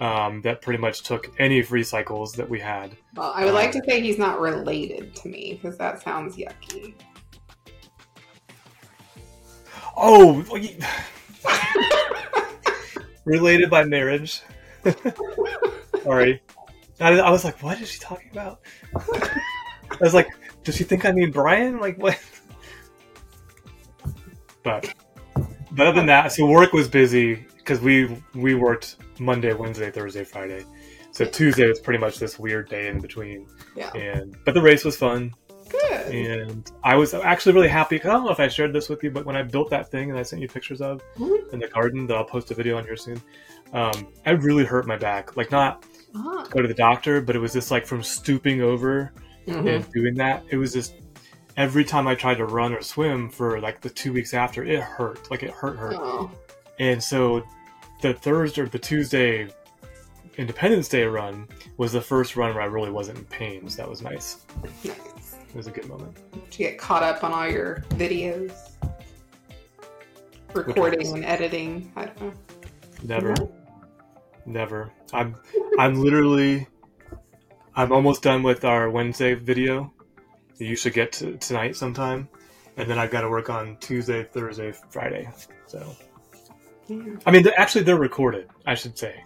um, 0.00 0.40
that 0.42 0.62
pretty 0.62 0.80
much 0.80 1.02
took 1.02 1.30
any 1.38 1.62
free 1.62 1.84
cycles 1.84 2.32
that 2.32 2.48
we 2.48 2.58
had. 2.58 2.96
Well, 3.14 3.32
I 3.34 3.44
would 3.44 3.54
like 3.54 3.72
to 3.72 3.82
say 3.86 4.00
he's 4.00 4.18
not 4.18 4.40
related 4.40 5.14
to 5.16 5.28
me 5.28 5.60
because 5.60 5.76
that 5.78 6.02
sounds 6.02 6.36
yucky. 6.36 6.94
Oh, 9.96 10.44
related 13.26 13.68
by 13.68 13.84
marriage. 13.84 14.40
Sorry. 16.02 16.42
I, 16.98 17.18
I 17.18 17.30
was 17.30 17.44
like, 17.44 17.62
what 17.62 17.80
is 17.80 17.90
she 17.90 17.98
talking 17.98 18.30
about? 18.32 18.60
I 18.94 19.98
was 20.00 20.14
like, 20.14 20.28
does 20.64 20.76
she 20.76 20.84
think 20.84 21.04
I 21.04 21.12
mean 21.12 21.30
Brian? 21.30 21.78
Like, 21.78 21.98
what? 21.98 22.18
But, 24.62 24.94
but 25.72 25.86
other 25.86 25.98
than 25.98 26.06
that, 26.06 26.32
so 26.32 26.46
work 26.46 26.72
was 26.72 26.88
busy 26.88 27.46
because 27.58 27.80
we 27.80 28.22
we 28.34 28.54
worked 28.54 28.96
Monday, 29.20 29.52
Wednesday, 29.52 29.90
Thursday, 29.90 30.24
Friday. 30.24 30.64
So 31.12 31.24
Tuesday 31.24 31.66
was 31.68 31.78
pretty 31.78 31.98
much 32.00 32.18
this 32.18 32.38
weird 32.38 32.68
day 32.68 32.88
in 32.88 33.00
between. 33.00 33.46
Yeah. 33.76 33.92
And 33.94 34.36
but 34.44 34.54
the 34.54 34.62
race 34.62 34.84
was 34.84 34.96
fun, 34.96 35.32
Good. 35.68 36.14
and 36.14 36.70
I 36.82 36.96
was 36.96 37.12
actually 37.14 37.52
really 37.52 37.68
happy. 37.68 37.98
Cause 37.98 38.08
I 38.10 38.14
don't 38.14 38.24
know 38.24 38.30
if 38.30 38.40
I 38.40 38.48
shared 38.48 38.72
this 38.72 38.88
with 38.88 39.02
you, 39.02 39.10
but 39.10 39.26
when 39.26 39.36
I 39.36 39.42
built 39.42 39.70
that 39.70 39.90
thing 39.90 40.10
and 40.10 40.18
I 40.18 40.22
sent 40.22 40.40
you 40.40 40.48
pictures 40.48 40.80
of 40.80 41.02
Mhm. 41.18 41.52
in 41.52 41.58
the 41.60 41.68
garden 41.68 42.06
that 42.06 42.16
I'll 42.16 42.24
post 42.24 42.50
a 42.50 42.54
video 42.54 42.78
on 42.78 42.84
here 42.84 42.96
soon, 42.96 43.20
um, 43.72 43.92
I 44.24 44.30
really 44.30 44.64
hurt 44.64 44.86
my 44.86 44.96
back. 44.96 45.36
Like 45.36 45.50
not 45.50 45.84
Ah. 46.16 46.46
go 46.50 46.62
to 46.62 46.68
the 46.68 46.74
doctor, 46.74 47.20
but 47.20 47.36
it 47.36 47.40
was 47.40 47.52
just 47.52 47.70
like 47.70 47.86
from 47.86 48.02
stooping 48.02 48.62
over 48.62 49.12
Mhm. 49.46 49.76
and 49.76 49.92
doing 49.92 50.14
that. 50.14 50.44
It 50.50 50.56
was 50.56 50.72
just 50.72 50.94
every 51.56 51.84
time 51.84 52.06
I 52.08 52.14
tried 52.14 52.36
to 52.38 52.46
run 52.46 52.72
or 52.72 52.80
swim 52.82 53.28
for 53.28 53.60
like 53.60 53.80
the 53.80 53.90
two 53.90 54.12
weeks 54.12 54.32
after, 54.32 54.64
it 54.64 54.80
hurt. 54.80 55.30
Like 55.30 55.42
it 55.42 55.50
hurt, 55.50 55.76
hurt. 55.76 55.94
Oh. 55.98 56.30
And 56.78 57.02
so 57.02 57.42
the 58.00 58.14
Thursday 58.14 58.62
or 58.62 58.66
the 58.68 58.78
Tuesday 58.78 59.48
Independence 60.36 60.88
Day 60.88 61.04
run 61.04 61.46
was 61.76 61.92
the 61.92 62.00
first 62.00 62.36
run 62.36 62.54
where 62.54 62.62
I 62.62 62.66
really 62.66 62.90
wasn't 62.90 63.18
in 63.18 63.24
pain. 63.26 63.68
So 63.68 63.82
that 63.82 63.88
was 63.88 64.02
nice. 64.02 64.44
Nice. 64.84 65.36
It 65.48 65.56
was 65.56 65.66
a 65.66 65.70
good 65.70 65.86
moment. 65.88 66.16
Did 66.32 66.58
you 66.58 66.66
get 66.70 66.78
caught 66.78 67.02
up 67.02 67.24
on 67.24 67.32
all 67.32 67.48
your 67.48 67.84
videos? 67.90 68.52
Recording 70.54 71.06
and 71.14 71.24
editing. 71.24 71.92
I 71.96 72.06
don't 72.06 72.20
know. 72.20 72.32
Never, 73.02 73.34
No? 73.34 73.52
never. 74.46 74.90
I'm, 75.12 75.36
I'm 75.78 75.94
literally, 76.02 76.66
I'm 77.76 77.92
almost 77.92 78.22
done 78.22 78.42
with 78.42 78.64
our 78.64 78.90
Wednesday 78.90 79.34
video. 79.34 79.92
that 80.58 80.64
You 80.64 80.76
should 80.76 80.92
get 80.92 81.12
to 81.12 81.36
tonight 81.38 81.76
sometime, 81.76 82.28
and 82.76 82.90
then 82.90 82.98
I've 82.98 83.10
got 83.10 83.22
to 83.22 83.28
work 83.28 83.48
on 83.48 83.76
Tuesday, 83.78 84.24
Thursday, 84.24 84.72
Friday. 84.90 85.28
So. 85.66 85.96
I 87.26 87.30
mean, 87.30 87.42
they're- 87.42 87.54
actually, 87.56 87.84
they're 87.84 87.96
recorded. 87.98 88.48
I 88.66 88.74
should 88.74 88.98
say 88.98 89.22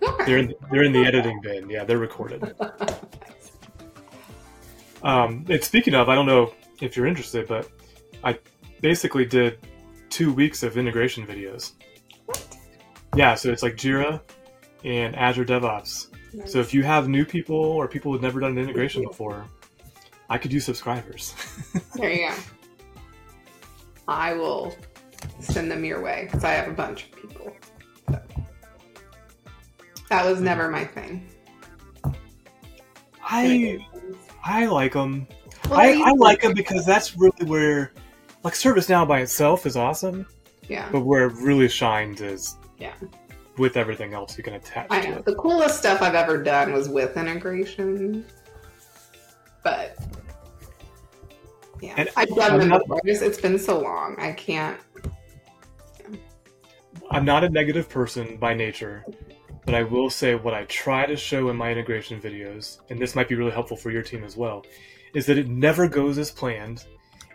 they're 0.26 0.38
in, 0.38 0.54
they're 0.70 0.84
in 0.84 0.92
the 0.92 1.04
editing 1.04 1.40
bin. 1.42 1.68
Yeah, 1.68 1.84
they're 1.84 1.98
recorded. 1.98 2.54
Um, 5.02 5.46
and 5.48 5.62
speaking 5.64 5.94
of, 5.94 6.08
I 6.08 6.14
don't 6.14 6.26
know 6.26 6.52
if 6.80 6.96
you're 6.96 7.06
interested, 7.06 7.48
but 7.48 7.68
I 8.22 8.38
basically 8.80 9.24
did 9.24 9.58
two 10.10 10.32
weeks 10.32 10.62
of 10.62 10.76
integration 10.76 11.26
videos. 11.26 11.72
Yeah, 13.16 13.34
so 13.34 13.50
it's 13.50 13.62
like 13.62 13.74
Jira 13.76 14.20
and 14.84 15.16
Azure 15.16 15.44
DevOps. 15.44 16.08
Nice. 16.32 16.52
So 16.52 16.60
if 16.60 16.72
you 16.74 16.82
have 16.82 17.08
new 17.08 17.24
people 17.24 17.56
or 17.56 17.88
people 17.88 18.12
who've 18.12 18.22
never 18.22 18.40
done 18.40 18.52
an 18.52 18.58
integration 18.58 19.02
before, 19.02 19.46
I 20.28 20.38
could 20.38 20.52
use 20.52 20.64
subscribers. 20.64 21.34
There 21.94 22.10
you 22.12 22.28
go. 22.28 22.34
I 24.06 24.32
will 24.34 24.74
send 25.40 25.70
them 25.70 25.84
your 25.84 26.00
way 26.00 26.24
because 26.26 26.44
I 26.44 26.50
have 26.52 26.68
a 26.68 26.72
bunch 26.72 27.04
of 27.04 27.12
people. 27.16 27.52
So. 28.08 28.20
That 30.08 30.26
was 30.26 30.40
never 30.40 30.68
my 30.70 30.84
thing. 30.84 31.28
I 33.22 33.78
I 34.44 34.66
like 34.66 34.92
them. 34.92 35.26
Well, 35.68 35.78
I, 35.78 36.02
I 36.04 36.12
like 36.12 36.42
them 36.42 36.54
because 36.54 36.84
that's 36.84 37.16
really 37.16 37.44
where, 37.46 37.92
like 38.42 38.54
ServiceNow 38.54 39.06
by 39.06 39.20
itself 39.20 39.66
is 39.66 39.76
awesome, 39.76 40.26
Yeah, 40.68 40.88
but 40.90 41.02
where 41.02 41.26
it 41.26 41.34
really 41.34 41.68
shines 41.68 42.20
is 42.20 42.56
Yeah. 42.78 42.94
with 43.56 43.76
everything 43.76 44.14
else 44.14 44.36
you 44.36 44.42
can 44.42 44.54
attach 44.54 44.88
I 44.90 45.00
to 45.02 45.10
know. 45.10 45.16
it. 45.18 45.26
The 45.26 45.36
coolest 45.36 45.78
stuff 45.78 46.02
I've 46.02 46.16
ever 46.16 46.42
done 46.42 46.72
was 46.72 46.88
with 46.88 47.16
integration, 47.16 48.24
but 49.62 49.96
yeah, 51.80 51.94
And 51.96 52.08
I've 52.16 52.34
done 52.34 52.58
them 52.58 52.78
before. 52.80 53.00
It's 53.04 53.40
been 53.40 53.58
so 53.58 53.78
long. 53.78 54.16
I 54.18 54.32
can't. 54.32 54.78
I'm 57.10 57.24
not 57.24 57.42
a 57.44 57.48
negative 57.48 57.88
person 57.88 58.36
by 58.36 58.54
nature, 58.54 59.04
but 59.66 59.74
I 59.74 59.82
will 59.82 60.10
say 60.10 60.36
what 60.36 60.54
I 60.54 60.64
try 60.64 61.06
to 61.06 61.16
show 61.16 61.48
in 61.48 61.56
my 61.56 61.70
integration 61.70 62.20
videos, 62.20 62.78
and 62.88 63.00
this 63.00 63.14
might 63.16 63.28
be 63.28 63.34
really 63.34 63.50
helpful 63.50 63.76
for 63.76 63.90
your 63.90 64.02
team 64.02 64.22
as 64.22 64.36
well, 64.36 64.64
is 65.14 65.26
that 65.26 65.36
it 65.38 65.48
never 65.48 65.88
goes 65.88 66.18
as 66.18 66.30
planned 66.30 66.84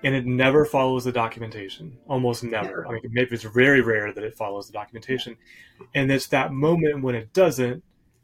and 0.04 0.16
it 0.16 0.26
never 0.26 0.66
follows 0.66 1.04
the 1.04 1.12
documentation. 1.12 1.98
Almost 2.08 2.44
never. 2.44 2.88
I 2.88 2.94
mean, 2.94 3.02
maybe 3.12 3.32
it's 3.34 3.44
very 3.44 3.82
rare 3.82 4.14
that 4.14 4.24
it 4.24 4.36
follows 4.36 4.68
the 4.68 4.74
documentation. 4.74 5.36
And 5.94 6.12
it's 6.12 6.28
that 6.28 6.54
moment 6.54 7.02
when 7.04 7.16
it 7.16 7.34
doesn't 7.34 7.84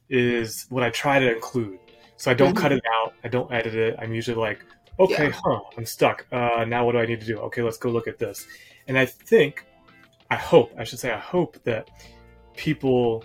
is 0.09 0.67
what 0.69 0.83
I 0.83 0.89
try 0.89 1.19
to 1.19 1.33
include. 1.35 1.79
So 2.17 2.31
I 2.31 2.33
don't 2.33 2.53
Mhm. 2.53 2.57
cut 2.61 2.71
it 2.71 2.83
out, 2.93 3.13
I 3.23 3.27
don't 3.27 3.51
edit 3.51 3.75
it. 3.75 3.95
I'm 3.99 4.13
usually 4.13 4.37
like, 4.37 4.63
okay, 4.99 5.27
Yeah. 5.27 5.39
huh, 5.43 5.59
I'm 5.77 5.85
stuck. 5.85 6.27
Uh, 6.31 6.65
now 6.65 6.85
what 6.85 6.93
do 6.93 6.99
I 6.99 7.05
need 7.05 7.19
to 7.21 7.25
do? 7.25 7.39
Okay, 7.39 7.61
let's 7.61 7.77
go 7.77 7.89
look 7.89 8.07
at 8.07 8.19
this. 8.19 8.45
And 8.87 8.97
I 8.97 9.05
think, 9.05 9.65
I 10.31 10.35
hope, 10.35 10.71
I 10.77 10.83
should 10.85 10.97
say, 10.97 11.11
I 11.11 11.19
hope 11.19 11.61
that 11.65 11.89
people 12.55 13.23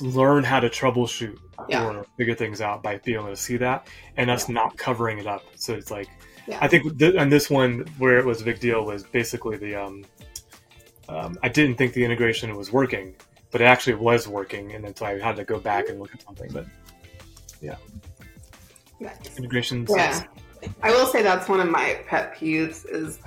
learn 0.00 0.44
how 0.44 0.60
to 0.60 0.68
troubleshoot 0.70 1.36
Yeah. 1.68 1.84
or 1.86 2.06
figure 2.16 2.34
things 2.34 2.60
out 2.60 2.82
by 2.82 2.98
being 2.98 3.18
able 3.18 3.28
to 3.30 3.36
see 3.36 3.56
that 3.58 3.88
and 4.16 4.30
us 4.30 4.48
not 4.48 4.76
covering 4.78 5.18
it 5.18 5.26
up. 5.26 5.42
So 5.56 5.74
it's 5.74 5.90
like, 5.90 6.08
Yeah. 6.46 6.58
I 6.60 6.68
think 6.68 6.98
th- 6.98 7.16
on 7.16 7.28
this 7.30 7.50
one 7.50 7.80
where 7.98 8.18
it 8.18 8.24
was 8.24 8.40
a 8.42 8.44
big 8.44 8.60
deal 8.60 8.84
was 8.84 9.02
basically 9.02 9.56
the, 9.56 9.74
um, 9.74 10.04
um, 11.08 11.36
I 11.42 11.48
didn't 11.48 11.76
think 11.76 11.94
the 11.94 12.04
integration 12.04 12.56
was 12.56 12.70
working, 12.72 13.16
but 13.50 13.60
it 13.60 13.64
actually 13.64 13.94
was 13.94 14.28
working. 14.28 14.72
And 14.74 14.84
then 14.84 14.94
so 14.94 15.06
I 15.06 15.18
had 15.18 15.36
to 15.36 15.44
go 15.44 15.58
back 15.58 15.88
and 15.88 15.98
look 15.98 16.14
at 16.14 16.22
something, 16.22 16.50
but 16.52 16.66
yeah. 17.60 17.76
Nice. 19.00 19.36
integration. 19.36 19.84
Yeah. 19.88 20.22
I 20.82 20.90
will 20.90 21.06
say 21.06 21.22
that's 21.22 21.48
one 21.48 21.60
of 21.60 21.68
my 21.68 22.00
pet 22.06 22.36
peeves 22.36 22.88
is 22.88 23.18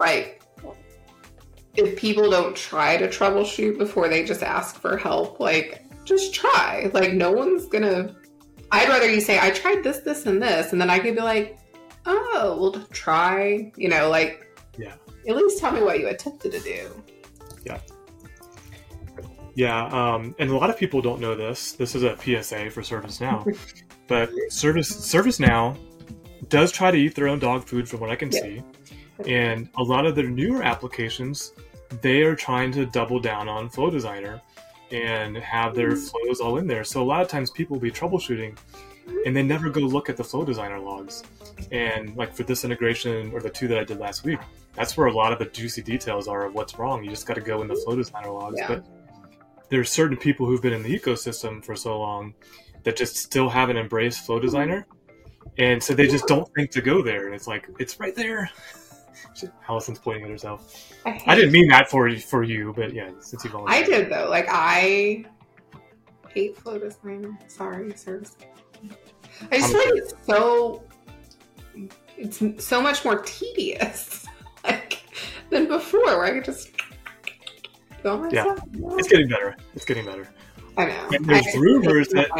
like 0.00 0.37
if 1.78 1.96
people 1.96 2.28
don't 2.30 2.56
try 2.56 2.96
to 2.96 3.06
troubleshoot 3.08 3.78
before 3.78 4.08
they 4.08 4.24
just 4.24 4.42
ask 4.42 4.80
for 4.80 4.96
help, 4.96 5.38
like 5.40 5.84
just 6.04 6.34
try. 6.34 6.90
Like 6.92 7.12
no 7.12 7.30
one's 7.30 7.66
gonna 7.66 8.16
I'd 8.70 8.88
rather 8.88 9.08
you 9.10 9.20
say, 9.20 9.38
I 9.40 9.50
tried 9.50 9.82
this, 9.82 10.00
this, 10.00 10.26
and 10.26 10.42
this, 10.42 10.72
and 10.72 10.80
then 10.80 10.90
I 10.90 10.98
could 10.98 11.14
be 11.14 11.22
like, 11.22 11.58
Oh, 12.06 12.58
well 12.60 12.84
try, 12.90 13.72
you 13.76 13.88
know, 13.88 14.10
like 14.10 14.46
Yeah. 14.76 14.94
At 15.28 15.36
least 15.36 15.58
tell 15.58 15.72
me 15.72 15.82
what 15.82 16.00
you 16.00 16.08
attempted 16.08 16.52
to 16.52 16.60
do. 16.60 17.02
Yeah. 17.64 17.78
Yeah, 19.54 19.86
um, 19.86 20.34
and 20.38 20.50
a 20.50 20.56
lot 20.56 20.70
of 20.70 20.76
people 20.76 21.02
don't 21.02 21.20
know 21.20 21.34
this. 21.34 21.72
This 21.72 21.94
is 21.96 22.04
a 22.04 22.16
PSA 22.16 22.70
for 22.70 22.82
ServiceNow, 22.82 23.56
but 24.06 24.30
Service 24.50 24.90
ServiceNow 24.92 25.76
does 26.48 26.70
try 26.70 26.90
to 26.90 26.96
eat 26.96 27.14
their 27.16 27.26
own 27.28 27.40
dog 27.40 27.66
food, 27.66 27.88
from 27.88 28.00
what 28.00 28.10
I 28.10 28.16
can 28.16 28.30
Yeah. 28.30 28.40
see. 28.40 28.62
And 29.26 29.68
a 29.76 29.82
lot 29.82 30.06
of 30.06 30.14
their 30.14 30.30
newer 30.30 30.62
applications, 30.62 31.52
they 32.00 32.22
are 32.22 32.36
trying 32.36 32.72
to 32.72 32.86
double 32.86 33.20
down 33.20 33.48
on 33.48 33.68
Flow 33.68 33.90
Designer 33.90 34.40
and 34.90 35.36
have 35.36 35.74
their 35.74 35.92
mm-hmm. 35.92 36.04
flows 36.04 36.40
all 36.40 36.58
in 36.58 36.66
there. 36.66 36.84
So 36.84 37.02
a 37.02 37.04
lot 37.04 37.22
of 37.22 37.28
times 37.28 37.50
people 37.50 37.76
will 37.76 37.82
be 37.82 37.90
troubleshooting, 37.90 38.56
and 39.26 39.36
they 39.36 39.42
never 39.42 39.70
go 39.70 39.80
look 39.80 40.08
at 40.08 40.16
the 40.16 40.24
Flow 40.24 40.44
Designer 40.44 40.78
logs. 40.78 41.22
And 41.72 42.16
like 42.16 42.34
for 42.34 42.44
this 42.44 42.64
integration 42.64 43.30
or 43.32 43.40
the 43.40 43.50
two 43.50 43.68
that 43.68 43.78
I 43.78 43.84
did 43.84 43.98
last 43.98 44.24
week, 44.24 44.38
that's 44.74 44.96
where 44.96 45.08
a 45.08 45.12
lot 45.12 45.32
of 45.32 45.38
the 45.38 45.46
juicy 45.46 45.82
details 45.82 46.28
are 46.28 46.46
of 46.46 46.54
what's 46.54 46.78
wrong. 46.78 47.02
You 47.02 47.10
just 47.10 47.26
got 47.26 47.34
to 47.34 47.40
go 47.40 47.62
in 47.62 47.68
the 47.68 47.74
Flow 47.74 47.96
Designer 47.96 48.30
logs, 48.30 48.56
Yeah. 48.58 48.68
but 48.68 48.84
there's 49.70 49.90
certain 49.90 50.16
people 50.16 50.46
who've 50.46 50.62
been 50.62 50.72
in 50.72 50.82
the 50.82 50.98
ecosystem 50.98 51.64
for 51.64 51.74
so 51.76 51.98
long 51.98 52.34
that 52.84 52.96
just 52.96 53.16
still 53.16 53.48
haven't 53.48 53.76
embraced 53.76 54.24
Flow 54.24 54.40
Designer, 54.40 54.86
and 55.58 55.82
so 55.82 55.94
they 55.94 56.06
just 56.06 56.26
don't 56.26 56.48
think 56.54 56.70
to 56.70 56.80
go 56.80 57.02
there. 57.02 57.26
And 57.26 57.34
it's 57.34 57.46
like 57.46 57.68
it's 57.78 57.98
right 58.00 58.14
there. 58.14 58.50
Allison's 59.68 59.98
pointing 59.98 60.24
at 60.24 60.30
herself. 60.30 60.92
I, 61.06 61.22
I 61.26 61.34
didn't 61.34 61.52
mean 61.52 61.68
that 61.68 61.88
for 61.90 62.10
for 62.16 62.42
you, 62.42 62.72
but 62.76 62.92
yeah, 62.92 63.10
since 63.20 63.44
you 63.44 63.50
I 63.50 63.52
volunteered. 63.52 63.86
did 63.86 64.10
though. 64.12 64.28
Like 64.28 64.46
I 64.48 65.24
hate 66.28 66.56
flow 66.56 66.78
designer. 66.78 67.38
Sorry, 67.48 67.92
service. 67.96 68.36
I 69.52 69.58
just 69.58 69.64
I'm 69.66 69.70
feel 69.70 69.78
like 69.84 69.94
it's 70.02 70.14
so 70.26 70.82
it's 72.16 72.64
so 72.64 72.82
much 72.82 73.04
more 73.04 73.20
tedious 73.22 74.26
like 74.64 75.02
than 75.50 75.68
before 75.68 76.00
where 76.04 76.24
I 76.24 76.30
could 76.32 76.44
just 76.44 76.70
go 78.02 78.16
Yeah. 78.30 78.44
myself. 78.44 78.60
It's 78.98 79.08
getting 79.08 79.28
better. 79.28 79.56
It's 79.74 79.84
getting 79.84 80.04
better. 80.04 80.28
I 80.76 80.86
know. 80.86 81.08
And 81.12 81.24
there's 81.24 81.46
I- 81.54 81.58
rumors 81.58 82.08
that- 82.08 82.30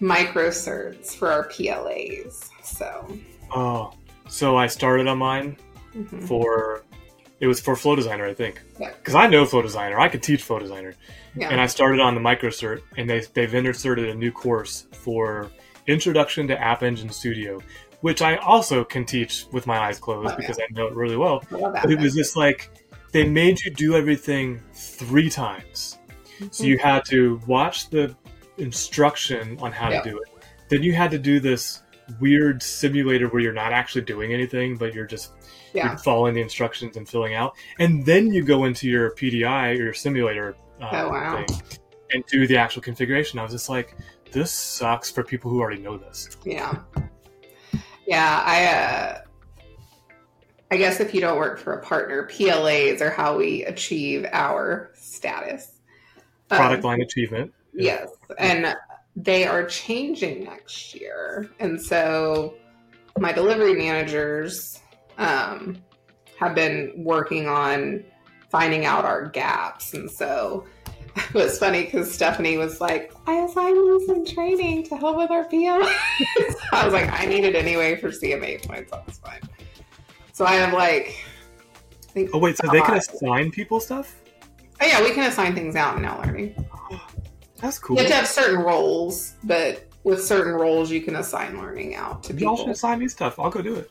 micro 0.00 0.48
certs 0.48 1.14
for 1.14 1.30
our 1.30 1.48
PLAs. 1.48 2.48
So 2.62 3.06
Oh, 3.54 3.92
so 4.28 4.56
I 4.56 4.66
started 4.66 5.06
on 5.06 5.18
mine 5.18 5.56
mhm. 5.96 6.22
for 6.28 6.84
it 7.38 7.46
was 7.46 7.60
for 7.60 7.76
Flow 7.76 7.94
Designer, 7.94 8.24
I 8.26 8.32
think, 8.34 8.62
Yeah. 8.80 8.92
because 8.96 9.14
I 9.14 9.26
know 9.26 9.44
Flow 9.44 9.60
Designer. 9.62 9.98
I 10.00 10.08
could 10.08 10.22
teach 10.22 10.42
Flow 10.42 10.58
Designer. 10.58 10.94
yeah. 11.34 11.50
and 11.50 11.60
I 11.60 11.66
started 11.66 12.00
on 12.00 12.14
the 12.14 12.20
microcert, 12.20 12.80
and 12.96 13.08
they 13.10 13.20
they've 13.34 13.54
inserted 13.54 14.08
a 14.08 14.14
new 14.14 14.32
course 14.32 14.86
for 14.92 15.50
Introduction 15.86 16.48
to 16.48 16.58
App 16.60 16.82
Engine 16.82 17.10
Studio, 17.10 17.60
which 18.00 18.22
I 18.22 18.36
also 18.36 18.82
can 18.84 19.04
teach 19.04 19.44
with 19.52 19.66
my 19.66 19.78
eyes 19.78 19.98
closed 19.98 20.28
Oh, 20.28 20.30
yeah. 20.30 20.36
because 20.36 20.58
I 20.58 20.66
know 20.72 20.86
it 20.86 20.94
really 20.94 21.16
well. 21.16 21.44
I 21.52 21.54
love 21.56 21.72
that 21.74 21.82
But 21.82 21.92
it 21.92 22.00
was 22.00 22.14
just 22.14 22.36
like 22.36 22.70
they 23.12 23.24
made 23.28 23.60
you 23.64 23.70
do 23.70 23.96
everything 23.96 24.60
three 24.72 25.28
times, 25.30 25.98
so 26.50 26.64
you 26.64 26.78
had 26.78 27.04
to 27.06 27.40
watch 27.46 27.90
the 27.90 28.16
instruction 28.58 29.58
on 29.60 29.72
how 29.72 29.90
Yeah. 29.90 30.00
to 30.02 30.10
do 30.10 30.16
it. 30.18 30.28
Then 30.68 30.82
you 30.82 30.92
had 30.94 31.10
to 31.12 31.18
do 31.18 31.38
this 31.38 31.82
weird 32.20 32.62
simulator 32.62 33.28
where 33.28 33.42
you're 33.42 33.52
not 33.52 33.72
actually 33.72 34.02
doing 34.02 34.32
anything, 34.32 34.76
but 34.76 34.94
you're 34.94 35.06
just 35.06 35.32
yeah. 35.76 35.96
following 35.96 36.34
the 36.34 36.40
instructions 36.40 36.96
and 36.96 37.08
filling 37.08 37.34
out, 37.34 37.54
and 37.78 38.04
then 38.04 38.32
you 38.32 38.44
go 38.44 38.64
into 38.64 38.88
your 38.88 39.12
PDI 39.12 39.78
or 39.78 39.84
your 39.84 39.94
simulator 39.94 40.56
uh, 40.80 40.88
Oh, 40.92 41.08
wow. 41.10 41.44
thing 41.46 41.78
and 42.12 42.24
do 42.26 42.46
the 42.46 42.56
actual 42.56 42.82
configuration. 42.82 43.38
I 43.38 43.42
was 43.42 43.52
just 43.52 43.68
like, 43.68 43.96
this 44.32 44.50
sucks 44.50 45.10
for 45.10 45.22
people 45.22 45.50
who 45.50 45.60
already 45.60 45.80
know 45.80 45.96
this. 45.96 46.36
Yeah. 46.44 46.78
Yeah, 48.06 48.42
I 48.44 48.66
uh 48.66 49.20
I 50.70 50.76
guess 50.76 51.00
if 51.00 51.14
you 51.14 51.20
don't 51.20 51.38
work 51.38 51.58
for 51.58 51.74
a 51.74 51.82
partner, 51.82 52.28
PLAs 52.28 53.00
are 53.00 53.10
how 53.10 53.36
we 53.36 53.64
achieve 53.64 54.26
our 54.32 54.90
status. 54.94 55.80
Um, 56.50 56.58
Product 56.58 56.84
line 56.84 57.00
achievement. 57.00 57.52
Yes, 57.72 58.08
and 58.38 58.74
they 59.14 59.46
are 59.46 59.64
changing 59.66 60.44
next 60.44 60.94
year. 60.94 61.50
And 61.60 61.80
so 61.80 62.54
my 63.18 63.32
delivery 63.32 63.74
managers 63.74 64.80
um, 65.18 65.76
have 66.38 66.54
been 66.54 66.92
working 66.96 67.48
on 67.48 68.04
finding 68.50 68.84
out 68.84 69.04
our 69.04 69.26
gaps. 69.26 69.94
And 69.94 70.10
so 70.10 70.66
it 71.16 71.34
was 71.34 71.58
funny 71.58 71.84
because 71.84 72.12
Stephanie 72.12 72.58
was 72.58 72.80
like, 72.80 73.12
I 73.26 73.34
assigned 73.36 73.76
you 73.76 74.04
some 74.06 74.24
training 74.24 74.84
to 74.84 74.96
help 74.96 75.16
with 75.16 75.30
our 75.30 75.44
PLAs. 75.48 75.92
I 76.72 76.84
was 76.84 76.92
like, 76.92 77.10
I 77.12 77.26
need 77.26 77.44
it 77.44 77.54
anyway 77.54 77.96
for 77.96 78.10
CMA 78.10 78.66
points. 78.66 78.90
That's 78.90 79.18
fine. 79.18 79.40
So 80.32 80.44
I 80.44 80.54
have 80.56 80.72
like, 80.72 81.24
I 82.08 82.12
think, 82.12 82.30
Oh 82.32 82.38
wait, 82.38 82.56
so 82.58 82.68
they 82.70 82.80
can 82.80 82.96
assign 82.96 83.50
people 83.50 83.80
stuff? 83.80 84.16
oh 84.80 84.86
yeah, 84.86 85.02
we 85.02 85.12
can 85.12 85.24
assign 85.24 85.54
things 85.54 85.76
out 85.76 85.96
in 85.96 86.02
Now 86.02 86.20
Learning. 86.22 86.54
That's 87.60 87.78
cool. 87.78 87.96
You 87.96 88.02
have 88.02 88.10
to 88.10 88.16
have 88.16 88.28
certain 88.28 88.60
roles, 88.60 89.36
but 89.44 89.88
with 90.04 90.22
certain 90.22 90.52
roles, 90.52 90.90
you 90.90 91.00
can 91.00 91.16
assign 91.16 91.58
learning 91.58 91.94
out 91.94 92.22
to 92.24 92.34
people. 92.34 92.54
Y'all 92.54 92.56
should 92.56 92.68
assign 92.68 92.98
me 92.98 93.08
stuff. 93.08 93.38
I'll 93.38 93.50
go 93.50 93.62
do 93.62 93.74
it. 93.74 93.90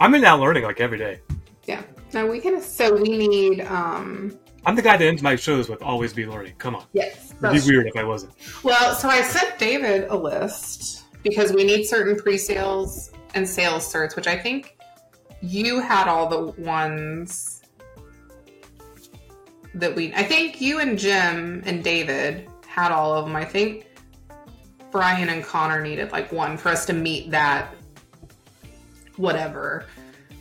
I'm 0.00 0.14
in 0.14 0.22
now 0.22 0.36
learning 0.36 0.64
like 0.64 0.80
every 0.80 0.98
day. 0.98 1.20
Yeah. 1.64 1.82
No, 2.12 2.26
we 2.26 2.40
can. 2.40 2.60
So 2.60 2.94
we 2.94 3.16
need. 3.26 3.60
um 3.62 4.38
I'm 4.66 4.76
the 4.76 4.82
guy 4.82 4.96
that 4.96 5.04
ends 5.04 5.22
my 5.22 5.36
shows 5.36 5.68
with 5.68 5.82
always 5.82 6.12
be 6.12 6.26
learning. 6.26 6.54
Come 6.58 6.74
on. 6.74 6.86
Yes. 6.92 7.34
It'd 7.42 7.64
be 7.64 7.70
weird 7.70 7.86
if 7.86 7.96
I 7.96 8.04
wasn't. 8.04 8.32
Well, 8.62 8.94
so 8.94 9.08
I 9.08 9.20
sent 9.22 9.58
David 9.58 10.06
a 10.08 10.16
list 10.16 11.04
because 11.22 11.52
we 11.52 11.64
need 11.64 11.84
certain 11.84 12.16
pre-sales 12.16 13.10
and 13.34 13.46
sales 13.46 13.92
certs, 13.92 14.16
which 14.16 14.26
I 14.26 14.38
think 14.38 14.78
you 15.42 15.80
had 15.80 16.08
all 16.08 16.28
the 16.28 16.60
ones 16.60 17.62
that 19.74 19.94
we. 19.94 20.14
I 20.14 20.22
think 20.22 20.60
you 20.60 20.80
and 20.80 20.98
Jim 20.98 21.62
and 21.66 21.84
David 21.84 22.48
had 22.66 22.90
all 22.90 23.14
of 23.14 23.26
them. 23.26 23.36
I 23.36 23.44
think 23.44 23.86
Brian 24.90 25.28
and 25.28 25.44
Connor 25.44 25.82
needed 25.82 26.12
like 26.12 26.32
one 26.32 26.56
for 26.56 26.70
us 26.70 26.86
to 26.86 26.92
meet 26.92 27.30
that 27.32 27.74
whatever. 29.16 29.86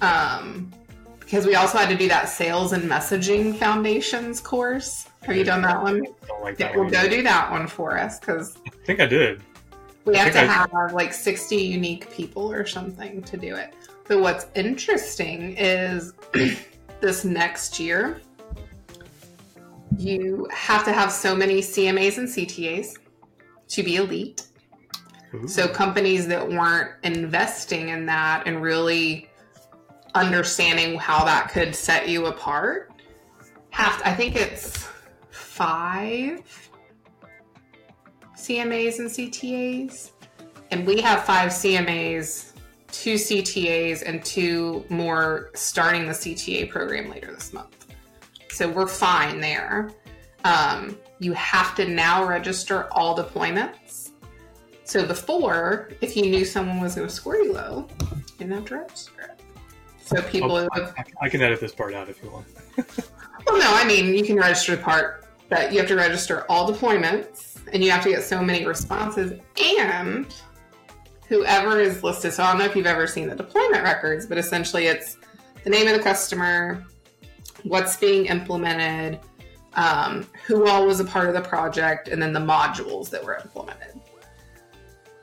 Um, 0.02 0.72
because 1.20 1.46
we 1.46 1.56
also 1.56 1.78
had 1.78 1.90
to 1.90 1.96
do 1.96 2.08
that 2.10 2.30
sales 2.30 2.74
and 2.74 2.84
messaging 2.84 3.56
foundations 3.56 4.40
course. 4.42 5.08
Have 5.24 5.36
you 5.38 5.44
done 5.44 5.62
that 5.64 5.82
one? 5.82 6.04
Like 6.42 6.60
Yeah, 6.60 6.68
that 6.68 6.76
well, 6.76 6.84
one. 6.84 6.92
go 6.94 7.10
do 7.10 7.24
that 7.24 7.50
one 7.50 7.66
for 7.68 7.98
us 7.98 8.20
because 8.20 8.58
I 8.68 8.86
think 8.86 9.00
I 9.00 9.06
did. 9.06 9.42
we 10.06 10.16
I 10.16 10.18
have 10.26 10.34
to 10.34 10.42
I- 10.42 10.46
have 10.82 10.94
like 10.94 11.14
60 11.14 11.56
unique 11.56 12.12
people 12.12 12.52
or 12.52 12.66
something 12.66 13.22
to 13.24 13.38
do 13.38 13.56
it. 13.56 13.74
But 14.08 14.20
what's 14.20 14.48
interesting 14.54 15.56
is 15.58 16.14
this 17.02 17.24
next 17.24 17.80
year, 17.80 18.22
you 19.98 20.48
have 20.52 20.84
to 20.86 20.92
have 20.92 21.12
so 21.12 21.36
many 21.36 21.62
CMAs 21.62 22.18
and 22.18 22.28
CTAs 22.28 22.96
to 23.70 23.84
be 23.84 23.96
elite. 23.96 24.48
Ooh. 25.34 25.48
So, 25.48 25.68
companies 25.68 26.28
that 26.28 26.48
weren't 26.48 26.92
investing 27.04 27.90
in 27.90 28.06
that 28.08 28.44
and 28.46 28.62
really 28.62 29.30
understanding 30.16 30.98
how 30.98 31.26
that 31.26 31.50
could 31.50 31.76
set 31.76 32.08
you 32.08 32.28
apart 32.28 32.92
have 33.72 33.98
to, 34.00 34.08
I 34.08 34.14
think 34.14 34.36
it's 34.36 34.88
five 35.32 36.42
CMAs 38.38 39.00
and 39.00 39.10
CTAs. 39.10 40.12
And 40.72 40.86
we 40.86 41.02
have 41.02 41.24
five 41.24 41.52
CMAs, 41.52 42.54
two 42.92 43.16
CTAs, 43.16 44.04
and 44.06 44.24
two 44.24 44.86
more 44.90 45.52
starting 45.54 46.06
the 46.06 46.14
CTA 46.14 46.70
program 46.70 47.10
later 47.10 47.34
this 47.34 47.54
month. 47.54 47.88
So 48.50 48.70
we're 48.70 48.88
fine 48.88 49.40
there. 49.40 49.92
Um, 50.44 50.98
you 51.20 51.34
have 51.34 51.76
to 51.76 51.88
now 51.88 52.26
register 52.26 52.88
all 52.92 53.18
deployments. 53.18 54.03
So 54.86 55.06
before, 55.06 55.90
if 56.02 56.16
you 56.18 56.24
knew 56.24 56.46
someone 56.46 56.82
was 56.82 56.96
going 56.96 57.08
to 57.08 57.14
score 57.14 57.38
you 57.38 57.54
low, 57.54 57.88
you 58.12 58.24
didn't 58.38 58.54
have 58.54 58.66
to 58.66 58.80
register 58.80 59.22
it. 59.22 59.42
So 60.02 60.22
people 60.22 60.52
Oh, 60.52 60.64
would 60.64 60.72
I, 60.74 61.04
I 61.22 61.30
can 61.30 61.42
edit 61.42 61.60
this 61.62 61.74
part 61.74 61.94
out 61.94 62.10
if 62.10 62.22
you 62.22 62.30
want. 62.30 62.46
well, 63.48 63.58
no, 63.58 63.74
I 63.74 63.86
mean, 63.86 64.14
you 64.14 64.24
can 64.24 64.36
register 64.36 64.76
the 64.76 64.82
part 64.82 65.26
that 65.50 65.72
you 65.72 65.80
have 65.80 65.88
to 65.88 65.96
register 65.96 66.46
all 66.50 66.72
deployments 66.72 67.60
and 67.72 67.84
you 67.84 67.92
have 67.92 68.04
to 68.04 68.10
get 68.10 68.24
so 68.24 68.44
many 68.44 68.66
responses. 68.66 69.40
And 69.80 70.34
whoever 71.30 71.80
is 71.80 72.04
listed, 72.04 72.34
so 72.34 72.44
I 72.44 72.50
don't 72.52 72.60
know 72.60 72.66
if 72.66 72.76
you've 72.76 72.86
ever 72.86 73.08
seen 73.08 73.30
the 73.30 73.36
deployment 73.36 73.84
records, 73.84 74.26
but 74.26 74.38
essentially 74.38 74.88
it's 74.88 75.18
the 75.64 75.70
name 75.70 75.88
of 75.88 75.94
the 75.94 76.04
customer, 76.04 76.86
what's 77.64 77.96
being 77.96 78.26
implemented, 78.26 79.20
um, 79.76 80.28
who 80.46 80.68
all 80.68 80.86
was 80.86 81.00
a 81.00 81.06
part 81.06 81.30
of 81.30 81.34
the 81.34 81.42
project, 81.42 82.10
and 82.10 82.22
then 82.22 82.34
the 82.34 82.40
modules 82.40 83.10
that 83.10 83.24
were 83.24 83.38
implemented. 83.38 83.93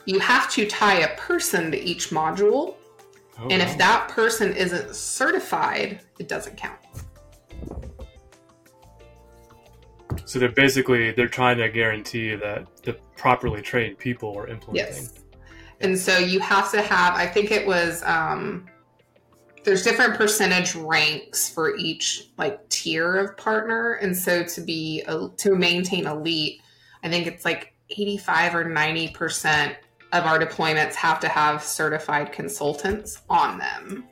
You 0.07 0.19
have 0.21 0.51
to 0.53 0.67
tie 0.67 1.01
a 1.01 1.17
person 1.17 1.71
to 1.71 1.79
each 1.79 2.11
module, 2.11 2.75
Oh, 3.39 3.49
and 3.49 3.63
wow. 3.63 3.69
if 3.69 3.79
that 3.79 4.09
person 4.09 4.55
isn't 4.55 4.95
certified, 4.95 6.01
it 6.19 6.29
doesn't 6.29 6.57
count. 6.57 6.79
So 10.27 10.39
they're 10.39 10.53
basically 10.53 11.13
they're 11.13 11.29
trying 11.29 11.57
to 11.59 11.69
guarantee 11.71 12.35
that 12.35 12.67
the 12.83 12.95
properly 13.17 13.63
trained 13.63 13.99
people 13.99 14.37
are 14.37 14.47
implementing. 14.47 14.95
Yes. 14.95 15.15
And 15.81 15.99
so 15.99 16.19
you 16.19 16.41
have 16.41 16.71
to 16.73 16.83
have, 16.83 17.15
I 17.15 17.27
think 17.27 17.51
it 17.51 17.67
was, 17.67 18.03
um, 18.03 18.67
there's 19.65 19.83
different 19.83 20.15
percentage 20.15 20.75
ranks 20.75 21.49
for 21.49 21.75
each 21.77 22.29
like 22.37 22.69
tier 22.69 23.17
of 23.17 23.37
partner. 23.39 23.95
And 23.95 24.15
so 24.17 24.43
to 24.43 24.61
be, 24.61 25.03
a, 25.07 25.29
to 25.39 25.55
maintain 25.55 26.07
elite, 26.07 26.61
I 27.03 27.09
think 27.09 27.27
it's 27.27 27.47
like 27.47 27.75
85 27.89 28.55
or 28.55 28.65
90% 28.67 29.77
of 30.13 30.25
our 30.25 30.39
deployments 30.39 30.95
have 30.95 31.21
to 31.21 31.29
have 31.29 31.63
certified 31.63 32.33
consultants 32.33 33.23
on 33.29 33.59
them. 33.59 34.05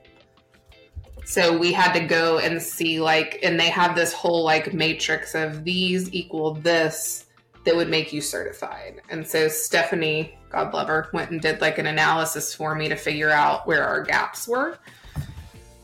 So 1.24 1.58
we 1.58 1.72
had 1.72 1.92
to 1.92 2.00
go 2.00 2.38
and 2.38 2.62
see 2.62 3.00
like, 3.00 3.40
and 3.42 3.61
they 3.61 3.68
have 3.68 3.94
this 3.94 4.12
whole 4.12 4.44
like 4.44 4.72
matrix 4.72 5.34
of 5.34 5.64
these 5.64 6.12
equal 6.14 6.54
this 6.54 7.26
that 7.64 7.76
would 7.76 7.90
make 7.90 8.12
you 8.14 8.22
certified. 8.22 9.02
And 9.11 9.26
so 9.26 9.46
Stephanie, 9.48 10.38
God 10.48 10.72
love 10.72 10.88
her, 10.88 11.11
went 11.12 11.30
and 11.30 11.40
did 11.40 11.61
like 11.61 11.76
an 11.76 11.87
analysis 11.87 12.54
for 12.54 12.74
me 12.74 12.88
to 12.88 12.96
figure 12.96 13.30
out 13.30 13.66
where 13.66 13.84
our 13.84 14.02
gaps 14.02 14.48
were. 14.48 14.78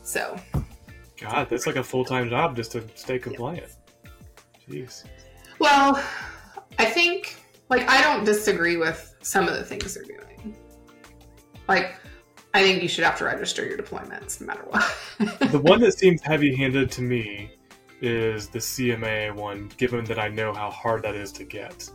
So 0.01 0.35
God, 1.19 1.47
that's 1.49 1.67
like 1.67 1.75
a 1.75 1.83
full 1.83 2.05
time 2.05 2.29
job 2.29 2.55
just 2.55 2.71
to 2.71 2.83
stay 2.95 3.19
compliant. 3.19 3.71
Jeez. 4.67 5.05
Well, 5.59 6.03
I 6.79 6.85
think 6.85 7.37
like 7.69 7.87
I 7.89 8.01
don't 8.01 8.23
disagree 8.23 8.77
with 8.77 9.15
some 9.21 9.47
of 9.47 9.55
the 9.55 9.63
things 9.63 9.93
they're 9.93 10.03
doing. 10.03 10.55
Like 11.67 11.95
I 12.53 12.63
think 12.63 12.81
you 12.81 12.87
should 12.87 13.03
have 13.03 13.17
to 13.17 13.25
register 13.25 13.65
your 13.65 13.77
deployments 13.77 14.39
no 14.39 14.47
matter 14.47 14.63
what. 14.69 14.85
The 15.51 15.59
one 15.59 15.81
that 15.81 15.97
seems 15.97 16.21
heavy 16.21 16.55
handed 16.55 16.91
to 16.91 17.01
me 17.01 17.51
is 18.01 18.47
the 18.49 18.59
CMA 18.59 19.33
one, 19.35 19.69
given 19.77 20.05
that 20.05 20.19
I 20.19 20.27
know 20.27 20.53
how 20.53 20.69
hard 20.69 21.03
that 21.03 21.15
is 21.15 21.31
to 21.33 21.43
get. 21.43 21.89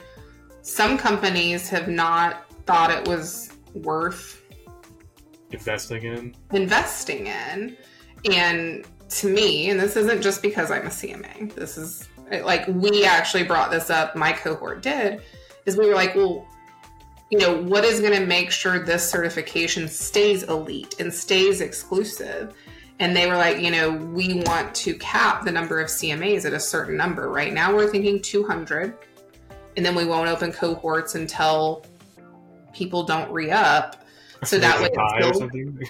some 0.62 0.98
companies 0.98 1.68
have 1.70 1.88
not 1.88 2.46
thought 2.66 2.92
it 2.92 3.08
was 3.08 3.54
worth 3.74 4.41
Investing 5.52 6.04
in. 6.04 6.36
investing 6.52 7.28
in. 7.28 7.78
And 8.32 8.86
to 9.10 9.34
me, 9.34 9.70
and 9.70 9.80
this 9.80 9.96
isn't 9.96 10.22
just 10.22 10.42
because 10.42 10.72
I'm 10.72 10.86
a 10.86 10.90
CMA, 10.90 11.54
this 11.54 11.78
is 11.78 12.08
like 12.44 12.66
we 12.68 13.06
actually 13.06 13.44
brought 13.44 13.72
this 13.72 13.90
up, 13.90 14.16
my 14.16 14.32
cohort 14.32 14.82
did, 14.82 15.22
is 15.66 15.78
we 15.78 15.88
were 15.88 15.96
like, 15.96 16.16
well, 16.16 16.48
you 17.30 17.38
know, 17.38 17.62
what 17.62 17.84
is 17.84 18.00
going 18.00 18.18
to 18.18 18.26
make 18.26 18.52
sure 18.52 18.80
this 18.80 19.10
certification 19.10 19.88
stays 19.88 20.44
elite 20.44 20.96
and 21.00 21.14
stays 21.14 21.62
exclusive? 21.62 22.54
And 23.00 23.16
they 23.16 23.28
were 23.28 23.38
like, 23.38 23.60
you 23.60 23.72
know, 23.72 23.92
we 23.92 24.44
want 24.46 24.76
to 24.76 24.94
cap 24.96 25.44
the 25.44 25.52
number 25.52 25.80
of 25.80 25.88
CMAs 25.88 26.46
at 26.46 26.54
a 26.54 26.60
certain 26.60 26.96
number. 26.96 27.30
Right 27.30 27.54
now, 27.54 27.76
we're 27.76 27.88
thinking 27.88 28.22
200, 28.22 28.94
and 29.76 29.86
then 29.86 29.96
we 29.96 30.06
won't 30.06 30.30
open 30.30 30.52
cohorts 30.52 31.16
until 31.16 31.86
people 32.74 33.04
don't 33.04 33.32
re 33.32 33.50
up. 33.50 34.06
So 34.44 34.58
that 34.60 34.82
way 34.82 34.90
die 34.90 35.28
or 35.28 35.34
something. 35.34 35.84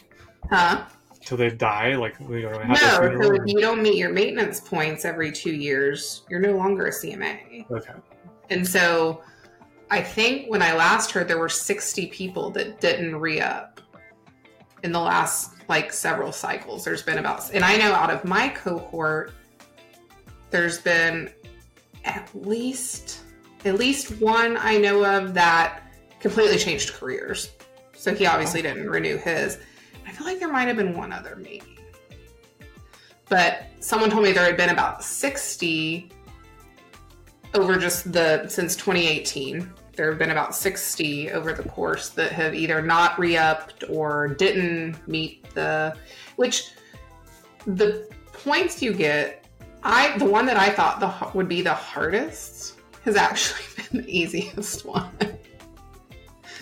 Huh? 0.49 0.83
Till 1.21 1.37
they 1.37 1.51
die, 1.51 1.95
like 1.95 2.19
we 2.19 2.41
don't 2.41 2.61
have 2.63 2.67
No, 2.67 3.21
so 3.21 3.33
if 3.33 3.41
you 3.45 3.61
don't 3.61 3.81
meet 3.81 3.95
your 3.95 4.11
maintenance 4.11 4.59
points 4.59 5.05
every 5.05 5.31
two 5.31 5.53
years, 5.53 6.23
you're 6.29 6.39
no 6.39 6.53
longer 6.57 6.87
a 6.87 6.91
CMA. 6.91 7.69
Okay. 7.69 7.93
And 8.49 8.67
so 8.67 9.21
I 9.89 10.01
think 10.01 10.49
when 10.49 10.61
I 10.61 10.73
last 10.73 11.11
heard, 11.11 11.27
there 11.27 11.37
were 11.37 11.49
60 11.49 12.07
people 12.07 12.49
that 12.51 12.81
didn't 12.81 13.15
re 13.15 13.39
up 13.39 13.81
in 14.83 14.91
the 14.91 14.99
last 14.99 15.53
like 15.69 15.93
several 15.93 16.31
cycles. 16.31 16.83
There's 16.83 17.03
been 17.03 17.19
about, 17.19 17.53
and 17.53 17.63
I 17.63 17.77
know 17.77 17.93
out 17.93 18.09
of 18.09 18.25
my 18.25 18.49
cohort, 18.49 19.31
there's 20.49 20.79
been 20.81 21.31
at 22.03 22.29
least 22.33 23.21
at 23.65 23.75
least 23.75 24.19
one 24.19 24.57
I 24.57 24.77
know 24.77 25.05
of 25.05 25.33
that 25.35 25.83
completely 26.19 26.57
changed 26.57 26.93
careers. 26.93 27.51
So 28.01 28.15
he 28.15 28.25
obviously 28.25 28.63
didn't 28.63 28.89
renew 28.89 29.17
his. 29.17 29.59
I 30.07 30.11
feel 30.11 30.25
like 30.25 30.39
there 30.39 30.51
might 30.51 30.67
have 30.67 30.75
been 30.75 30.97
one 30.97 31.13
other 31.13 31.35
maybe. 31.35 31.77
But 33.29 33.67
someone 33.79 34.09
told 34.09 34.23
me 34.23 34.31
there 34.31 34.43
had 34.43 34.57
been 34.57 34.71
about 34.71 35.03
60 35.03 36.09
over 37.53 37.77
just 37.77 38.11
the 38.11 38.47
since 38.47 38.75
2018. 38.75 39.71
There 39.95 40.09
have 40.09 40.17
been 40.17 40.31
about 40.31 40.55
60 40.55 41.29
over 41.29 41.53
the 41.53 41.61
course 41.61 42.09
that 42.09 42.31
have 42.31 42.55
either 42.55 42.81
not 42.81 43.19
re-upped 43.19 43.83
or 43.87 44.29
didn't 44.29 45.07
meet 45.07 45.47
the 45.53 45.95
which 46.37 46.71
the 47.67 48.09
points 48.33 48.81
you 48.81 48.93
get 48.93 49.45
I 49.83 50.17
the 50.17 50.25
one 50.25 50.47
that 50.47 50.57
I 50.57 50.71
thought 50.71 50.99
the 50.99 51.37
would 51.37 51.47
be 51.47 51.61
the 51.61 51.75
hardest 51.75 52.79
has 53.03 53.15
actually 53.15 53.61
been 53.91 54.01
the 54.01 54.09
easiest 54.09 54.85
one. 54.85 55.11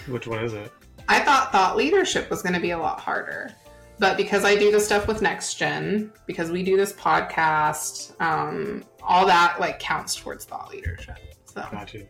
Which 0.08 0.28
one 0.28 0.44
is 0.44 0.52
it? 0.52 0.70
I 1.10 1.20
thought 1.20 1.52
thought 1.52 1.76
leadership 1.76 2.30
was 2.30 2.42
going 2.44 2.54
to 2.54 2.60
be 2.60 2.72
a 2.72 2.78
lot 2.78 3.00
harder. 3.00 3.52
But 3.98 4.16
because 4.16 4.46
I 4.46 4.56
do 4.56 4.72
the 4.72 4.80
stuff 4.80 5.08
with 5.08 5.22
Next 5.22 5.56
Gen, 5.56 6.14
because 6.26 6.52
we 6.52 6.64
do 6.64 6.78
this 6.78 6.94
podcast, 6.94 8.14
um, 8.22 8.86
all 9.04 9.26
that 9.26 9.60
like 9.60 9.80
counts 9.80 10.16
towards 10.16 10.46
thought 10.46 10.70
leadership. 10.72 11.18
So 11.46 11.66
Got 11.72 11.94
you. 11.94 12.08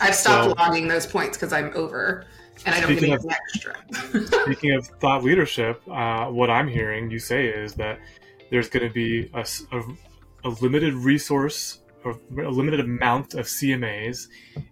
I've 0.00 0.14
stopped 0.16 0.48
So- 0.50 0.54
logging 0.64 0.88
those 0.88 1.06
points 1.06 1.36
because 1.36 1.52
I'm 1.52 1.70
over 1.76 2.24
and 2.64 2.74
I 2.74 2.80
don't 2.80 2.98
get 2.98 3.18
of- 3.18 3.26
extra. 3.30 3.76
Speaking 4.44 4.72
of 4.72 4.86
thought 4.86 5.22
leadership, 5.22 5.80
uh, 5.88 6.26
what 6.26 6.50
I'm 6.50 6.66
hearing 6.66 7.10
you 7.10 7.18
say 7.18 7.46
is 7.48 7.74
that 7.74 7.98
there's 8.50 8.68
going 8.70 8.88
to 8.88 8.92
be 8.92 9.30
a 9.34 10.48
limited 10.60 10.94
resource 10.94 11.80
a 12.06 12.48
limited 12.50 12.78
amount 12.80 13.34
of 13.34 13.46
CMAs, 13.46 14.28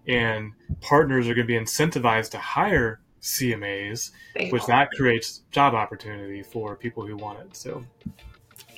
and 0.07 0.53
partners 0.79 1.27
are 1.27 1.33
going 1.33 1.45
to 1.45 1.53
be 1.53 1.59
incentivized 1.59 2.31
to 2.31 2.37
hire 2.37 3.01
CMAs, 3.25 4.11
They 4.35 4.49
which 4.49 4.65
that 4.67 4.91
creates 4.91 5.39
job 5.51 5.73
opportunity 5.73 6.43
for 6.43 6.75
people 6.75 7.05
who 7.05 7.15
want 7.17 7.39
it. 7.39 7.55
So 7.55 7.83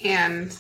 and 0.03 0.57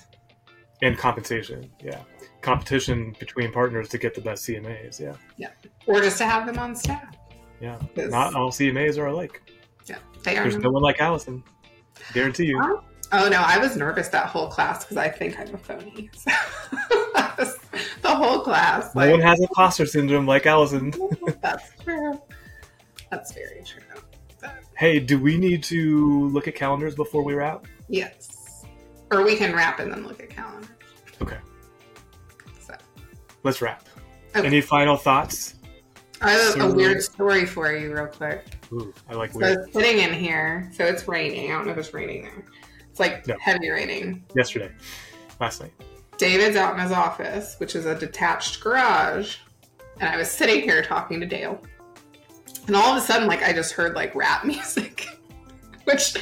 and 0.81 0.97
compensation, 0.97 1.71
yeah, 1.81 2.01
competition 2.41 3.15
between 3.17 3.51
partners 3.51 3.87
to 3.89 3.97
get 3.97 4.13
the 4.13 4.21
best 4.21 4.45
CMAs, 4.45 4.99
yeah, 4.99 5.13
yeah, 5.37 5.49
or 5.85 6.01
just 6.01 6.17
to 6.17 6.25
have 6.25 6.45
them 6.45 6.59
on 6.59 6.75
staff. 6.75 7.15
yeah. 7.61 7.79
'Cause- 7.95 8.11
Not 8.11 8.35
all 8.35 8.51
CMAs 8.51 8.97
are 8.97 9.07
alike. 9.07 9.41
Yeah, 9.85 9.97
they 10.23 10.35
are. 10.37 10.43
There's 10.43 10.57
no 10.61 10.69
one 10.69 10.83
like 10.83 10.99
Allison. 10.99 11.41
Guarantee 12.13 12.45
you. 12.47 12.81
Oh 13.13 13.29
no, 13.29 13.37
I 13.41 13.57
was 13.57 13.77
nervous 13.77 14.09
that 14.09 14.27
whole 14.27 14.49
class 14.49 14.83
because 14.83 14.97
I 14.97 15.07
think 15.07 15.39
I'm 15.39 15.55
a 15.55 15.57
phony. 15.57 16.09
So, 16.13 16.29
the 18.01 18.13
whole 18.15 18.41
class. 18.41 18.93
No 18.93 19.01
Like, 19.01 19.11
one 19.11 19.21
has 19.21 19.39
imposter 19.39 19.85
syndrome 19.85 20.27
like 20.27 20.45
Allison. 20.45 20.93
that's 21.41 21.71
true. 21.83 22.21
That's 23.09 23.33
very 23.33 23.63
true. 23.63 23.81
Hey, 24.77 24.99
do 24.99 25.19
we 25.19 25.37
need 25.37 25.63
to 25.63 26.27
look 26.29 26.47
at 26.47 26.55
calendars 26.55 26.95
before 26.95 27.23
we 27.23 27.33
wrap? 27.33 27.65
yes. 27.89 28.33
Or 29.09 29.23
we 29.23 29.37
can 29.37 29.55
wrap 29.55 29.79
and 29.79 29.89
then 29.91 30.05
look 30.05 30.21
at 30.21 30.29
calendars. 30.29 30.67
Okay, 31.21 31.37
So 32.59 32.73
let's 33.43 33.61
wrap. 33.61 33.87
Okay. 34.35 34.45
Any 34.45 34.59
final 34.59 34.97
thoughts? 34.97 35.55
I 36.21 36.31
have 36.31 36.41
a, 36.41 36.51
So- 36.59 36.69
a 36.71 36.73
weird 36.75 37.01
story 37.01 37.45
for 37.45 37.71
you, 37.71 37.93
real 37.93 38.07
quick. 38.07 38.43
Ooh, 38.73 38.93
I 39.09 39.13
like 39.13 39.31
So 39.31 39.39
weird. 39.39 39.59
it's 39.59 39.73
sitting 39.73 39.99
in 39.99 40.13
here. 40.13 40.69
So 40.75 40.83
it's 40.85 41.07
raining. 41.07 41.51
I 41.51 41.55
don't 41.55 41.65
know 41.67 41.71
if 41.71 41.77
it's 41.77 41.93
raining 41.93 42.23
there. 42.23 42.43
It's 42.91 42.99
like 42.99 43.25
No. 43.27 43.37
heavy 43.39 43.69
raining. 43.69 44.25
Yesterday, 44.35 44.71
last 45.39 45.61
night. 45.61 45.71
David's 46.17 46.57
out 46.57 46.73
in 46.73 46.81
his 46.81 46.91
office, 46.91 47.55
which 47.59 47.75
is 47.75 47.85
a 47.85 47.95
detached 47.97 48.59
garage, 48.59 49.37
and 50.01 50.09
I 50.09 50.17
was 50.17 50.29
sitting 50.29 50.61
here 50.61 50.81
talking 50.83 51.19
to 51.21 51.25
Dale. 51.25 51.61
And 52.67 52.75
all 52.75 52.95
of 52.95 53.01
a 53.01 53.05
sudden, 53.05 53.27
like, 53.27 53.43
I 53.43 53.53
just 53.53 53.71
heard 53.73 53.95
like 53.95 54.13
rap 54.13 54.45
music, 54.53 55.07
which 55.85 56.15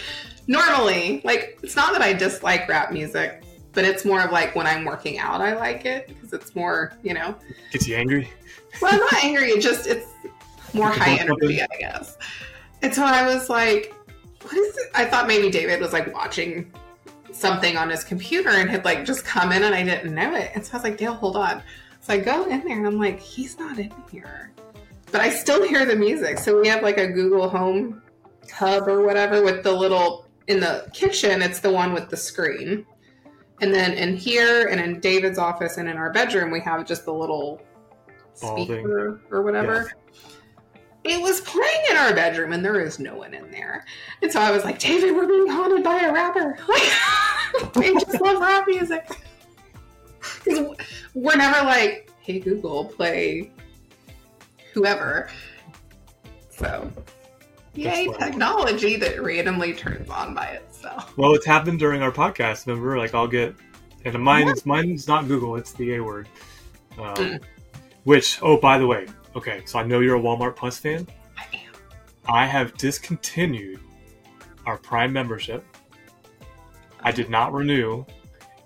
normally, 0.47 1.21
like, 1.23 1.59
it's 1.63 1.75
not 1.75 1.91
that 1.93 2.01
I 2.01 2.13
dislike 2.13 2.67
rap 2.69 2.91
music, 2.91 3.43
but 3.73 3.83
it's 3.83 4.05
more 4.05 4.21
of 4.21 4.31
like 4.31 4.55
when 4.55 4.67
I'm 4.67 4.85
working 4.85 5.19
out, 5.19 5.41
I 5.41 5.55
like 5.55 5.85
it 5.85 6.07
because 6.07 6.31
it's 6.33 6.55
more, 6.55 6.93
you 7.03 7.13
know, 7.13 7.35
Gets 7.71 7.87
you 7.87 7.95
angry? 7.95 8.29
well, 8.81 8.93
I'm 8.93 8.99
not 8.99 9.13
angry. 9.23 9.49
It 9.49 9.61
just 9.61 9.87
it's 9.87 10.07
more 10.73 10.89
high 10.89 11.15
energy, 11.19 11.61
I 11.61 11.67
guess. 11.79 12.17
And 12.81 12.93
so 12.93 13.03
I 13.03 13.25
was 13.25 13.49
like, 13.49 13.93
"What 14.41 14.53
is 14.55 14.77
it?" 14.77 14.91
I 14.93 15.05
thought 15.05 15.27
maybe 15.27 15.49
David 15.49 15.81
was 15.81 15.91
like 15.93 16.13
watching 16.13 16.71
something 17.33 17.75
on 17.75 17.89
his 17.89 18.03
computer 18.03 18.49
and 18.49 18.69
had 18.69 18.85
like 18.85 19.03
just 19.05 19.25
come 19.25 19.51
in, 19.51 19.63
and 19.63 19.73
I 19.75 19.83
didn't 19.83 20.13
know 20.13 20.35
it. 20.35 20.51
And 20.55 20.65
so 20.65 20.73
I 20.73 20.75
was 20.77 20.83
like, 20.83 20.97
"Dale, 20.97 21.13
hold 21.13 21.35
on." 21.35 21.61
So 22.01 22.13
I 22.13 22.17
go 22.19 22.43
in 22.45 22.63
there, 22.65 22.77
and 22.77 22.85
I'm 22.87 22.99
like, 22.99 23.19
"He's 23.19 23.57
not 23.59 23.77
in 23.79 23.91
here," 24.11 24.51
but 25.16 25.24
I 25.24 25.30
still 25.30 25.66
hear 25.66 25.86
the 25.86 25.95
music. 25.95 26.39
So 26.39 26.59
we 26.59 26.68
have 26.68 26.84
like 26.84 26.97
a 26.97 27.07
Google 27.07 27.47
Home 27.47 28.01
hub 28.51 28.86
or 28.89 29.05
whatever 29.05 29.41
with 29.41 29.63
the 29.63 29.72
little 29.72 30.28
in 30.47 30.59
the 30.59 30.89
kitchen. 30.93 31.41
It's 31.41 31.61
the 31.61 31.72
one 31.72 31.93
with 31.93 32.09
the 32.09 32.18
screen. 32.18 32.86
And 33.61 33.74
then 33.74 33.93
in 33.93 34.18
here 34.18 34.68
and 34.68 34.78
in 34.78 34.99
David's 34.99 35.38
office 35.39 35.78
and 35.78 35.88
in 35.88 35.95
our 35.95 36.11
bedroom, 36.11 36.51
we 36.51 36.59
have 36.59 36.86
just 36.86 37.05
the 37.05 37.13
little 37.13 37.61
speaker 38.34 39.22
or 39.32 39.41
whatever. 39.41 39.89
It 41.05 41.22
was 41.22 41.39
playing 41.39 41.86
in 41.91 41.95
our 41.95 42.13
bedroom 42.13 42.51
and 42.51 42.66
there 42.66 42.82
is 42.82 42.99
no 42.99 43.16
one 43.16 43.34
in 43.34 43.49
there. 43.51 43.86
And 44.22 44.30
so 44.30 44.41
I 44.41 44.51
was 44.51 44.66
like, 44.66 44.80
David, 44.80 45.16
we're 45.16 45.28
being 45.28 45.47
haunted 45.47 45.82
by 45.82 46.01
a 46.01 46.11
rapper. 46.11 46.59
We 47.78 47.93
just 48.01 48.20
love 48.20 48.41
rap 48.41 48.66
music. 48.68 49.09
we're 51.13 51.38
never 51.38 51.66
like, 51.66 52.11
hey, 52.20 52.41
Google, 52.41 52.84
play 52.84 53.53
whoever. 54.76 55.30
So, 56.51 56.91
yay, 57.73 58.07
technology 58.19 58.97
that 58.97 59.21
randomly 59.23 59.73
turns 59.73 60.09
on 60.09 60.36
by 60.36 60.47
itself. 60.47 61.17
Well, 61.17 61.34
it's 61.34 61.45
happened 61.45 61.80
during 61.80 62.01
our 62.01 62.11
podcast. 62.11 62.67
Remember, 62.67 62.97
like 62.97 63.15
I'll 63.15 63.28
get, 63.28 63.55
and 64.03 64.19
mine's 64.19 64.65
mine's 64.65 65.07
not 65.07 65.28
Google. 65.28 65.55
It's 65.55 65.71
the 65.73 65.95
A 65.95 66.03
word. 66.03 66.30
Um, 66.99 67.15
Mm. 67.15 67.43
Which, 68.03 68.39
oh, 68.43 68.57
by 68.57 68.78
the 68.78 68.86
way, 68.86 69.07
okay. 69.36 69.63
So 69.65 69.80
I 69.80 69.84
know 69.84 69.99
you're 69.99 70.15
a 70.15 70.21
Walmart 70.21 70.55
Plus 70.55 70.78
fan. 70.78 71.07
I 71.38 71.43
am. 71.55 71.73
I 72.28 72.45
have 72.45 72.78
discontinued 72.78 73.80
our 74.67 74.78
Prime 74.78 75.11
membership. 75.11 75.65
I 77.01 77.11
did 77.11 77.30
not 77.30 77.51
renew, 77.51 78.05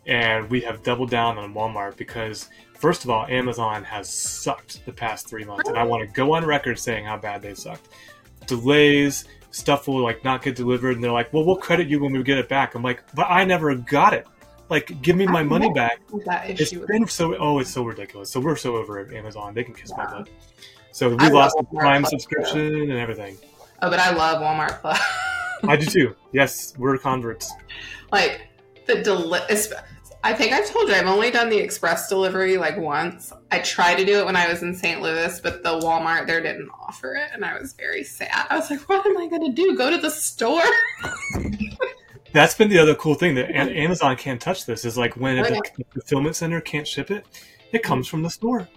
and 0.05 0.49
we 0.49 0.59
have 0.61 0.83
doubled 0.83 1.09
down 1.09 1.37
on 1.37 1.53
Walmart 1.53 1.95
because, 1.95 2.49
first 2.79 3.03
of 3.03 3.09
all, 3.09 3.25
Amazon 3.27 3.83
has 3.83 4.09
sucked 4.11 4.85
the 4.85 4.93
past 4.93 5.27
three 5.27 5.43
months, 5.43 5.69
and 5.69 5.77
I 5.77 5.83
want 5.83 6.01
to 6.07 6.13
go 6.13 6.33
on 6.33 6.45
record 6.45 6.79
saying 6.79 7.05
how 7.05 7.17
bad 7.17 7.41
they 7.41 7.53
sucked. 7.53 7.89
Delays, 8.47 9.25
stuff 9.51 9.87
will 9.87 10.01
like 10.01 10.23
not 10.23 10.41
get 10.41 10.55
delivered, 10.55 10.95
and 10.95 11.03
they're 11.03 11.11
like, 11.11 11.31
"Well, 11.33 11.45
we'll 11.45 11.57
credit 11.57 11.87
you 11.87 11.99
when 12.01 12.11
we 12.13 12.23
get 12.23 12.37
it 12.37 12.49
back." 12.49 12.75
I'm 12.75 12.83
like, 12.83 13.03
"But 13.13 13.27
I 13.29 13.43
never 13.45 13.75
got 13.75 14.13
it. 14.13 14.25
Like, 14.69 15.01
give 15.01 15.15
me 15.15 15.25
my 15.27 15.43
money 15.43 15.71
back." 15.73 15.99
That 16.25 16.49
It's 16.49 16.61
issue. 16.61 16.85
been 16.87 17.07
so 17.07 17.35
oh, 17.37 17.59
it's 17.59 17.69
so 17.69 17.83
ridiculous. 17.83 18.31
So 18.31 18.39
we're 18.39 18.55
so 18.55 18.75
over 18.75 18.99
at 18.99 19.13
Amazon. 19.13 19.53
They 19.53 19.63
can 19.63 19.73
kiss 19.73 19.91
my 19.95 20.05
butt. 20.05 20.29
So 20.91 21.09
we 21.09 21.17
I 21.19 21.27
lost 21.29 21.55
the 21.57 21.63
Prime 21.65 22.01
Plus, 22.01 22.11
too. 22.11 22.19
subscription 22.19 22.75
and 22.89 22.91
everything. 22.93 23.37
Oh, 23.81 23.89
but 23.89 23.99
I 23.99 24.11
love 24.13 24.41
Walmart 24.41 24.81
Plus. 24.81 24.99
I 25.67 25.75
do 25.75 25.85
too. 25.85 26.15
Yes, 26.31 26.73
we're 26.77 26.97
converts. 26.97 27.51
like 28.11 28.41
the 28.87 29.03
deli- 29.03 29.41
I 30.21 30.33
think 30.33 30.51
I've 30.51 30.69
told 30.69 30.89
you 30.89 30.95
I've 30.95 31.07
only 31.07 31.31
done 31.31 31.49
the 31.49 31.57
express 31.57 32.09
delivery 32.09 32.57
like 32.57 32.75
once. 32.77 33.31
I 33.51 33.59
tried 33.59 33.95
to 33.95 34.05
do 34.05 34.19
it 34.19 34.25
when 34.25 34.35
I 34.35 34.49
was 34.49 34.61
in 34.63 34.75
St. 34.75 35.01
Louis, 35.01 35.39
but 35.39 35.63
the 35.63 35.79
Walmart 35.79 36.27
there 36.27 36.41
didn't 36.41 36.69
offer 36.81 37.15
it, 37.15 37.29
and 37.33 37.45
I 37.45 37.57
was 37.57 37.71
very 37.73 38.03
sad. 38.03 38.47
I 38.49 38.57
was 38.57 38.69
like, 38.69 38.81
"What 38.89 39.05
am 39.05 39.17
I 39.17 39.27
going 39.27 39.45
to 39.45 39.51
do? 39.51 39.77
Go 39.77 39.89
to 39.89 39.97
the 39.97 40.09
store?" 40.11 40.61
That's 42.33 42.53
been 42.53 42.69
the 42.69 42.77
other 42.77 42.93
cool 42.95 43.15
thing 43.15 43.33
that 43.35 43.49
Amazon 43.55 44.15
can't 44.17 44.39
touch 44.41 44.65
this 44.65 44.85
is 44.85 44.97
like 44.97 45.15
when 45.15 45.39
Oh, 45.39 45.43
the 45.43 45.83
fulfillment 45.93 46.35
center 46.35 46.61
can't 46.61 46.87
ship 46.87 47.09
it, 47.11 47.25
it 47.71 47.81
comes 47.81 48.07
from 48.07 48.21
the 48.21 48.29
store. 48.29 48.67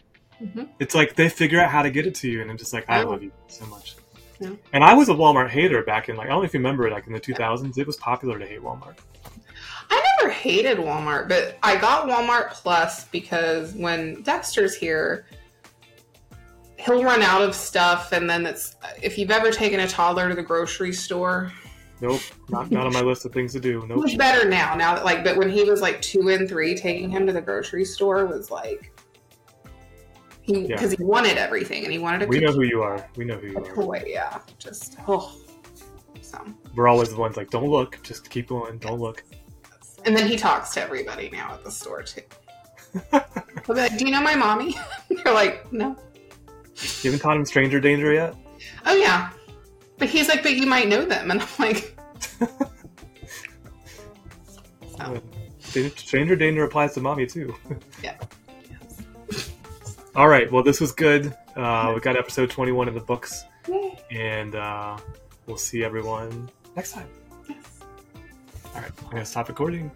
Mhm. 0.42 0.68
It's 0.78 0.94
like 0.94 1.16
they 1.16 1.28
figure 1.28 1.60
out 1.60 1.70
how 1.70 1.82
to 1.82 1.90
get 1.90 2.06
it 2.06 2.14
to 2.16 2.28
you, 2.30 2.40
and 2.40 2.50
I'm 2.50 2.56
just 2.56 2.72
like, 2.72 2.88
I 2.88 3.02
Oh. 3.02 3.10
love 3.10 3.22
you 3.22 3.32
so 3.48 3.66
much. 3.66 3.96
Yeah. 4.40 4.50
And 4.72 4.82
I 4.82 4.94
was 4.94 5.08
a 5.08 5.12
Walmart 5.12 5.50
hater 5.50 5.82
back 5.82 6.08
in 6.08 6.16
like 6.16 6.28
I 6.28 6.30
don't 6.30 6.38
know 6.40 6.44
if 6.44 6.54
you 6.54 6.60
remember 6.60 6.86
it, 6.86 6.92
like 6.92 7.06
in 7.08 7.12
the 7.12 7.20
2000s, 7.20 7.76
it 7.78 7.86
was 7.86 7.96
popular 7.96 8.38
to 8.38 8.46
hate 8.46 8.62
Walmart. 8.62 8.96
I 9.92 10.02
never 10.18 10.32
hated 10.32 10.78
Walmart, 10.78 11.28
but 11.28 11.58
I 11.62 11.76
got 11.76 12.08
Walmart 12.08 12.52
Plus 12.52 13.04
because 13.08 13.74
when 13.74 14.22
Dexter's 14.22 14.74
here, 14.74 15.26
he'll 16.78 17.04
run 17.04 17.20
out 17.20 17.42
of 17.42 17.54
stuff, 17.54 18.12
and 18.12 18.28
then 18.28 18.46
it's 18.46 18.76
if 19.02 19.18
you've 19.18 19.30
ever 19.30 19.50
taken 19.50 19.80
a 19.80 19.88
toddler 19.88 20.30
to 20.30 20.34
the 20.34 20.42
grocery 20.42 20.92
store, 20.92 21.52
Nope, 22.00 22.20
not, 22.48 22.70
not 22.72 22.86
on 22.86 22.92
my 22.92 23.00
list 23.02 23.24
of 23.26 23.32
things 23.32 23.52
to 23.52 23.60
do. 23.60 23.84
Nope. 23.86 24.06
He's 24.06 24.16
better 24.16 24.48
now. 24.48 24.74
Now 24.74 24.94
that 24.94 25.04
like, 25.04 25.22
but 25.22 25.36
when 25.36 25.50
he 25.50 25.62
was 25.62 25.80
like 25.82 26.00
two 26.02 26.30
and 26.30 26.48
three, 26.48 26.74
taking 26.74 27.10
him 27.10 27.26
to 27.26 27.32
the 27.32 27.40
grocery 27.42 27.84
store 27.84 28.24
was 28.26 28.50
like 28.50 28.90
he 30.40 30.60
Yeah. 30.62 30.68
because 30.74 30.92
he 30.92 31.04
wanted 31.04 31.36
everything 31.36 31.84
and 31.84 31.92
he 31.92 31.98
wanted 32.00 32.22
a, 32.22 32.26
We 32.26 32.40
know 32.40 32.50
who 32.50 32.62
you 32.62 32.82
are. 32.82 33.06
We 33.16 33.24
know 33.26 33.36
who 33.36 33.48
you 33.48 33.58
are. 33.58 33.74
toy. 33.74 34.02
Yeah, 34.06 34.38
just 34.58 34.96
oh, 35.06 35.36
So, 36.22 36.44
We're 36.74 36.88
always 36.88 37.10
the 37.10 37.20
ones 37.20 37.36
like, 37.36 37.50
don't 37.50 37.68
look, 37.68 38.00
just 38.02 38.28
keep 38.30 38.48
going, 38.48 38.78
don't 38.78 38.98
look. 38.98 39.22
And 40.04 40.16
then 40.16 40.26
he 40.26 40.36
talks 40.36 40.70
to 40.74 40.82
everybody 40.82 41.30
now 41.30 41.54
at 41.54 41.64
the 41.64 41.70
store 41.70 42.02
too. 42.02 42.22
He'll 43.10 43.74
be 43.74 43.80
like, 43.80 43.96
"Do 43.98 44.04
you 44.04 44.10
know 44.10 44.20
my 44.22 44.34
mommy?" 44.34 44.76
They're 45.10 45.32
like, 45.32 45.72
"No." 45.72 45.96
You 47.02 47.10
haven't 47.10 47.20
taught 47.20 47.36
him 47.36 47.44
stranger 47.44 47.80
danger 47.80 48.12
yet? 48.12 48.34
Oh 48.86 48.94
yeah, 48.96 49.30
but 49.98 50.08
he's 50.08 50.28
like, 50.28 50.42
"But 50.42 50.54
you 50.54 50.66
might 50.66 50.88
know 50.88 51.04
them," 51.04 51.30
and 51.30 51.40
I'm 51.40 51.48
like, 51.58 51.96
so, 54.96 55.22
Stranger 55.96 56.36
danger 56.36 56.64
applies 56.64 56.92
to 56.94 57.00
mommy 57.00 57.26
too. 57.26 57.54
Yeah. 58.02 58.16
All 60.14 60.28
right. 60.28 60.50
Well, 60.52 60.62
this 60.62 60.80
was 60.80 60.92
good. 60.92 61.34
Uh, 61.56 61.92
we 61.94 62.00
got 62.00 62.16
episode 62.16 62.50
21 62.50 62.88
in 62.88 62.94
the 62.94 63.00
books, 63.00 63.44
Yay. 63.68 63.98
and 64.10 64.54
uh, 64.54 64.98
we'll 65.46 65.56
see 65.56 65.82
everyone 65.82 66.50
next 66.76 66.92
time. 66.92 67.08
All 68.74 68.80
right, 68.80 68.90
I'm 69.04 69.10
gonna 69.10 69.26
stop 69.26 69.48
recording. 69.48 69.90